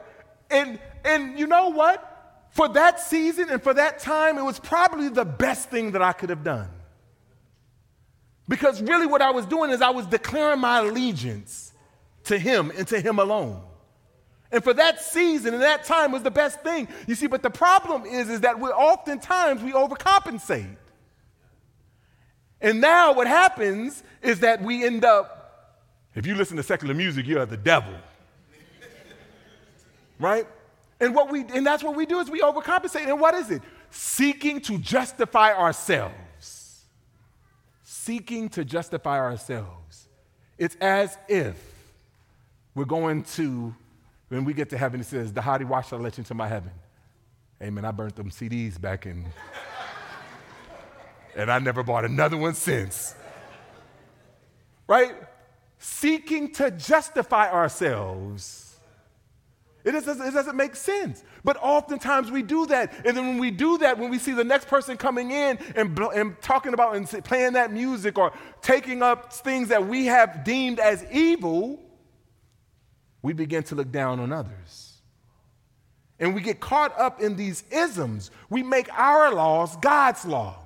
And, 0.50 0.78
and 1.04 1.38
you 1.38 1.46
know 1.46 1.70
what? 1.70 2.10
For 2.50 2.68
that 2.68 3.00
season 3.00 3.50
and 3.50 3.62
for 3.62 3.74
that 3.74 3.98
time, 3.98 4.38
it 4.38 4.44
was 4.44 4.60
probably 4.60 5.08
the 5.08 5.24
best 5.24 5.70
thing 5.70 5.92
that 5.92 6.02
I 6.02 6.12
could 6.12 6.30
have 6.30 6.44
done. 6.44 6.68
Because 8.48 8.80
really, 8.80 9.06
what 9.06 9.22
I 9.22 9.32
was 9.32 9.44
doing 9.44 9.70
is 9.70 9.82
I 9.82 9.90
was 9.90 10.06
declaring 10.06 10.60
my 10.60 10.78
allegiance 10.78 11.73
to 12.24 12.38
Him 12.38 12.72
and 12.76 12.86
to 12.88 13.00
Him 13.00 13.18
alone. 13.18 13.60
And 14.54 14.62
for 14.62 14.72
that 14.74 15.02
season 15.02 15.54
and 15.54 15.62
that 15.62 15.84
time 15.84 16.12
was 16.12 16.22
the 16.22 16.30
best 16.30 16.60
thing. 16.60 16.86
You 17.06 17.16
see, 17.16 17.26
but 17.26 17.42
the 17.42 17.50
problem 17.50 18.04
is, 18.04 18.30
is 18.30 18.42
that 18.42 18.60
we 18.60 18.68
oftentimes 18.70 19.62
we 19.62 19.72
overcompensate. 19.72 20.76
And 22.60 22.80
now 22.80 23.12
what 23.12 23.26
happens 23.26 24.02
is 24.22 24.40
that 24.40 24.62
we 24.62 24.84
end 24.84 25.04
up, 25.04 25.80
if 26.14 26.24
you 26.24 26.36
listen 26.36 26.56
to 26.56 26.62
secular 26.62 26.94
music, 26.94 27.26
you're 27.26 27.44
the 27.46 27.56
devil. 27.56 27.94
right? 30.20 30.46
And 31.00 31.14
what 31.14 31.30
we 31.32 31.40
and 31.52 31.66
that's 31.66 31.82
what 31.82 31.96
we 31.96 32.06
do 32.06 32.20
is 32.20 32.30
we 32.30 32.40
overcompensate. 32.40 33.08
And 33.08 33.20
what 33.20 33.34
is 33.34 33.50
it? 33.50 33.60
Seeking 33.90 34.60
to 34.62 34.78
justify 34.78 35.52
ourselves. 35.52 36.84
Seeking 37.82 38.48
to 38.50 38.64
justify 38.64 39.18
ourselves. 39.18 40.08
It's 40.56 40.76
as 40.76 41.18
if 41.28 41.73
we're 42.74 42.84
going 42.84 43.22
to, 43.22 43.74
when 44.28 44.44
we 44.44 44.52
get 44.52 44.70
to 44.70 44.78
heaven, 44.78 45.00
it 45.00 45.06
says, 45.06 45.32
the 45.32 45.40
Hadi 45.40 45.64
wash 45.64 45.88
shall 45.88 45.98
let 45.98 46.16
you 46.16 46.22
into 46.22 46.34
my 46.34 46.48
heaven. 46.48 46.72
Amen. 47.62 47.84
I 47.84 47.92
burnt 47.92 48.16
them 48.16 48.30
CDs 48.30 48.80
back 48.80 49.06
in, 49.06 49.26
and 51.36 51.50
I 51.50 51.58
never 51.60 51.82
bought 51.82 52.04
another 52.04 52.36
one 52.36 52.54
since. 52.54 53.14
Right? 54.86 55.14
Seeking 55.78 56.52
to 56.54 56.70
justify 56.70 57.50
ourselves. 57.50 58.64
It 59.84 59.92
doesn't, 59.92 60.20
it 60.20 60.32
doesn't 60.32 60.56
make 60.56 60.76
sense. 60.76 61.22
But 61.44 61.58
oftentimes 61.60 62.30
we 62.30 62.42
do 62.42 62.66
that. 62.66 63.06
And 63.06 63.16
then 63.16 63.26
when 63.28 63.38
we 63.38 63.50
do 63.50 63.76
that, 63.78 63.98
when 63.98 64.10
we 64.10 64.18
see 64.18 64.32
the 64.32 64.44
next 64.44 64.66
person 64.66 64.96
coming 64.96 65.30
in 65.30 65.58
and, 65.76 65.98
and 65.98 66.40
talking 66.40 66.72
about 66.72 66.96
and 66.96 67.06
playing 67.24 67.52
that 67.52 67.70
music 67.70 68.18
or 68.18 68.32
taking 68.62 69.02
up 69.02 69.32
things 69.32 69.68
that 69.68 69.86
we 69.86 70.06
have 70.06 70.42
deemed 70.42 70.80
as 70.80 71.04
evil, 71.12 71.83
we 73.24 73.32
begin 73.32 73.62
to 73.62 73.74
look 73.74 73.90
down 73.90 74.20
on 74.20 74.32
others. 74.32 74.98
And 76.20 76.34
we 76.34 76.42
get 76.42 76.60
caught 76.60 76.96
up 77.00 77.22
in 77.22 77.36
these 77.36 77.64
isms. 77.70 78.30
We 78.50 78.62
make 78.62 78.92
our 78.92 79.34
laws 79.34 79.78
God's 79.78 80.26
law. 80.26 80.58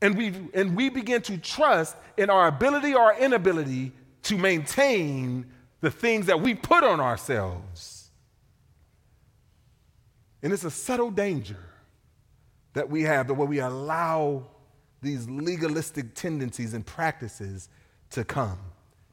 And 0.00 0.16
we, 0.16 0.32
and 0.54 0.76
we 0.76 0.88
begin 0.88 1.20
to 1.22 1.36
trust 1.36 1.96
in 2.16 2.30
our 2.30 2.46
ability 2.46 2.94
or 2.94 3.12
inability 3.18 3.90
to 4.22 4.38
maintain 4.38 5.46
the 5.80 5.90
things 5.90 6.26
that 6.26 6.40
we 6.40 6.54
put 6.54 6.84
on 6.84 7.00
ourselves. 7.00 8.08
And 10.44 10.52
it's 10.52 10.64
a 10.64 10.70
subtle 10.70 11.10
danger 11.10 11.58
that 12.74 12.88
we 12.88 13.02
have, 13.02 13.26
that 13.26 13.34
where 13.34 13.48
we 13.48 13.58
allow 13.58 14.46
these 15.02 15.28
legalistic 15.28 16.14
tendencies 16.14 16.72
and 16.72 16.86
practices 16.86 17.68
to 18.10 18.22
come 18.22 18.60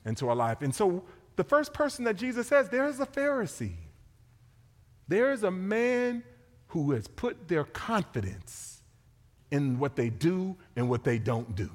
into 0.06 0.30
our 0.30 0.36
life. 0.36 0.62
And 0.62 0.76
so 0.76 1.04
the 1.36 1.44
first 1.44 1.74
person 1.74 2.06
that 2.06 2.16
Jesus 2.16 2.48
says, 2.48 2.70
there 2.70 2.88
is 2.88 3.00
a 3.00 3.06
Pharisee. 3.06 3.76
There 5.08 5.32
is 5.32 5.44
a 5.44 5.52
man 5.52 6.24
who 6.68 6.92
has 6.92 7.08
put 7.08 7.48
their 7.48 7.64
confidence 7.64 8.82
in 9.52 9.78
what 9.78 9.96
they 9.96 10.10
do 10.10 10.56
and 10.76 10.90
what 10.90 11.04
they 11.04 11.20
don't 11.20 11.56
do. 11.56 11.70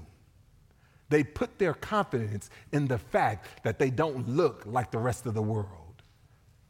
They 1.09 1.25
put 1.25 1.59
their 1.59 1.75
confidence 1.75 2.51
in 2.73 2.89
the 2.89 2.99
fact 2.99 3.65
that 3.65 3.79
they 3.79 3.91
don't 3.91 4.29
look 4.29 4.65
like 4.67 4.91
the 4.91 4.99
rest 4.99 5.27
of 5.27 5.35
the 5.35 5.43
world. 5.43 6.03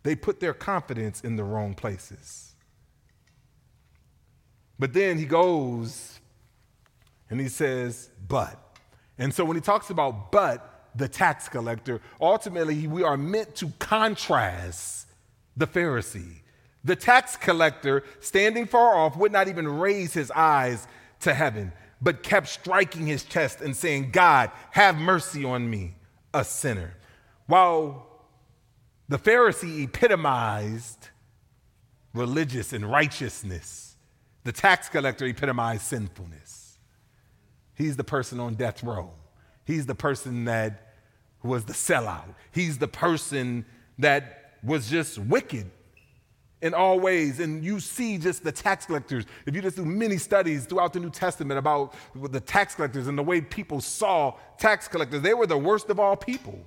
They 0.02 0.14
put 0.14 0.40
their 0.40 0.54
confidence 0.54 1.22
in 1.22 1.36
the 1.36 1.44
wrong 1.44 1.74
places. 1.74 2.54
But 4.78 4.92
then 4.92 5.18
he 5.18 5.24
goes 5.24 6.20
and 7.30 7.40
he 7.40 7.48
says, 7.48 8.10
but. 8.28 8.76
And 9.18 9.34
so 9.34 9.44
when 9.44 9.56
he 9.56 9.60
talks 9.60 9.90
about 9.90 10.30
but, 10.30 10.77
the 10.98 11.08
tax 11.08 11.48
collector. 11.48 12.00
Ultimately, 12.20 12.86
we 12.86 13.02
are 13.02 13.16
meant 13.16 13.54
to 13.56 13.72
contrast 13.78 15.06
the 15.56 15.66
Pharisee. 15.66 16.42
The 16.84 16.96
tax 16.96 17.36
collector, 17.36 18.04
standing 18.20 18.66
far 18.66 18.96
off, 18.96 19.16
would 19.16 19.32
not 19.32 19.48
even 19.48 19.66
raise 19.68 20.12
his 20.12 20.30
eyes 20.32 20.86
to 21.20 21.32
heaven, 21.34 21.72
but 22.02 22.22
kept 22.22 22.48
striking 22.48 23.06
his 23.06 23.24
chest 23.24 23.60
and 23.60 23.76
saying, 23.76 24.10
God, 24.10 24.50
have 24.72 24.96
mercy 24.96 25.44
on 25.44 25.68
me, 25.70 25.94
a 26.34 26.44
sinner. 26.44 26.94
While 27.46 28.06
the 29.08 29.18
Pharisee 29.18 29.84
epitomized 29.84 31.08
religious 32.12 32.72
and 32.72 32.90
righteousness, 32.90 33.96
the 34.44 34.52
tax 34.52 34.88
collector 34.88 35.26
epitomized 35.26 35.82
sinfulness. 35.82 36.78
He's 37.74 37.96
the 37.96 38.04
person 38.04 38.40
on 38.40 38.54
death 38.54 38.82
row. 38.82 39.12
He's 39.64 39.86
the 39.86 39.94
person 39.94 40.46
that 40.46 40.87
was 41.42 41.64
the 41.64 41.72
sellout. 41.72 42.34
He's 42.52 42.78
the 42.78 42.88
person 42.88 43.64
that 43.98 44.54
was 44.62 44.88
just 44.88 45.18
wicked 45.18 45.70
in 46.60 46.74
all 46.74 46.98
ways. 46.98 47.40
And 47.40 47.64
you 47.64 47.80
see 47.80 48.18
just 48.18 48.42
the 48.42 48.52
tax 48.52 48.86
collectors. 48.86 49.24
If 49.46 49.54
you 49.54 49.62
just 49.62 49.76
do 49.76 49.84
many 49.84 50.16
studies 50.16 50.66
throughout 50.66 50.92
the 50.92 51.00
New 51.00 51.10
Testament 51.10 51.58
about 51.58 51.94
the 52.14 52.40
tax 52.40 52.74
collectors 52.74 53.06
and 53.06 53.16
the 53.16 53.22
way 53.22 53.40
people 53.40 53.80
saw 53.80 54.34
tax 54.58 54.88
collectors, 54.88 55.22
they 55.22 55.34
were 55.34 55.46
the 55.46 55.58
worst 55.58 55.88
of 55.90 56.00
all 56.00 56.16
people. 56.16 56.58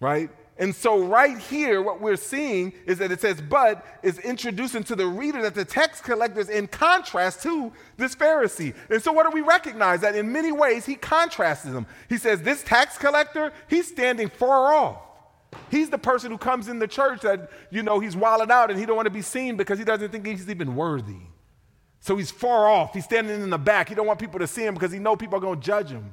Right? 0.00 0.30
And 0.60 0.74
so, 0.74 1.04
right 1.04 1.38
here, 1.38 1.80
what 1.80 2.00
we're 2.00 2.16
seeing 2.16 2.72
is 2.84 2.98
that 2.98 3.12
it 3.12 3.20
says, 3.20 3.40
but 3.40 3.86
is 4.02 4.18
introducing 4.18 4.82
to 4.84 4.96
the 4.96 5.06
reader 5.06 5.40
that 5.42 5.54
the 5.54 5.64
tax 5.64 6.00
collector 6.00 6.40
is 6.40 6.48
in 6.48 6.66
contrast 6.66 7.44
to 7.44 7.72
this 7.96 8.16
Pharisee. 8.16 8.74
And 8.90 9.00
so, 9.00 9.12
what 9.12 9.24
do 9.24 9.30
we 9.32 9.40
recognize? 9.40 10.00
That 10.00 10.16
in 10.16 10.32
many 10.32 10.50
ways, 10.50 10.84
he 10.84 10.96
contrasts 10.96 11.62
them. 11.62 11.86
He 12.08 12.18
says, 12.18 12.42
this 12.42 12.64
tax 12.64 12.98
collector, 12.98 13.52
he's 13.68 13.86
standing 13.86 14.28
far 14.28 14.74
off. 14.74 14.98
He's 15.70 15.90
the 15.90 15.98
person 15.98 16.32
who 16.32 16.38
comes 16.38 16.68
in 16.68 16.80
the 16.80 16.88
church 16.88 17.20
that, 17.22 17.50
you 17.70 17.84
know, 17.84 18.00
he's 18.00 18.16
wilding 18.16 18.50
out 18.50 18.70
and 18.70 18.78
he 18.78 18.84
don't 18.84 18.96
want 18.96 19.06
to 19.06 19.10
be 19.10 19.22
seen 19.22 19.56
because 19.56 19.78
he 19.78 19.84
doesn't 19.84 20.10
think 20.10 20.26
he's 20.26 20.50
even 20.50 20.74
worthy. 20.74 21.20
So 22.00 22.16
he's 22.16 22.30
far 22.30 22.68
off. 22.68 22.94
He's 22.94 23.04
standing 23.04 23.42
in 23.42 23.50
the 23.50 23.58
back. 23.58 23.88
He 23.88 23.94
don't 23.94 24.06
want 24.06 24.18
people 24.18 24.40
to 24.40 24.46
see 24.46 24.64
him 24.64 24.74
because 24.74 24.92
he 24.92 24.98
know 24.98 25.16
people 25.16 25.38
are 25.38 25.40
going 25.40 25.60
to 25.60 25.64
judge 25.64 25.90
him. 25.90 26.12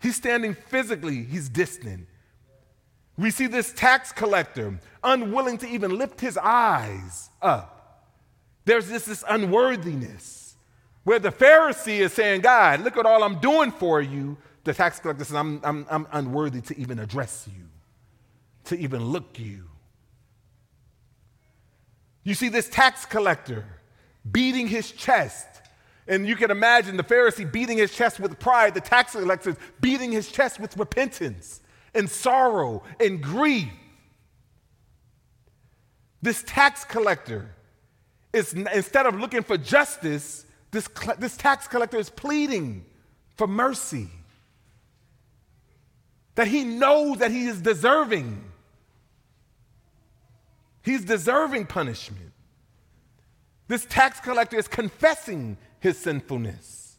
He's 0.00 0.16
standing 0.16 0.54
physically, 0.54 1.22
he's 1.24 1.48
distant. 1.48 2.08
We 3.16 3.30
see 3.30 3.46
this 3.46 3.72
tax 3.72 4.12
collector 4.12 4.78
unwilling 5.04 5.58
to 5.58 5.68
even 5.68 5.96
lift 5.98 6.20
his 6.20 6.38
eyes 6.38 7.30
up. 7.40 8.08
There's 8.64 8.88
this, 8.88 9.04
this 9.04 9.24
unworthiness 9.28 10.56
where 11.04 11.18
the 11.18 11.32
Pharisee 11.32 11.98
is 11.98 12.12
saying, 12.12 12.42
God, 12.42 12.80
look 12.80 12.96
at 12.96 13.06
all 13.06 13.22
I'm 13.22 13.40
doing 13.40 13.72
for 13.72 14.00
you. 14.00 14.38
The 14.64 14.72
tax 14.72 15.00
collector 15.00 15.24
says, 15.24 15.34
I'm, 15.34 15.60
I'm, 15.64 15.86
I'm 15.90 16.06
unworthy 16.12 16.60
to 16.62 16.78
even 16.78 16.98
address 16.98 17.48
you 17.52 17.64
to 18.64 18.78
even 18.78 19.04
look 19.04 19.38
you. 19.38 19.64
You 22.24 22.34
see 22.34 22.48
this 22.48 22.68
tax 22.68 23.04
collector 23.04 23.64
beating 24.30 24.68
his 24.68 24.92
chest. 24.92 25.48
And 26.06 26.26
you 26.26 26.36
can 26.36 26.50
imagine 26.50 26.96
the 26.96 27.04
Pharisee 27.04 27.50
beating 27.50 27.78
his 27.78 27.94
chest 27.94 28.20
with 28.20 28.38
pride, 28.38 28.74
the 28.74 28.80
tax 28.80 29.12
collector 29.12 29.56
beating 29.80 30.12
his 30.12 30.30
chest 30.30 30.60
with 30.60 30.76
repentance 30.76 31.60
and 31.94 32.10
sorrow 32.10 32.82
and 33.00 33.22
grief. 33.22 33.68
This 36.20 36.42
tax 36.46 36.84
collector 36.84 37.54
is, 38.32 38.54
instead 38.54 39.06
of 39.06 39.18
looking 39.18 39.42
for 39.42 39.56
justice, 39.56 40.46
this, 40.70 40.88
this 41.18 41.36
tax 41.36 41.68
collector 41.68 41.98
is 41.98 42.08
pleading 42.08 42.84
for 43.36 43.46
mercy. 43.46 44.08
That 46.34 46.46
he 46.46 46.64
knows 46.64 47.18
that 47.18 47.30
he 47.30 47.46
is 47.46 47.60
deserving. 47.60 48.42
He's 50.82 51.04
deserving 51.04 51.66
punishment. 51.66 52.32
This 53.68 53.84
tax 53.84 54.20
collector 54.20 54.56
is 54.56 54.68
confessing 54.68 55.56
his 55.80 55.98
sinfulness. 55.98 56.96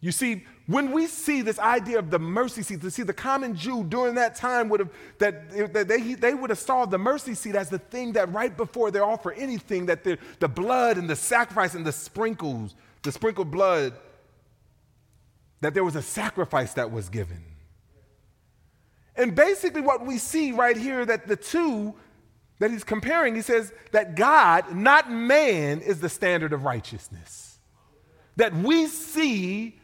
You 0.00 0.12
see, 0.12 0.44
when 0.66 0.92
we 0.92 1.06
see 1.06 1.42
this 1.42 1.58
idea 1.58 1.98
of 1.98 2.10
the 2.10 2.18
mercy 2.18 2.62
seat, 2.62 2.80
to 2.80 2.90
see 2.90 3.02
the 3.02 3.12
common 3.12 3.54
Jew 3.54 3.84
during 3.84 4.14
that 4.14 4.34
time 4.34 4.70
would 4.70 4.80
have 4.80 4.90
that, 5.18 5.74
that 5.74 5.88
they, 5.88 6.14
they 6.14 6.32
would 6.32 6.48
have 6.48 6.58
saw 6.58 6.86
the 6.86 6.96
mercy 6.96 7.34
seat 7.34 7.54
as 7.54 7.68
the 7.68 7.78
thing 7.78 8.12
that 8.12 8.32
right 8.32 8.56
before 8.56 8.90
they 8.90 9.00
offer 9.00 9.32
anything, 9.32 9.86
that 9.86 10.04
the, 10.04 10.18
the 10.40 10.48
blood 10.48 10.96
and 10.96 11.08
the 11.08 11.16
sacrifice 11.16 11.74
and 11.74 11.84
the 11.84 11.92
sprinkles, 11.92 12.74
the 13.02 13.12
sprinkled 13.12 13.50
blood, 13.50 13.92
that 15.60 15.74
there 15.74 15.84
was 15.84 15.96
a 15.96 16.02
sacrifice 16.02 16.72
that 16.74 16.90
was 16.90 17.10
given. 17.10 17.44
And 19.16 19.34
basically, 19.34 19.82
what 19.82 20.04
we 20.04 20.16
see 20.16 20.52
right 20.52 20.76
here 20.76 21.04
that 21.04 21.26
the 21.26 21.36
two 21.36 21.94
that 22.58 22.70
he's 22.70 22.84
comparing, 22.84 23.34
he 23.34 23.42
says 23.42 23.72
that 23.92 24.14
God, 24.14 24.74
not 24.74 25.10
man, 25.10 25.80
is 25.80 26.00
the 26.00 26.08
standard 26.08 26.52
of 26.54 26.64
righteousness. 26.64 27.58
That 28.36 28.54
we 28.54 28.86
see 28.86 29.78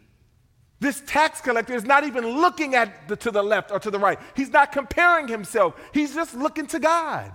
this 0.80 1.02
tax 1.06 1.42
collector 1.42 1.74
is 1.74 1.84
not 1.84 2.04
even 2.04 2.26
looking 2.26 2.74
at 2.74 3.06
the, 3.06 3.16
to 3.16 3.30
the 3.30 3.42
left 3.42 3.70
or 3.70 3.78
to 3.78 3.90
the 3.90 3.98
right. 3.98 4.18
He's 4.34 4.50
not 4.50 4.72
comparing 4.72 5.28
himself. 5.28 5.74
He's 5.92 6.14
just 6.14 6.34
looking 6.34 6.66
to 6.68 6.78
God. 6.78 7.32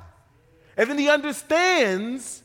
And 0.75 0.89
then 0.89 0.97
he 0.97 1.09
understands 1.09 2.43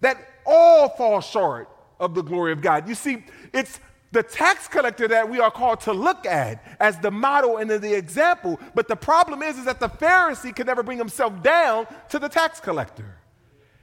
that 0.00 0.18
all 0.44 0.88
fall 0.90 1.20
short 1.20 1.68
of 2.00 2.14
the 2.14 2.22
glory 2.22 2.52
of 2.52 2.60
God. 2.60 2.88
You 2.88 2.96
see, 2.96 3.24
it's 3.52 3.78
the 4.10 4.22
tax 4.22 4.66
collector 4.68 5.08
that 5.08 5.30
we 5.30 5.38
are 5.38 5.50
called 5.50 5.80
to 5.82 5.92
look 5.92 6.26
at 6.26 6.62
as 6.80 6.98
the 6.98 7.10
model 7.10 7.58
and 7.58 7.70
the 7.70 7.96
example. 7.96 8.58
But 8.74 8.88
the 8.88 8.96
problem 8.96 9.42
is, 9.42 9.58
is 9.58 9.64
that 9.64 9.78
the 9.78 9.88
Pharisee 9.88 10.54
can 10.54 10.66
never 10.66 10.82
bring 10.82 10.98
himself 10.98 11.40
down 11.42 11.86
to 12.10 12.18
the 12.18 12.28
tax 12.28 12.60
collector. 12.60 13.16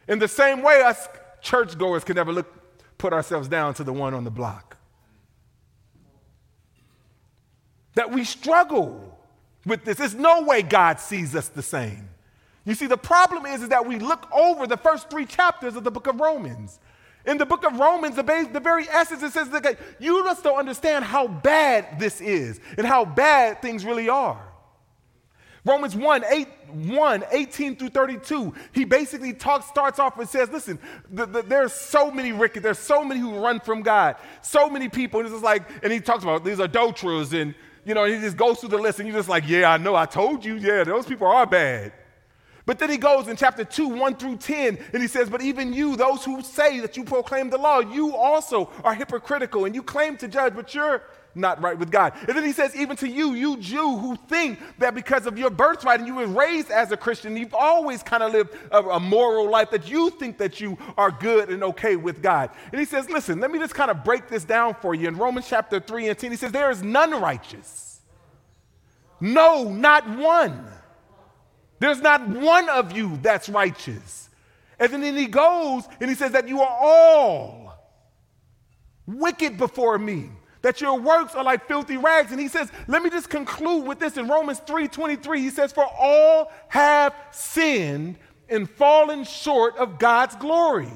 In 0.09 0.19
the 0.19 0.27
same 0.27 0.61
way, 0.61 0.81
us 0.81 1.07
churchgoers 1.41 2.03
can 2.03 2.15
never 2.15 2.33
look, 2.33 2.53
put 2.97 3.13
ourselves 3.13 3.47
down 3.47 3.73
to 3.75 3.83
the 3.83 3.93
one 3.93 4.13
on 4.13 4.25
the 4.25 4.31
block. 4.31 4.68
That 7.99 8.11
we 8.11 8.23
struggle 8.23 9.19
with 9.65 9.83
this. 9.83 9.97
There's 9.97 10.15
no 10.15 10.43
way 10.43 10.61
God 10.61 11.01
sees 11.01 11.35
us 11.35 11.49
the 11.49 11.61
same. 11.61 12.07
You 12.63 12.73
see, 12.73 12.87
the 12.87 12.97
problem 12.97 13.45
is, 13.45 13.61
is 13.61 13.69
that 13.69 13.85
we 13.85 13.99
look 13.99 14.25
over 14.31 14.67
the 14.67 14.77
first 14.77 15.09
three 15.09 15.25
chapters 15.25 15.75
of 15.75 15.83
the 15.83 15.91
book 15.91 16.07
of 16.07 16.17
Romans 16.19 16.79
in 17.25 17.37
the 17.37 17.45
book 17.45 17.65
of 17.65 17.77
Romans, 17.77 18.15
the, 18.15 18.23
base, 18.23 18.47
the 18.47 18.59
very 18.59 18.87
essence, 18.89 19.21
it 19.21 19.33
says 19.33 19.49
that 19.49 19.77
you 19.99 20.23
just 20.23 20.43
don't 20.43 20.57
understand 20.57 21.03
how 21.03 21.27
bad 21.27 21.99
this 21.99 22.21
is 22.21 22.59
and 22.77 22.87
how 22.87 23.03
bad 23.05 23.61
things 23.61 23.83
really 23.83 24.07
are. 24.07 24.41
Romans 25.65 25.95
1, 25.95 26.23
8, 26.25 26.47
1, 26.71 27.23
18 27.31 27.75
through 27.75 27.89
32, 27.89 28.53
he 28.71 28.85
basically 28.85 29.33
talks, 29.33 29.67
starts 29.67 29.99
off 29.99 30.17
and 30.17 30.27
says, 30.27 30.49
listen, 30.49 30.79
the, 31.11 31.25
the, 31.25 31.41
there's 31.41 31.73
so 31.73 32.09
many 32.09 32.31
wicked, 32.31 32.63
there's 32.63 32.79
so 32.79 33.03
many 33.03 33.19
who 33.19 33.37
run 33.37 33.59
from 33.59 33.81
God, 33.81 34.15
so 34.41 34.69
many 34.69 34.87
people, 34.87 35.19
and 35.19 35.31
it's 35.31 35.43
like, 35.43 35.63
and 35.83 35.91
he 35.91 35.99
talks 35.99 36.23
about 36.23 36.45
these 36.45 36.59
adulterers, 36.59 37.33
and 37.33 37.53
you 37.85 37.93
know, 37.93 38.05
he 38.05 38.19
just 38.19 38.37
goes 38.37 38.59
through 38.59 38.69
the 38.69 38.77
list, 38.77 38.99
and 38.99 39.07
you're 39.07 39.17
just 39.17 39.29
like, 39.29 39.47
yeah, 39.47 39.71
I 39.71 39.77
know, 39.77 39.95
I 39.95 40.05
told 40.05 40.43
you, 40.45 40.55
yeah, 40.55 40.83
those 40.83 41.05
people 41.05 41.27
are 41.27 41.45
bad. 41.45 41.93
But 42.69 42.77
then 42.77 42.91
he 42.91 42.97
goes 42.97 43.27
in 43.27 43.35
chapter 43.35 43.63
2, 43.63 43.87
1 43.87 44.15
through 44.17 44.37
10, 44.37 44.77
and 44.93 45.01
he 45.01 45.07
says, 45.07 45.27
But 45.27 45.41
even 45.41 45.73
you, 45.73 45.95
those 45.95 46.23
who 46.23 46.43
say 46.43 46.79
that 46.81 46.95
you 46.95 47.03
proclaim 47.03 47.49
the 47.49 47.57
law, 47.57 47.79
you 47.79 48.15
also 48.15 48.69
are 48.83 48.93
hypocritical 48.93 49.65
and 49.65 49.73
you 49.73 49.81
claim 49.81 50.17
to 50.17 50.27
judge, 50.27 50.53
but 50.53 50.75
you're 50.75 51.01
not 51.35 51.61
right 51.61 51.77
with 51.77 51.91
God. 51.91 52.13
And 52.27 52.35
then 52.35 52.43
he 52.43 52.51
says, 52.51 52.75
Even 52.75 52.95
to 52.97 53.07
you, 53.07 53.33
you 53.33 53.57
Jew 53.57 53.97
who 53.97 54.15
think 54.15 54.59
that 54.79 54.95
because 54.95 55.25
of 55.25 55.37
your 55.37 55.49
birthright 55.49 55.99
and 55.99 56.07
you 56.07 56.15
were 56.15 56.27
raised 56.27 56.71
as 56.71 56.91
a 56.91 56.97
Christian, 56.97 57.37
you've 57.37 57.53
always 57.53 58.03
kind 58.03 58.23
of 58.23 58.31
lived 58.31 58.55
a, 58.71 58.79
a 58.79 58.99
moral 58.99 59.49
life, 59.49 59.71
that 59.71 59.89
you 59.89 60.09
think 60.09 60.37
that 60.37 60.59
you 60.59 60.77
are 60.97 61.11
good 61.11 61.49
and 61.49 61.63
okay 61.63 61.95
with 61.95 62.21
God. 62.21 62.49
And 62.71 62.79
he 62.79 62.85
says, 62.85 63.09
Listen, 63.09 63.39
let 63.39 63.51
me 63.51 63.59
just 63.59 63.75
kind 63.75 63.91
of 63.91 64.03
break 64.03 64.27
this 64.27 64.43
down 64.43 64.75
for 64.75 64.95
you. 64.95 65.07
In 65.07 65.17
Romans 65.17 65.47
chapter 65.47 65.79
3 65.79 66.09
and 66.09 66.17
10, 66.17 66.31
he 66.31 66.37
says, 66.37 66.51
There 66.51 66.71
is 66.71 66.83
none 66.83 67.11
righteous. 67.21 68.01
No, 69.21 69.69
not 69.69 70.07
one. 70.17 70.65
There's 71.79 72.01
not 72.01 72.27
one 72.27 72.69
of 72.69 72.95
you 72.95 73.17
that's 73.21 73.49
righteous. 73.49 74.29
And 74.79 74.91
then 74.91 75.15
he 75.15 75.27
goes 75.27 75.83
and 75.99 76.09
he 76.09 76.15
says 76.15 76.31
that 76.31 76.47
you 76.47 76.61
are 76.61 76.77
all 76.81 77.69
wicked 79.05 79.57
before 79.57 79.97
me, 79.97 80.29
that 80.61 80.81
your 80.81 80.99
works 80.99 81.35
are 81.35 81.43
like 81.43 81.67
filthy 81.67 81.97
rags. 81.97 82.31
And 82.31 82.39
he 82.39 82.47
says, 82.47 82.71
let 82.87 83.01
me 83.01 83.09
just 83.09 83.29
conclude 83.29 83.85
with 83.85 83.99
this 83.99 84.17
in 84.17 84.27
Romans 84.27 84.59
3:23. 84.61 85.37
He 85.37 85.49
says, 85.49 85.71
For 85.71 85.85
all 85.85 86.51
have 86.67 87.15
sinned 87.31 88.17
and 88.49 88.69
fallen 88.69 89.23
short 89.23 89.77
of 89.77 89.99
God's 89.99 90.35
glory. 90.35 90.91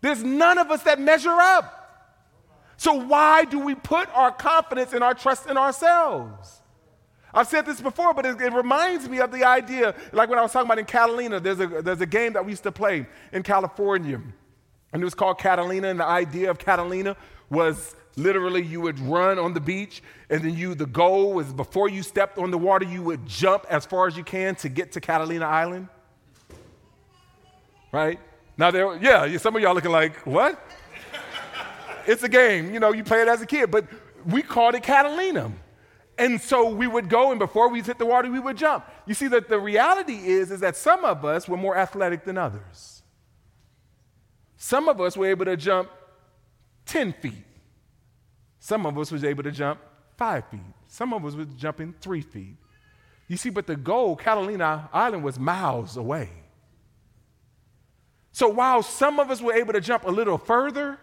There's 0.00 0.22
none 0.22 0.58
of 0.58 0.70
us 0.70 0.82
that 0.84 1.00
measure 1.00 1.30
up. 1.30 1.84
So 2.76 2.92
why 2.92 3.44
do 3.44 3.58
we 3.58 3.74
put 3.74 4.08
our 4.14 4.30
confidence 4.30 4.92
and 4.92 5.02
our 5.02 5.14
trust 5.14 5.48
in 5.48 5.56
ourselves? 5.56 6.60
I've 7.32 7.48
said 7.48 7.66
this 7.66 7.80
before, 7.80 8.14
but 8.14 8.24
it, 8.24 8.40
it, 8.40 8.52
reminds 8.52 9.08
me 9.08 9.18
of 9.18 9.32
the 9.32 9.44
idea, 9.44 9.94
like 10.12 10.28
when 10.28 10.38
I 10.38 10.42
was 10.42 10.52
talking 10.52 10.68
about 10.68 10.78
in 10.78 10.84
Catalina, 10.84 11.40
there's 11.40 11.58
a, 11.58 11.66
there's 11.66 12.00
a 12.00 12.06
game 12.06 12.34
that 12.34 12.44
we 12.44 12.52
used 12.52 12.62
to 12.62 12.70
play 12.70 13.06
in 13.32 13.42
California, 13.42 14.20
and 14.92 15.02
it 15.02 15.04
was 15.04 15.14
called 15.14 15.38
Catalina, 15.38 15.88
and 15.88 15.98
the 15.98 16.06
idea 16.06 16.48
of 16.48 16.58
Catalina 16.58 17.16
was 17.50 17.96
literally 18.16 18.62
you 18.62 18.80
would 18.80 18.98
run 19.00 19.38
on 19.38 19.54
the 19.54 19.60
beach, 19.60 20.02
and 20.30 20.42
then 20.42 20.54
you, 20.54 20.74
the 20.74 20.86
goal 20.86 21.32
was 21.32 21.52
before 21.52 21.88
you 21.88 22.02
stepped 22.02 22.38
on 22.38 22.50
the 22.50 22.58
water, 22.58 22.84
you 22.84 23.02
would 23.02 23.26
jump 23.26 23.66
as 23.68 23.84
far 23.84 24.06
as 24.06 24.16
you 24.16 24.24
can 24.24 24.54
to 24.56 24.68
get 24.68 24.92
to 24.92 25.00
Catalina 25.00 25.46
Island. 25.46 25.88
Right? 27.92 28.18
Now, 28.56 28.70
there, 28.70 28.96
yeah, 28.96 29.36
some 29.38 29.56
of 29.56 29.62
y'all 29.62 29.74
looking 29.74 29.90
like, 29.90 30.16
what? 30.26 30.70
it's 32.06 32.22
a 32.22 32.28
game, 32.28 32.72
you 32.72 32.80
know, 32.80 32.92
you 32.92 33.04
play 33.04 33.22
it 33.22 33.28
as 33.28 33.42
a 33.42 33.46
kid, 33.46 33.70
but 33.70 33.86
we 34.26 34.42
called 34.42 34.74
it 34.74 34.82
Catalina. 34.82 35.52
And 36.16 36.40
so 36.40 36.70
we 36.70 36.86
would 36.86 37.08
go, 37.08 37.30
and 37.30 37.40
before 37.40 37.68
we 37.68 37.82
hit 37.82 37.98
the 37.98 38.06
water, 38.06 38.30
we 38.30 38.38
would 38.38 38.56
jump. 38.56 38.84
You 39.06 39.14
see, 39.14 39.26
that 39.28 39.48
the 39.48 39.58
reality 39.58 40.14
is, 40.14 40.52
is 40.52 40.60
that 40.60 40.76
some 40.76 41.04
of 41.04 41.24
us 41.24 41.48
were 41.48 41.56
more 41.56 41.76
athletic 41.76 42.24
than 42.24 42.38
others. 42.38 43.02
Some 44.56 44.88
of 44.88 45.00
us 45.00 45.16
were 45.16 45.26
able 45.26 45.44
to 45.46 45.56
jump 45.56 45.90
10 46.86 47.14
feet. 47.14 47.44
Some 48.64 48.86
of 48.86 48.96
us 48.96 49.12
was 49.12 49.24
able 49.24 49.42
to 49.42 49.50
jump 49.50 49.78
five 50.16 50.48
feet. 50.48 50.60
Some 50.86 51.12
of 51.12 51.22
us 51.26 51.34
was 51.34 51.48
jumping 51.48 51.94
three 52.00 52.22
feet. 52.22 52.56
You 53.28 53.36
see, 53.36 53.50
but 53.50 53.66
the 53.66 53.76
goal, 53.76 54.16
Catalina 54.16 54.88
Island, 54.90 55.22
was 55.22 55.38
miles 55.38 55.98
away. 55.98 56.30
So 58.32 58.48
while 58.48 58.82
some 58.82 59.20
of 59.20 59.30
us 59.30 59.42
were 59.42 59.52
able 59.52 59.74
to 59.74 59.82
jump 59.82 60.04
a 60.04 60.10
little 60.10 60.38
further, 60.38 60.98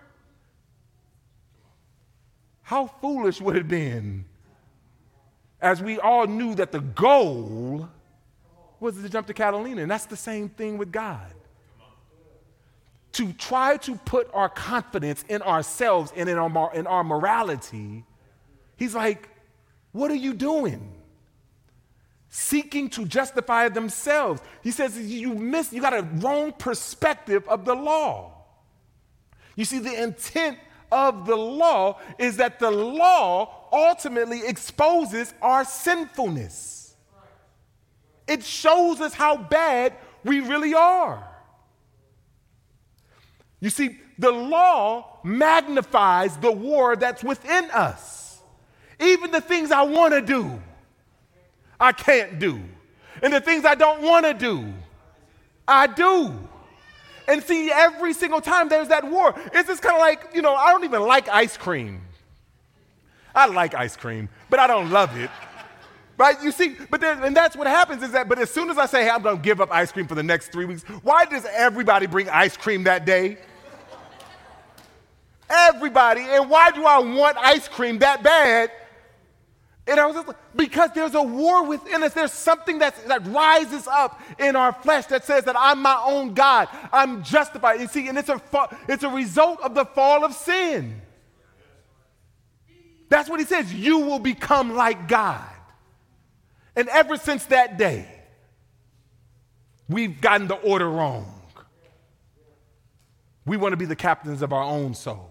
how 2.64 2.88
foolish 2.88 3.39
would 3.39 3.55
it 3.55 3.59
have 3.59 3.68
been 3.68 4.26
as 5.62 5.84
we 5.84 5.99
all 5.99 6.26
knew 6.26 6.55
that 6.55 6.72
the 6.72 6.80
goal 6.80 7.88
was 8.80 8.99
to 8.99 9.07
jump 9.07 9.28
to 9.28 9.36
Catalina? 9.36 9.84
And 9.84 9.91
that's 9.91 10.07
the 10.07 10.18
same 10.18 10.49
thing 10.49 10.80
with 10.80 10.91
God. 10.91 11.32
To 13.14 13.34
try 13.34 13.78
to 13.78 13.95
put 13.95 14.30
our 14.34 14.47
confidence 14.47 15.26
in 15.28 15.41
ourselves 15.41 16.14
and 16.16 16.30
in 16.30 16.38
our, 16.38 16.74
in 16.74 16.88
our 16.88 17.03
morality, 17.03 18.05
He's 18.78 18.95
like, 18.95 19.30
What 19.91 20.12
are 20.12 20.16
you 20.16 20.34
doing? 20.34 21.01
seeking 22.34 22.89
to 22.89 23.05
justify 23.05 23.68
themselves. 23.68 24.41
He 24.64 24.72
says 24.72 24.97
you 24.97 25.36
miss, 25.36 25.74
you 25.74 25.82
got 25.82 25.93
a 25.93 26.03
wrong 26.16 26.53
perspective 26.53 27.45
of 27.47 27.66
the 27.66 27.76
law. 27.76 28.32
You 29.57 29.66
see, 29.66 29.80
the 29.80 30.01
intent 30.01 30.57
of 30.91 31.26
the 31.26 31.36
law 31.36 31.99
is 32.18 32.38
that 32.38 32.57
the 32.57 32.72
law 32.72 33.68
ultimately 33.72 34.47
exposes 34.47 35.34
our 35.41 35.66
sinfulness. 35.66 36.95
It 38.28 38.43
shows 38.43 39.01
us 39.01 39.14
how 39.14 39.36
bad 39.36 39.93
we 40.24 40.39
really 40.39 40.74
are. 40.74 41.28
You 43.62 43.70
see, 43.70 43.97
the 44.18 44.32
law 44.32 45.20
magnifies 45.24 46.36
the 46.38 46.51
war 46.51 46.95
that's 46.95 47.24
within 47.24 47.70
us. 47.72 48.41
Even 48.99 49.32
the 49.32 49.41
things 49.41 49.72
I 49.72 49.84
want 49.84 50.14
to 50.14 50.22
do, 50.22 50.62
I 51.80 51.91
can't 51.91 52.39
do. 52.39 52.59
And 53.22 53.32
the 53.32 53.39
things 53.39 53.66
I 53.66 53.76
don't 53.76 54.01
want 54.01 54.26
to 54.26 54.34
do, 54.34 54.74
I 55.68 55.88
do. 55.88 56.38
And 57.28 57.41
see, 57.43 57.72
every 57.72 58.14
single 58.14 58.41
time 58.41 58.68
there's 58.68 58.89
that 58.89 59.09
war, 59.09 59.34
it's 59.53 59.70
just 59.70 59.82
kind 59.82 59.95
of 59.95 60.01
like, 60.01 60.36
you 60.36 60.41
know, 60.41 60.55
I 60.55 60.72
don't 60.72 60.84
even 60.84 61.01
like 61.03 61.30
ice 61.30 61.55
cream. 61.55 62.01
I 63.34 63.45
like 63.45 63.74
ice 63.74 63.95
cream, 63.95 64.28
but 64.49 64.59
I 64.59 64.68
don't 64.68 64.89
love 64.89 65.16
it. 65.18 65.30
Right? 66.18 66.36
You 66.43 66.51
see, 66.51 66.76
but 66.89 67.01
then, 67.01 67.24
and 67.24 67.36
that's 67.36 67.55
what 67.55 67.68
happens 67.68 68.03
is 68.03 68.12
that, 68.12 68.28
but 68.28 68.38
as 68.38 68.51
soon 68.51 68.70
as 68.70 68.78
I 68.78 68.86
say, 68.86 69.03
hey, 69.03 69.09
I'm 69.09 69.24
to 69.24 69.38
give 69.38 69.62
up 69.62 69.72
ice 69.72 69.91
cream 69.91 70.07
for 70.07 70.16
the 70.16 70.24
next 70.24 70.51
three 70.51 70.66
weeks, 70.66 70.84
why 71.03 71.26
does 71.26 71.45
everybody 71.51 72.05
bring 72.05 72.30
ice 72.30 72.57
cream 72.57 72.84
that 72.84 73.05
day? 73.05 73.38
Everybody. 75.52 76.22
And 76.22 76.49
why 76.49 76.72
do 76.72 76.86
I 76.86 76.99
want 76.99 77.38
ice 77.38 77.68
cream 77.68 77.99
that 77.99 78.24
bad? 78.24 78.72
And 79.86 79.99
I 79.99 80.06
was 80.06 80.16
just 80.16 80.28
like, 80.28 80.38
because 80.56 80.91
there's 80.95 81.16
a 81.16 81.22
war 81.22 81.66
within 81.66 82.04
us. 82.04 82.14
There's 82.14 82.32
something 82.32 82.80
that's, 82.80 83.02
that 83.04 83.26
rises 83.28 83.88
up 83.88 84.22
in 84.39 84.56
our 84.56 84.72
flesh 84.72 85.08
that 85.08 85.26
says 85.26 85.43
that 85.45 85.56
I'm 85.58 85.82
my 85.82 86.02
own 86.06 86.34
God. 86.34 86.70
I'm 86.93 87.24
justified. 87.24 87.82
You 87.82 87.88
see, 87.88 88.08
and 88.08 88.18
it's 88.18 88.30
a, 88.30 88.41
it's 88.88 89.04
a 89.04 89.10
result 89.10 89.60
of 89.62 89.76
the 89.76 89.84
fall 89.84 90.24
of 90.24 90.34
sin. 90.34 91.02
That's 93.10 93.30
what 93.30 93.41
he 93.41 93.45
says. 93.45 93.74
You 93.74 93.99
will 93.99 94.20
become 94.20 94.74
like 94.74 95.10
God. 95.10 95.43
And 96.76 96.88
ever 96.88 97.18
since 97.18 97.43
that 97.47 97.78
day, 97.78 98.08
we've 99.89 100.22
gotten 100.22 100.47
the 100.47 100.56
order 100.56 100.89
wrong. 100.89 101.26
We 103.45 103.58
want 103.58 103.74
to 103.74 103.78
be 103.78 103.86
the 103.86 103.97
captains 103.97 104.41
of 104.41 104.54
our 104.54 104.64
own 104.64 104.93
soul 104.93 105.31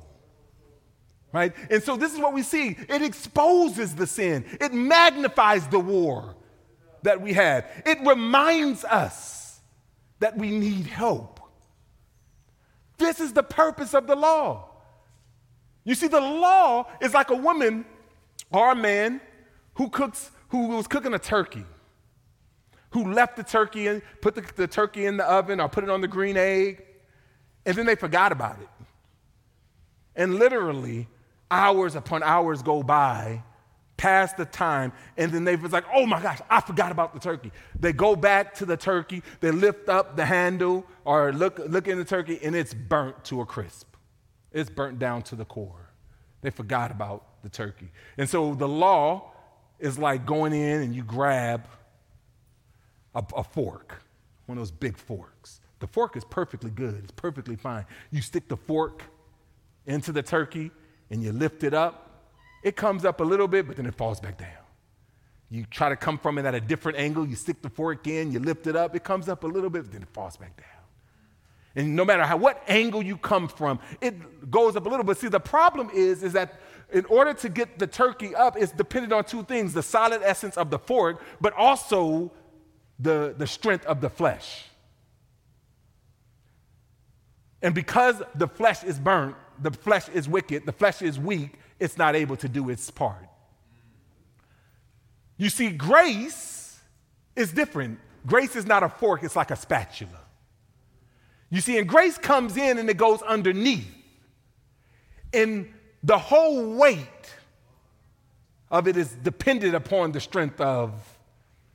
right? 1.32 1.52
And 1.70 1.82
so 1.82 1.96
this 1.96 2.12
is 2.12 2.18
what 2.18 2.32
we 2.32 2.42
see 2.42 2.76
it 2.88 3.02
exposes 3.02 3.94
the 3.94 4.06
sin, 4.06 4.44
it 4.60 4.72
magnifies 4.72 5.66
the 5.68 5.80
war 5.80 6.36
that 7.02 7.20
we 7.20 7.32
had, 7.32 7.66
it 7.86 7.98
reminds 8.06 8.84
us 8.84 9.60
that 10.18 10.36
we 10.36 10.50
need 10.50 10.86
help. 10.86 11.40
This 12.98 13.20
is 13.20 13.32
the 13.32 13.42
purpose 13.42 13.94
of 13.94 14.06
the 14.06 14.14
law. 14.14 14.68
You 15.84 15.94
see, 15.94 16.08
the 16.08 16.20
law 16.20 16.86
is 17.00 17.14
like 17.14 17.30
a 17.30 17.34
woman 17.34 17.86
or 18.52 18.72
a 18.72 18.74
man 18.74 19.20
who 19.74 19.88
cooks, 19.88 20.30
who 20.48 20.68
was 20.68 20.86
cooking 20.86 21.14
a 21.14 21.18
turkey, 21.18 21.64
who 22.90 23.12
left 23.12 23.36
the 23.36 23.42
turkey 23.42 23.86
and 23.86 24.02
put 24.20 24.34
the, 24.34 24.44
the 24.56 24.66
turkey 24.66 25.06
in 25.06 25.16
the 25.16 25.24
oven 25.24 25.60
or 25.60 25.68
put 25.68 25.84
it 25.84 25.90
on 25.90 26.02
the 26.02 26.08
green 26.08 26.36
egg, 26.36 26.84
and 27.64 27.76
then 27.76 27.86
they 27.86 27.94
forgot 27.94 28.32
about 28.32 28.60
it. 28.60 28.68
And 30.14 30.34
literally, 30.34 31.08
hours 31.51 31.94
upon 31.94 32.22
hours 32.22 32.62
go 32.62 32.82
by 32.82 33.42
past 34.01 34.38
the 34.38 34.46
time, 34.46 34.94
and 35.18 35.30
then 35.30 35.44
they 35.44 35.57
was 35.57 35.72
like, 35.72 35.84
oh 35.94 36.07
my 36.07 36.22
gosh, 36.22 36.38
I 36.48 36.62
forgot 36.62 36.90
about 36.90 37.12
the 37.12 37.20
turkey. 37.20 37.53
They 37.78 37.92
go 37.92 38.16
back 38.16 38.55
to 38.55 38.64
the 38.64 38.76
turkey, 38.78 39.22
they 39.40 39.51
lift 39.51 39.90
up 39.90 40.16
the 40.16 40.24
handle 40.24 40.86
or 41.05 41.34
look, 41.34 41.61
look 41.68 41.86
in 41.86 41.98
the 41.98 42.05
turkey, 42.05 42.40
and 42.42 42.57
it's 42.57 42.72
burnt 42.72 43.22
to 43.24 43.42
a 43.42 43.46
crisp. 43.46 43.94
It's 44.53 44.70
burnt 44.70 44.98
down 44.98 45.20
to 45.24 45.36
the 45.36 45.44
core. 45.44 45.90
They 46.40 46.48
forgot 46.48 46.90
about 46.90 47.42
the 47.42 47.51
turkey. 47.51 47.90
And 48.16 48.26
so 48.26 48.55
the 48.55 48.66
law 48.66 49.32
is 49.78 49.98
like 49.98 50.24
going 50.24 50.55
in 50.55 50.80
and 50.80 50.94
you 50.94 51.03
grab 51.03 51.66
a, 53.14 53.22
a 53.36 53.44
fork, 53.44 54.03
one 54.46 54.57
of 54.57 54.62
those 54.62 54.70
big 54.70 54.96
forks. 54.96 55.61
The 55.80 55.86
fork 55.86 56.16
is 56.16 56.24
perfectly 56.24 56.70
good, 56.70 57.01
it's 57.03 57.12
perfectly 57.12 57.57
fine. 57.57 57.84
You 58.11 58.22
stick 58.22 58.48
the 58.48 58.57
fork 58.57 59.03
into 59.84 60.11
the 60.11 60.22
turkey, 60.22 60.70
and 61.11 61.22
you 61.22 61.32
lift 61.32 61.64
it 61.64 61.74
up, 61.74 62.24
it 62.62 62.76
comes 62.76 63.04
up 63.04 63.20
a 63.20 63.24
little 63.24 63.48
bit, 63.48 63.66
but 63.66 63.76
then 63.76 63.86
it 63.86 63.94
falls 63.94 64.20
back 64.20 64.38
down. 64.38 64.48
You 65.50 65.64
try 65.64 65.88
to 65.88 65.96
come 65.96 66.18
from 66.18 66.38
it 66.38 66.44
at 66.44 66.54
a 66.54 66.61
different 66.61 66.98
angle, 66.98 67.26
you 67.26 67.34
stick 67.34 67.61
the 67.62 67.70
fork 67.70 68.06
in, 68.06 68.30
you 68.30 68.38
lift 68.38 68.66
it 68.66 68.76
up, 68.76 68.94
it 68.94 69.02
comes 69.02 69.28
up 69.28 69.42
a 69.42 69.46
little 69.46 69.70
bit, 69.70 69.82
but 69.82 69.92
then 69.92 70.02
it 70.02 70.08
falls 70.12 70.36
back 70.36 70.56
down. 70.56 70.66
And 71.74 71.96
no 71.96 72.04
matter 72.04 72.24
how 72.24 72.36
what 72.36 72.62
angle 72.68 73.02
you 73.02 73.16
come 73.16 73.48
from, 73.48 73.78
it 74.00 74.50
goes 74.50 74.76
up 74.76 74.86
a 74.86 74.88
little 74.88 75.04
bit. 75.04 75.16
See, 75.18 75.28
the 75.28 75.40
problem 75.40 75.90
is, 75.92 76.22
is 76.22 76.32
that 76.32 76.61
in 76.92 77.04
order 77.04 77.32
to 77.34 77.48
get 77.48 77.78
the 77.78 77.86
turkey 77.86 78.34
up, 78.34 78.56
it's 78.56 78.72
dependent 78.72 79.12
on 79.12 79.24
two 79.24 79.44
things: 79.44 79.72
the 79.72 79.82
solid 79.82 80.20
essence 80.24 80.56
of 80.56 80.70
the 80.70 80.78
fork, 80.78 81.22
but 81.40 81.52
also 81.54 82.32
the, 82.98 83.34
the 83.38 83.46
strength 83.46 83.86
of 83.86 84.00
the 84.00 84.11
flesh. 84.11 84.64
And 87.62 87.74
because 87.74 88.22
the 88.34 88.48
flesh 88.48 88.82
is 88.82 88.98
burnt, 88.98 89.36
the 89.62 89.70
flesh 89.70 90.08
is 90.08 90.28
wicked, 90.28 90.66
the 90.66 90.72
flesh 90.72 91.02
is 91.02 91.18
weak, 91.18 91.58
it's 91.78 91.96
not 91.96 92.14
able 92.14 92.36
to 92.36 92.48
do 92.48 92.70
its 92.70 92.90
part. 92.90 93.26
You 95.36 95.48
see, 95.48 95.70
grace 95.70 96.78
is 97.34 97.52
different. 97.52 97.98
Grace 98.26 98.56
is 98.56 98.66
not 98.66 98.82
a 98.82 98.88
fork, 98.88 99.22
it's 99.22 99.36
like 99.36 99.50
a 99.50 99.56
spatula. 99.56 100.20
You 101.48 101.61
see, 101.61 101.78
and 101.78 101.88
grace 101.88 102.18
comes 102.18 102.56
in 102.56 102.78
and 102.78 102.88
it 102.88 102.96
goes 102.96 103.22
underneath. 103.22 103.88
And 105.32 105.72
the 106.02 106.18
whole 106.18 106.74
weight 106.74 107.34
of 108.70 108.86
it 108.86 108.96
is 108.96 109.12
dependent 109.22 109.74
upon 109.74 110.12
the 110.12 110.20
strength 110.20 110.61
of 110.61 110.92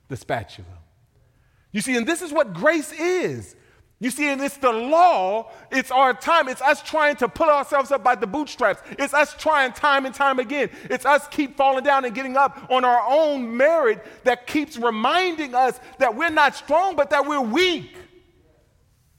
the 0.08 0.16
spatula. 0.16 0.68
You 1.72 1.82
see, 1.82 1.98
and 1.98 2.08
this 2.08 2.22
is 2.22 2.32
what 2.32 2.54
grace 2.54 2.92
is. 2.94 3.56
You 4.00 4.10
see, 4.10 4.28
and 4.28 4.42
it's 4.42 4.58
the 4.58 4.74
law, 4.74 5.52
it's 5.72 5.90
our 5.90 6.14
time. 6.14 6.50
It's 6.50 6.62
us 6.62 6.82
trying 6.82 7.16
to 7.18 7.30
pull 7.30 7.50
ourselves 7.50 7.92
up 7.92 8.04
by 8.04 8.16
the 8.16 8.28
bootstraps. 8.28 8.82
It's 9.00 9.14
us 9.14 9.34
trying 9.34 9.72
time 9.72 10.06
and 10.06 10.14
time 10.14 10.40
again. 10.40 10.70
It's 10.90 11.06
us 11.06 11.26
keep 11.30 11.56
falling 11.56 11.86
down 11.86 12.04
and 12.04 12.14
getting 12.14 12.36
up 12.36 12.68
on 12.70 12.84
our 12.84 13.02
own 13.08 13.56
merit 13.56 14.06
that 14.26 14.48
keeps 14.48 14.78
reminding 14.78 15.56
us 15.56 15.80
that 16.00 16.14
we're 16.14 16.30
not 16.30 16.56
strong, 16.56 16.98
but 16.98 17.10
that 17.12 17.26
we're 17.26 17.40
weak. 17.40 17.96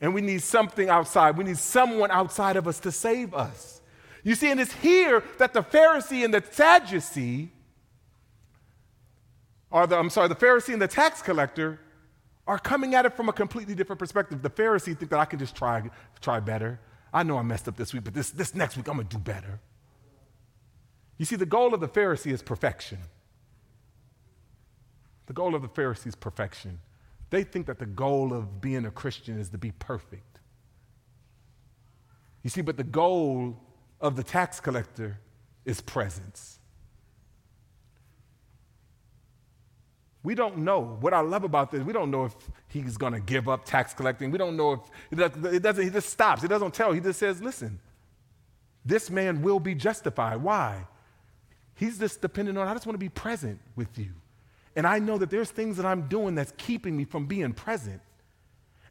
And 0.02 0.12
we 0.12 0.20
need 0.20 0.42
something 0.42 0.90
outside. 0.90 1.38
We 1.38 1.44
need 1.44 1.56
someone 1.56 2.10
outside 2.10 2.56
of 2.56 2.68
us 2.68 2.78
to 2.80 2.92
save 2.92 3.32
us. 3.32 3.80
You 4.22 4.34
see, 4.34 4.50
and 4.50 4.60
it's 4.60 4.74
here 4.74 5.22
that 5.38 5.54
the 5.54 5.62
Pharisee 5.62 6.22
and 6.22 6.34
the 6.34 6.44
Sadducee, 6.50 7.48
or 9.70 9.86
the, 9.86 9.96
I'm 9.96 10.10
sorry, 10.10 10.28
the 10.28 10.34
Pharisee 10.34 10.74
and 10.74 10.82
the 10.82 10.88
tax 10.88 11.22
collector, 11.22 11.80
are 12.46 12.58
coming 12.58 12.94
at 12.94 13.04
it 13.04 13.16
from 13.16 13.28
a 13.28 13.32
completely 13.32 13.74
different 13.74 13.98
perspective. 13.98 14.42
The 14.42 14.50
Pharisees 14.50 14.96
think 14.96 15.10
that 15.10 15.18
I 15.18 15.24
can 15.24 15.38
just 15.38 15.56
try, 15.56 15.90
try 16.20 16.40
better. 16.40 16.80
I 17.12 17.22
know 17.22 17.38
I 17.38 17.42
messed 17.42 17.66
up 17.66 17.76
this 17.76 17.92
week, 17.92 18.04
but 18.04 18.14
this, 18.14 18.30
this 18.30 18.54
next 18.54 18.76
week 18.76 18.88
I'm 18.88 18.98
to 18.98 19.04
do 19.04 19.18
better. 19.18 19.60
You 21.18 21.24
see, 21.24 21.36
the 21.36 21.46
goal 21.46 21.74
of 21.74 21.80
the 21.80 21.88
Pharisee 21.88 22.32
is 22.32 22.42
perfection. 22.42 22.98
The 25.26 25.32
goal 25.32 25.54
of 25.54 25.62
the 25.62 25.68
Pharisee 25.68 26.06
is 26.06 26.14
perfection. 26.14 26.78
They 27.30 27.42
think 27.42 27.66
that 27.66 27.78
the 27.78 27.86
goal 27.86 28.32
of 28.32 28.60
being 28.60 28.86
a 28.86 28.90
Christian 28.90 29.40
is 29.40 29.48
to 29.50 29.58
be 29.58 29.72
perfect. 29.72 30.40
You 32.42 32.50
see, 32.50 32.60
but 32.60 32.76
the 32.76 32.84
goal 32.84 33.58
of 34.00 34.14
the 34.14 34.22
tax 34.22 34.60
collector 34.60 35.18
is 35.64 35.80
presence. 35.80 36.55
We 40.26 40.34
don't 40.34 40.58
know. 40.58 40.98
What 41.00 41.14
I 41.14 41.20
love 41.20 41.44
about 41.44 41.70
this, 41.70 41.84
we 41.84 41.92
don't 41.92 42.10
know 42.10 42.24
if 42.24 42.34
he's 42.66 42.96
going 42.96 43.12
to 43.12 43.20
give 43.20 43.48
up 43.48 43.64
tax 43.64 43.94
collecting. 43.94 44.32
We 44.32 44.38
don't 44.38 44.56
know 44.56 44.72
if 44.72 45.20
it 45.20 45.62
doesn't, 45.62 45.84
he 45.84 45.88
just 45.88 46.08
stops. 46.08 46.42
He 46.42 46.48
doesn't 46.48 46.74
tell. 46.74 46.90
He 46.90 46.98
just 46.98 47.20
says, 47.20 47.40
listen, 47.40 47.78
this 48.84 49.08
man 49.08 49.40
will 49.40 49.60
be 49.60 49.72
justified. 49.72 50.42
Why? 50.42 50.84
He's 51.76 52.00
just 52.00 52.22
dependent 52.22 52.58
on, 52.58 52.66
I 52.66 52.74
just 52.74 52.86
want 52.86 52.94
to 52.94 52.98
be 52.98 53.08
present 53.08 53.60
with 53.76 53.96
you. 53.96 54.14
and 54.74 54.84
I 54.84 54.98
know 54.98 55.16
that 55.16 55.30
there's 55.30 55.52
things 55.52 55.76
that 55.76 55.86
I'm 55.86 56.08
doing 56.08 56.34
that's 56.34 56.52
keeping 56.56 56.96
me 56.96 57.04
from 57.04 57.26
being 57.26 57.52
present. 57.52 58.00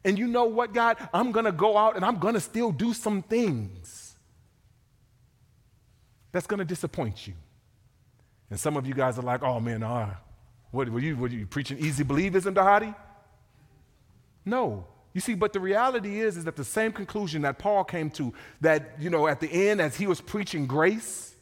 And 0.06 0.18
you 0.18 0.28
know 0.28 0.46
what, 0.46 0.72
God? 0.72 0.96
I'm 1.12 1.32
going 1.32 1.44
to 1.44 1.52
go 1.52 1.76
out 1.76 1.96
and 1.96 2.04
I'm 2.06 2.18
going 2.18 2.32
to 2.32 2.40
still 2.40 2.72
do 2.72 2.94
some 2.94 3.20
things 3.20 4.16
that's 6.32 6.46
going 6.46 6.60
to 6.60 6.64
disappoint 6.64 7.26
you. 7.26 7.34
And 8.48 8.58
some 8.58 8.78
of 8.78 8.86
you 8.86 8.94
guys 8.94 9.18
are 9.18 9.22
like, 9.22 9.42
oh 9.42 9.60
man, 9.60 9.82
uh, 9.82 10.14
what 10.76 10.88
were 10.90 11.00
you, 11.00 11.16
were 11.16 11.28
you 11.28 11.46
preaching 11.46 11.78
easy 11.78 12.04
believism 12.04 12.54
to 12.54 12.62
Hadi? 12.62 12.94
No. 14.44 14.86
You 15.14 15.20
see, 15.22 15.34
but 15.34 15.54
the 15.54 15.60
reality 15.60 16.20
is, 16.20 16.36
is 16.36 16.44
that 16.44 16.56
the 16.56 16.64
same 16.64 16.92
conclusion 16.92 17.42
that 17.42 17.58
Paul 17.58 17.84
came 17.84 18.10
to, 18.10 18.34
that, 18.60 18.96
you 19.00 19.08
know, 19.08 19.26
at 19.26 19.40
the 19.40 19.68
end, 19.68 19.80
as 19.80 19.96
he 19.96 20.06
was 20.06 20.20
preaching 20.20 20.66
grace, 20.66 21.34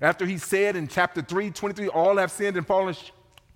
after 0.00 0.26
he 0.26 0.38
said 0.38 0.74
in 0.74 0.88
chapter 0.88 1.22
3, 1.22 1.52
23, 1.52 1.88
all 1.88 2.16
have 2.16 2.32
sinned 2.32 2.56
and 2.56 2.66
fallen, 2.66 2.96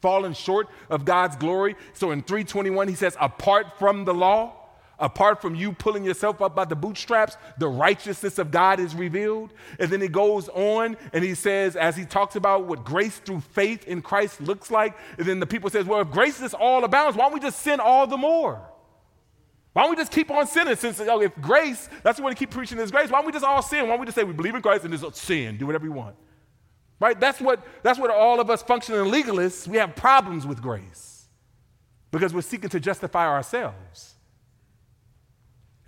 fallen 0.01 0.33
short 0.35 0.69
of 0.89 1.05
God's 1.05 1.35
glory. 1.35 1.75
So 1.95 2.13
in 2.13 2.23
321, 2.23 2.87
he 2.87 2.95
says, 2.95 3.17
apart 3.21 3.79
from 3.79 4.05
the 4.05 4.15
law, 4.15 4.55
apart 4.99 5.41
from 5.41 5.55
you 5.55 5.73
pulling 5.73 6.05
yourself 6.05 6.43
up 6.43 6.55
by 6.55 6.65
the 6.65 6.75
bootstraps, 6.75 7.37
the 7.59 7.69
righteousness 7.69 8.39
of 8.39 8.51
God 8.51 8.81
is 8.81 8.95
revealed. 8.95 9.53
And 9.79 9.91
then 9.91 10.01
he 10.01 10.09
goes 10.09 10.49
on 10.49 10.97
and 11.13 11.25
he 11.25 11.35
says, 11.35 11.77
as 11.77 11.97
he 11.97 12.05
talks 12.05 12.37
about 12.37 12.67
what 12.67 12.85
grace 12.85 13.19
through 13.19 13.41
faith 13.41 13.87
in 13.87 14.03
Christ 14.03 14.41
looks 14.41 14.71
like, 14.71 14.97
and 15.17 15.27
then 15.27 15.41
the 15.41 15.47
people 15.47 15.71
says, 15.71 15.85
well, 15.87 16.01
if 16.01 16.11
grace 16.11 16.41
is 16.41 16.55
all 16.55 16.85
abounds, 16.85 17.17
why 17.17 17.25
don't 17.25 17.35
we 17.35 17.41
just 17.41 17.61
sin 17.61 17.81
all 17.81 18.07
the 18.07 18.17
more? 18.17 18.61
Why 19.73 19.83
don't 19.83 19.91
we 19.91 19.97
just 19.97 20.11
keep 20.11 20.31
on 20.31 20.47
sinning? 20.47 20.75
Since 20.75 21.01
oh, 21.01 21.21
if 21.21 21.35
grace, 21.41 21.89
that's 22.03 22.19
what 22.19 22.31
we 22.31 22.35
keep 22.35 22.51
preaching 22.51 22.79
is 22.79 22.91
grace. 22.91 23.11
Why 23.11 23.19
don't 23.19 23.27
we 23.27 23.33
just 23.33 23.45
all 23.45 23.63
sin? 23.63 23.83
Why 23.83 23.91
don't 23.91 24.01
we 24.01 24.07
just 24.07 24.17
say 24.17 24.25
we 24.25 24.33
believe 24.33 24.55
in 24.55 24.63
Christ 24.63 24.85
and 24.85 24.99
just 24.99 25.17
sin, 25.17 25.57
do 25.57 25.67
whatever 25.67 25.85
you 25.87 25.93
want? 25.93 26.17
Right? 26.99 27.19
That's 27.19 27.41
what, 27.41 27.65
that's 27.85 27.99
what 27.99 28.11
all 28.11 28.41
of 28.41 28.51
us 28.51 28.63
functioning 28.63 29.01
legalists, 29.03 29.69
we 29.69 29.77
have 29.77 29.95
problems 29.95 30.47
with 30.47 30.61
grace 30.61 31.29
because 32.11 32.35
we're 32.35 32.41
seeking 32.41 32.71
to 32.71 32.81
justify 32.81 33.29
ourselves. 33.29 34.17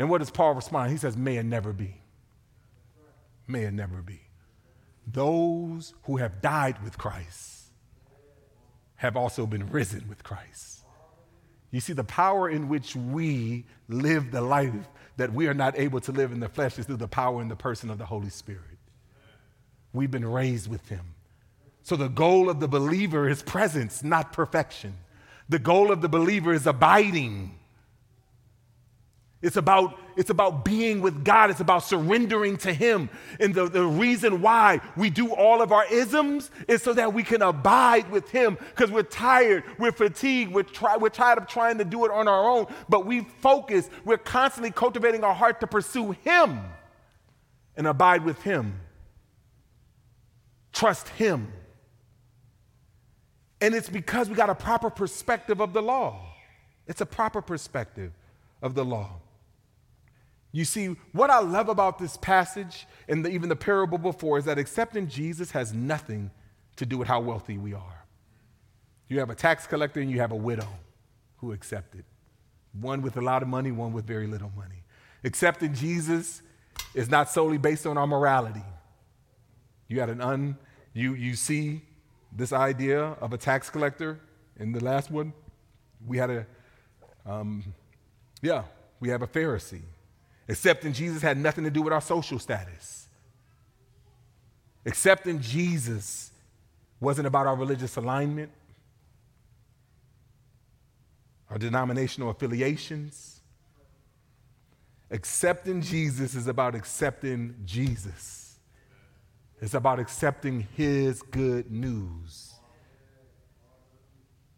And 0.00 0.08
what 0.08 0.18
does 0.18 0.30
Paul 0.30 0.54
respond? 0.54 0.90
He 0.90 0.96
says, 0.96 1.14
May 1.14 1.36
it 1.36 1.44
never 1.44 1.74
be. 1.74 1.94
May 3.46 3.64
it 3.64 3.74
never 3.74 4.00
be. 4.00 4.22
Those 5.06 5.92
who 6.04 6.16
have 6.16 6.40
died 6.40 6.82
with 6.82 6.96
Christ 6.96 7.64
have 8.96 9.14
also 9.14 9.44
been 9.44 9.68
risen 9.68 10.08
with 10.08 10.22
Christ. 10.22 10.80
You 11.70 11.80
see, 11.80 11.92
the 11.92 12.02
power 12.02 12.48
in 12.48 12.70
which 12.70 12.96
we 12.96 13.66
live 13.90 14.30
the 14.30 14.40
life 14.40 14.72
that 15.18 15.34
we 15.34 15.48
are 15.48 15.54
not 15.54 15.78
able 15.78 16.00
to 16.00 16.12
live 16.12 16.32
in 16.32 16.40
the 16.40 16.48
flesh 16.48 16.78
is 16.78 16.86
through 16.86 16.96
the 16.96 17.06
power 17.06 17.42
in 17.42 17.48
the 17.48 17.56
person 17.56 17.90
of 17.90 17.98
the 17.98 18.06
Holy 18.06 18.30
Spirit. 18.30 18.78
We've 19.92 20.10
been 20.10 20.26
raised 20.26 20.70
with 20.70 20.88
him. 20.88 21.14
So 21.82 21.96
the 21.96 22.08
goal 22.08 22.48
of 22.48 22.58
the 22.58 22.68
believer 22.68 23.28
is 23.28 23.42
presence, 23.42 24.02
not 24.02 24.32
perfection. 24.32 24.94
The 25.50 25.58
goal 25.58 25.92
of 25.92 26.00
the 26.00 26.08
believer 26.08 26.54
is 26.54 26.66
abiding. 26.66 27.59
It's 29.42 29.56
about, 29.56 29.98
it's 30.16 30.28
about 30.28 30.66
being 30.66 31.00
with 31.00 31.24
God. 31.24 31.48
It's 31.48 31.60
about 31.60 31.82
surrendering 31.82 32.58
to 32.58 32.74
Him. 32.74 33.08
And 33.38 33.54
the, 33.54 33.68
the 33.68 33.86
reason 33.86 34.42
why 34.42 34.80
we 34.96 35.08
do 35.08 35.32
all 35.34 35.62
of 35.62 35.72
our 35.72 35.86
isms 35.90 36.50
is 36.68 36.82
so 36.82 36.92
that 36.92 37.14
we 37.14 37.22
can 37.22 37.40
abide 37.40 38.10
with 38.10 38.30
Him 38.30 38.58
because 38.74 38.90
we're 38.90 39.02
tired, 39.02 39.64
we're 39.78 39.92
fatigued, 39.92 40.52
we're, 40.52 40.62
try, 40.62 40.98
we're 40.98 41.08
tired 41.08 41.38
of 41.38 41.46
trying 41.46 41.78
to 41.78 41.86
do 41.86 42.04
it 42.04 42.10
on 42.10 42.28
our 42.28 42.50
own. 42.50 42.66
But 42.90 43.06
we 43.06 43.22
focus, 43.40 43.88
we're 44.04 44.18
constantly 44.18 44.72
cultivating 44.72 45.24
our 45.24 45.34
heart 45.34 45.60
to 45.60 45.66
pursue 45.66 46.10
Him 46.10 46.60
and 47.74 47.86
abide 47.86 48.24
with 48.24 48.42
Him. 48.42 48.78
Trust 50.74 51.08
Him. 51.08 51.50
And 53.62 53.74
it's 53.74 53.88
because 53.88 54.28
we 54.28 54.34
got 54.34 54.50
a 54.50 54.54
proper 54.54 54.90
perspective 54.90 55.60
of 55.60 55.72
the 55.72 55.80
law. 55.80 56.20
It's 56.86 57.00
a 57.00 57.06
proper 57.06 57.40
perspective 57.40 58.12
of 58.60 58.74
the 58.74 58.84
law. 58.84 59.20
You 60.52 60.64
see, 60.64 60.96
what 61.12 61.30
I 61.30 61.40
love 61.40 61.68
about 61.68 61.98
this 61.98 62.16
passage 62.16 62.86
and 63.08 63.24
the, 63.24 63.30
even 63.30 63.48
the 63.48 63.56
parable 63.56 63.98
before 63.98 64.38
is 64.38 64.44
that 64.46 64.58
accepting 64.58 65.06
Jesus 65.06 65.52
has 65.52 65.72
nothing 65.72 66.30
to 66.76 66.86
do 66.86 66.98
with 66.98 67.06
how 67.06 67.20
wealthy 67.20 67.56
we 67.56 67.72
are. 67.72 68.04
You 69.08 69.20
have 69.20 69.30
a 69.30 69.34
tax 69.34 69.66
collector 69.66 70.00
and 70.00 70.10
you 70.10 70.20
have 70.20 70.32
a 70.32 70.36
widow 70.36 70.68
who 71.36 71.52
accepted. 71.52 72.04
One 72.72 73.02
with 73.02 73.16
a 73.16 73.20
lot 73.20 73.42
of 73.42 73.48
money, 73.48 73.70
one 73.70 73.92
with 73.92 74.06
very 74.06 74.26
little 74.26 74.52
money. 74.56 74.82
Accepting 75.22 75.74
Jesus 75.74 76.42
is 76.94 77.08
not 77.08 77.30
solely 77.30 77.58
based 77.58 77.86
on 77.86 77.96
our 77.96 78.06
morality. 78.06 78.64
You 79.88 80.00
had 80.00 80.10
an 80.10 80.20
un, 80.20 80.56
you, 80.92 81.14
you 81.14 81.34
see 81.34 81.82
this 82.32 82.52
idea 82.52 83.00
of 83.20 83.32
a 83.32 83.38
tax 83.38 83.70
collector 83.70 84.20
in 84.58 84.72
the 84.72 84.82
last 84.82 85.10
one. 85.10 85.32
We 86.04 86.16
had 86.16 86.30
a, 86.30 86.46
um, 87.26 87.62
yeah, 88.42 88.64
we 88.98 89.08
have 89.10 89.22
a 89.22 89.26
Pharisee 89.26 89.82
Accepting 90.50 90.92
Jesus 90.92 91.22
had 91.22 91.38
nothing 91.38 91.62
to 91.62 91.70
do 91.70 91.80
with 91.80 91.92
our 91.92 92.00
social 92.00 92.40
status. 92.40 93.06
Accepting 94.84 95.40
Jesus 95.40 96.32
wasn't 96.98 97.28
about 97.28 97.46
our 97.46 97.54
religious 97.54 97.96
alignment, 97.96 98.50
our 101.48 101.56
denominational 101.56 102.30
affiliations. 102.30 103.40
Accepting 105.12 105.82
Jesus 105.82 106.34
is 106.34 106.48
about 106.48 106.74
accepting 106.74 107.54
Jesus. 107.64 108.58
It's 109.60 109.74
about 109.74 110.00
accepting 110.00 110.66
his 110.76 111.22
good 111.22 111.70
news. 111.70 112.54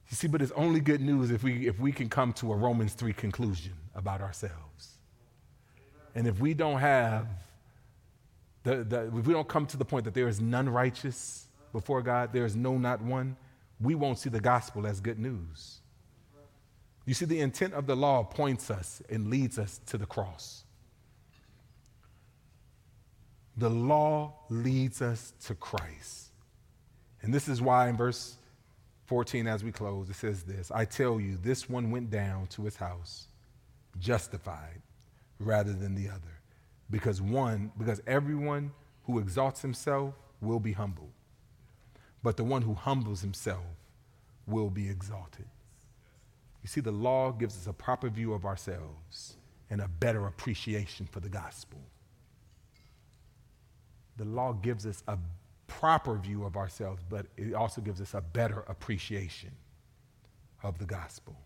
You 0.09 0.17
see, 0.17 0.27
but 0.27 0.41
it's 0.41 0.53
only 0.53 0.81
good 0.81 1.03
news 1.03 1.31
if 1.31 1.43
we, 1.43 1.69
if 1.69 1.79
we 1.79 1.93
can 1.93 2.09
come 2.09 2.33
to 2.35 2.51
a 2.51 2.57
Romans 2.57 2.95
3 2.95 3.13
conclusion 3.13 3.75
about 3.95 4.23
ourselves. 4.23 5.02
And 6.15 6.27
if 6.27 6.41
we 6.41 6.55
don't 6.55 6.79
have, 6.79 7.27
the, 8.65 8.85
the, 8.85 9.07
if 9.07 9.27
we 9.27 9.33
don't 9.33 9.49
come 9.49 9.67
to 9.67 9.77
the 9.77 9.85
point 9.85 10.05
that 10.05 10.15
there 10.15 10.29
is 10.29 10.41
none 10.41 10.69
righteous 10.69 11.47
before 11.73 12.03
God, 12.03 12.33
there 12.33 12.45
is 12.45 12.55
no, 12.55 12.77
not 12.77 13.01
one, 13.01 13.37
we 13.81 13.95
won't 13.95 14.19
see 14.19 14.31
the 14.31 14.41
gospel 14.41 14.87
as 14.87 15.01
good 15.01 15.19
news. 15.19 15.79
You 17.05 17.15
see, 17.15 17.25
the 17.25 17.41
intent 17.41 17.75
of 17.75 17.87
the 17.87 17.97
law 17.97 18.23
points 18.23 18.71
us 18.71 19.03
and 19.11 19.29
leads 19.29 19.59
us 19.59 19.81
to 19.87 19.99
the 19.99 20.07
cross. 20.07 20.65
The 23.57 23.71
law 23.71 24.35
leads 24.49 25.03
us 25.03 25.33
to 25.47 25.55
Christ. 25.55 26.29
And 27.23 27.35
this 27.35 27.49
is 27.49 27.61
why 27.61 27.89
in 27.89 27.97
verse 27.97 28.37
14, 29.07 29.47
as 29.47 29.65
we 29.65 29.73
close, 29.73 30.09
it 30.09 30.17
says 30.17 30.43
this 30.43 30.71
I 30.71 30.85
tell 30.85 31.21
you, 31.21 31.37
this 31.43 31.69
one 31.69 31.91
went 31.91 32.11
down 32.11 32.47
to 32.49 32.63
his 32.65 32.77
house 32.77 33.27
justified 33.99 34.81
rather 35.43 35.73
than 35.73 35.95
the 35.95 36.09
other. 36.09 36.41
Because 36.91 37.21
one, 37.21 37.73
because 37.79 38.01
everyone 38.07 38.73
who 39.05 39.19
exalts 39.19 39.63
himself 39.63 40.15
will 40.41 40.61
be 40.61 40.73
humbled, 40.73 41.13
but 42.23 42.37
the 42.37 42.45
one 42.45 42.63
who 42.63 42.75
humbles 42.75 43.23
himself 43.23 43.65
will 44.47 44.71
be 44.71 44.89
exalted. 44.89 45.47
You 46.63 46.69
see, 46.69 46.81
the 46.81 46.93
law 46.93 47.33
gives 47.33 47.57
us 47.57 47.67
a 47.67 47.73
proper 47.73 48.09
view 48.09 48.33
of 48.33 48.45
ourselves 48.45 49.37
and 49.71 49.81
a 49.81 49.89
better 49.89 50.27
appreciation 50.27 51.07
for 51.07 51.21
the 51.21 51.29
gospel. 51.29 51.81
The 54.17 54.25
law 54.25 54.53
gives 54.53 54.87
us 54.87 55.03
a 55.09 55.19
proper 55.67 56.17
view 56.19 56.45
of 56.45 56.57
ourselves, 56.57 57.03
but 57.09 57.27
it 57.37 57.55
also 57.55 57.81
gives 57.81 58.01
us 58.01 58.15
a 58.15 58.21
better 58.21 58.61
appreciation 58.69 59.51
of 60.63 60.79
the 60.79 60.85
gospel. 60.85 61.37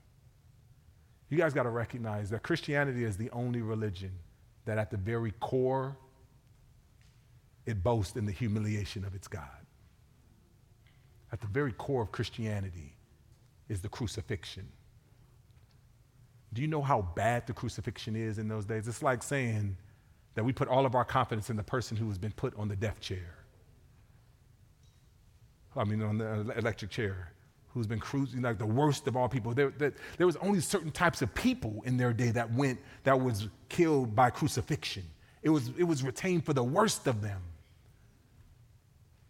You 1.29 1.39
guys 1.39 1.53
got 1.53 1.65
to 1.65 1.71
recognize 1.71 2.31
that 2.31 2.43
Christianity 2.43 3.05
is 3.05 3.17
the 3.17 3.31
only 3.31 3.61
religion 3.61 4.13
that, 4.65 4.79
at 4.79 4.91
the 4.91 4.97
very 4.97 5.33
core, 5.41 5.97
it 7.65 7.83
boasts 7.83 8.17
in 8.17 8.27
the 8.27 8.33
humiliation 8.33 9.05
of 9.05 9.15
its 9.15 9.27
God. 9.27 9.43
At 11.33 11.41
the 11.41 11.49
very 11.49 11.73
core 11.73 12.03
of 12.03 12.13
Christianity 12.13 12.95
is 13.69 13.81
the 13.81 13.89
crucifixion. 13.89 14.69
Do 16.53 16.63
you 16.63 16.69
know 16.69 16.83
how 16.83 17.03
bad 17.03 17.47
the 17.47 17.53
crucifixion 17.53 18.15
is 18.15 18.39
in 18.39 18.47
those 18.47 18.65
days? 18.65 18.87
It's 18.87 19.03
like 19.03 19.23
saying 19.23 19.77
that 20.37 20.45
we 20.45 20.53
put 20.53 20.69
all 20.69 20.87
of 20.87 20.95
our 20.95 21.05
confidence 21.05 21.51
in 21.51 21.57
the 21.57 21.65
person 21.65 21.97
who 21.97 22.07
has 22.09 22.19
been 22.19 22.33
put 22.33 22.57
on 22.57 22.69
the 22.69 22.77
death 22.77 23.01
chair. 23.01 23.35
I 25.77 25.85
mean, 25.85 26.03
on 26.03 26.19
the 26.19 26.57
electric 26.57 26.91
chair 26.91 27.33
who's 27.77 27.87
been 27.87 28.01
cruising 28.01 28.43
like 28.43 28.59
the 28.59 28.67
worst 28.67 29.07
of 29.07 29.17
all 29.17 29.29
people. 29.29 29.53
There, 29.53 29.71
there, 29.77 29.93
there, 30.17 30.27
was 30.27 30.37
only 30.37 30.61
certain 30.61 30.91
types 30.91 31.21
of 31.21 31.33
people 31.35 31.83
in 31.85 31.97
their 31.99 32.13
day 32.13 32.31
that 32.31 32.53
went, 32.53 32.81
that 33.05 33.21
was 33.21 33.49
killed 33.69 34.17
by 34.17 34.31
crucifixion. 34.31 35.05
It 35.43 35.51
was, 35.51 35.71
it 35.77 35.85
was 35.85 36.03
retained 36.03 36.47
for 36.47 36.55
the 36.55 36.65
worst 36.65 37.07
of 37.07 37.21
them. 37.21 37.41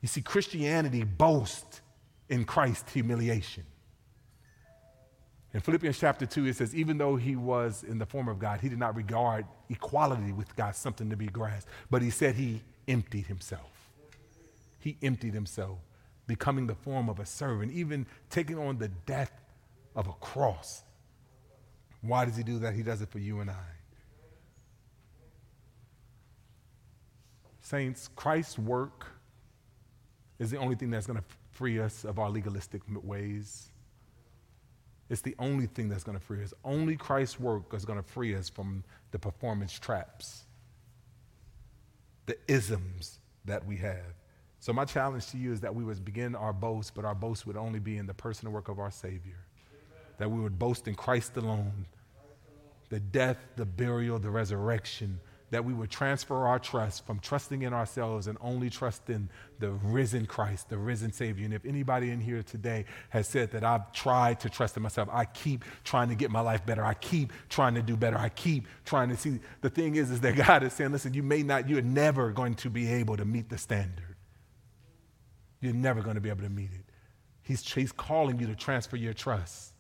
You 0.01 0.09
see, 0.09 0.23
Christianity 0.23 1.03
boasts 1.03 1.81
in 2.29 2.45
Christ's 2.45 2.93
humiliation. 2.93 3.65
In 5.53 5.61
Philippians 5.61 5.99
chapter 5.99 6.25
2, 6.25 6.47
it 6.47 6.57
says, 6.57 6.75
even 6.75 6.99
though 6.99 7.17
he 7.17 7.35
was 7.35 7.83
in 7.83 7.99
the 7.99 8.07
form 8.07 8.29
of 8.29 8.39
God, 8.39 8.61
he 8.61 8.69
did 8.69 8.79
not 8.79 8.95
regard 8.95 9.45
equality 9.71 10.33
with 10.33 10.55
God 10.55 10.77
something 10.77 11.11
to 11.11 11.17
be 11.17 11.27
grasped, 11.27 11.69
but 11.91 12.01
he 12.03 12.11
said 12.11 12.37
he 12.37 12.63
emptied 12.87 13.27
himself. 13.27 13.71
He 14.79 14.97
emptied 15.03 15.35
himself 15.35 15.79
becoming 16.27 16.67
the 16.67 16.75
form 16.75 17.09
of 17.09 17.21
a 17.21 17.27
servant, 17.27 17.73
even 17.73 18.07
taking 18.31 18.59
on 18.59 18.79
the 18.79 18.89
death 18.89 19.33
of 19.95 20.09
a 20.09 20.13
cross. 20.15 20.83
Why 22.03 22.25
does 22.25 22.37
he 22.37 22.43
do 22.43 22.59
that? 22.61 22.75
He 22.75 22.83
does 22.83 23.03
it 23.03 23.11
for 23.11 23.19
you 23.19 23.41
and 23.41 23.51
I. 23.51 23.55
Saints, 27.61 28.09
Christ's 28.15 28.59
work 28.59 29.07
is 30.39 30.51
the 30.51 30.59
only 30.59 30.77
thing 30.77 30.91
that's 30.91 31.07
going 31.07 31.19
to 31.19 31.25
free 31.51 31.81
us 31.81 32.05
of 32.05 32.19
our 32.19 32.31
legalistic 32.31 32.83
ways. 33.03 33.71
It's 35.09 35.23
the 35.23 35.35
only 35.39 35.67
thing 35.67 35.89
that's 35.89 36.05
going 36.05 36.19
to 36.19 36.25
free 36.25 36.43
us. 36.43 36.53
Only 36.65 36.97
Christ's 36.97 37.41
work 37.41 37.73
is 37.75 37.85
going 37.85 37.99
to 37.99 38.09
free 38.09 38.35
us 38.37 38.49
from 38.49 38.85
the 39.11 39.19
performance 39.19 39.79
traps, 39.79 40.45
the 42.27 42.37
isms 42.47 43.21
that 43.45 43.67
we 43.67 43.77
have. 43.79 44.15
So, 44.67 44.73
my 44.73 44.85
challenge 44.85 45.29
to 45.29 45.39
you 45.39 45.53
is 45.53 45.61
that 45.61 45.73
we 45.73 45.85
would 45.85 46.05
begin 46.05 46.35
our 46.35 46.53
boast, 46.53 46.97
but 46.97 47.05
our 47.05 47.15
boast 47.15 47.47
would 47.47 47.57
only 47.57 47.79
be 47.79 47.99
in 47.99 48.07
the 48.09 48.15
personal 48.15 48.53
work 48.53 48.69
of 48.69 48.81
our 48.81 48.91
Savior. 48.91 49.39
That 50.19 50.29
we 50.29 50.41
would 50.41 50.59
boast 50.59 50.89
in 50.89 50.97
Christ 50.97 51.37
alone, 51.37 51.87
the 52.89 52.99
death, 52.99 53.37
the 53.55 53.65
burial, 53.65 54.19
the 54.19 54.29
resurrection 54.29 55.21
that 55.51 55.65
we 55.65 55.73
would 55.73 55.89
transfer 55.89 56.49
our 56.49 56.59
trust 56.59 57.07
from 57.07 57.21
trusting 57.21 57.63
in 57.63 57.73
ourselves 57.73 58.27
and 58.27 58.37
only 58.41 58.69
trust 58.69 59.09
in 59.09 59.29
the 59.61 59.71
risen 59.71 60.27
Christ, 60.27 60.69
the 60.69 60.77
risen 60.79 61.13
Savior. 61.13 61.45
And 61.45 61.55
if 61.55 61.65
anybody 61.65 62.11
in 62.11 62.21
here 62.21 62.43
today 62.43 62.87
has 63.11 63.29
said 63.29 63.53
that 63.53 63.63
I've 63.63 63.93
tried 63.93 64.41
to 64.41 64.51
trust 64.51 64.77
in 64.77 64.83
myself, 64.83 65.09
I 65.13 65.27
keep 65.27 65.65
trying 65.85 66.09
to 66.09 66.17
get 66.17 66.33
my 66.33 66.41
life 66.41 66.67
better, 66.67 66.85
I 66.85 66.95
keep 66.95 67.33
trying 67.49 67.77
to 67.77 67.83
do 67.83 67.97
better, 67.97 68.19
I 68.19 68.31
keep 68.31 68.67
trying 68.85 69.11
to 69.11 69.17
see. 69.17 69.39
The 69.61 69.71
thing 69.71 69.95
is, 69.95 70.11
is 70.11 70.21
that 70.23 70.35
God 70.35 70.65
is 70.65 70.73
saying, 70.73 70.91
listen, 70.91 71.15
you 71.15 71.23
may 71.23 71.45
not, 71.45 71.69
you're 71.69 71.83
never 71.83 72.33
going 72.33 72.57
to 72.57 72.69
be 72.69 72.93
able 72.93 73.17
to 73.17 73.25
meet 73.25 73.49
the 73.49 73.59
standard. 73.59 74.06
You're 75.61 75.75
never 75.75 76.03
going 76.03 76.17
to 76.17 76.21
be 76.21 76.29
able 76.29 76.43
to 76.43 76.51
meet 76.51 76.71
it. 76.73 76.85
He's, 77.43 77.73
he's 77.73 77.93
calling 77.93 78.41
you 78.41 78.47
to 78.47 78.55
transfer 78.55 78.97
your 78.97 79.15
trust. 79.15 79.73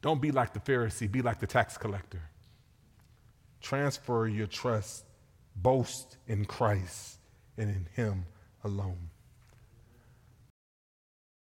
Don't 0.00 0.20
be 0.20 0.30
like 0.30 0.52
the 0.52 0.60
Pharisee, 0.60 1.10
be 1.10 1.22
like 1.22 1.40
the 1.40 1.46
tax 1.46 1.76
collector. 1.76 2.22
Transfer 3.60 4.26
your 4.26 4.46
trust, 4.46 5.04
boast 5.56 6.16
in 6.26 6.44
Christ 6.44 7.18
and 7.56 7.70
in 7.70 7.86
Him 7.94 8.26
alone. 8.64 9.10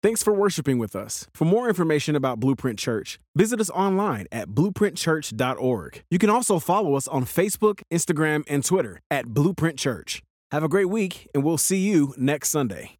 Thanks 0.01 0.21
for 0.21 0.33
worshiping 0.33 0.77
with 0.77 0.97
us. 0.97 1.27
For 1.33 1.45
more 1.45 1.69
information 1.69 2.13
about 2.13 2.41
Blueprint 2.41 2.77
Church, 2.77 3.21
visit 3.37 3.61
us 3.61 3.69
online 3.69 4.25
at 4.33 4.49
blueprintchurch.org. 4.49 6.03
You 6.11 6.19
can 6.19 6.29
also 6.29 6.59
follow 6.59 6.95
us 6.95 7.07
on 7.07 7.23
Facebook, 7.23 7.81
Instagram, 7.89 8.43
and 8.49 8.65
Twitter 8.65 8.99
at 9.09 9.27
Blueprint 9.27 9.79
Church. 9.79 10.21
Have 10.53 10.63
a 10.63 10.69
great 10.69 10.85
week, 10.87 11.27
and 11.33 11.43
we'll 11.43 11.57
see 11.57 11.79
you 11.79 12.13
next 12.15 12.49
Sunday. 12.49 12.99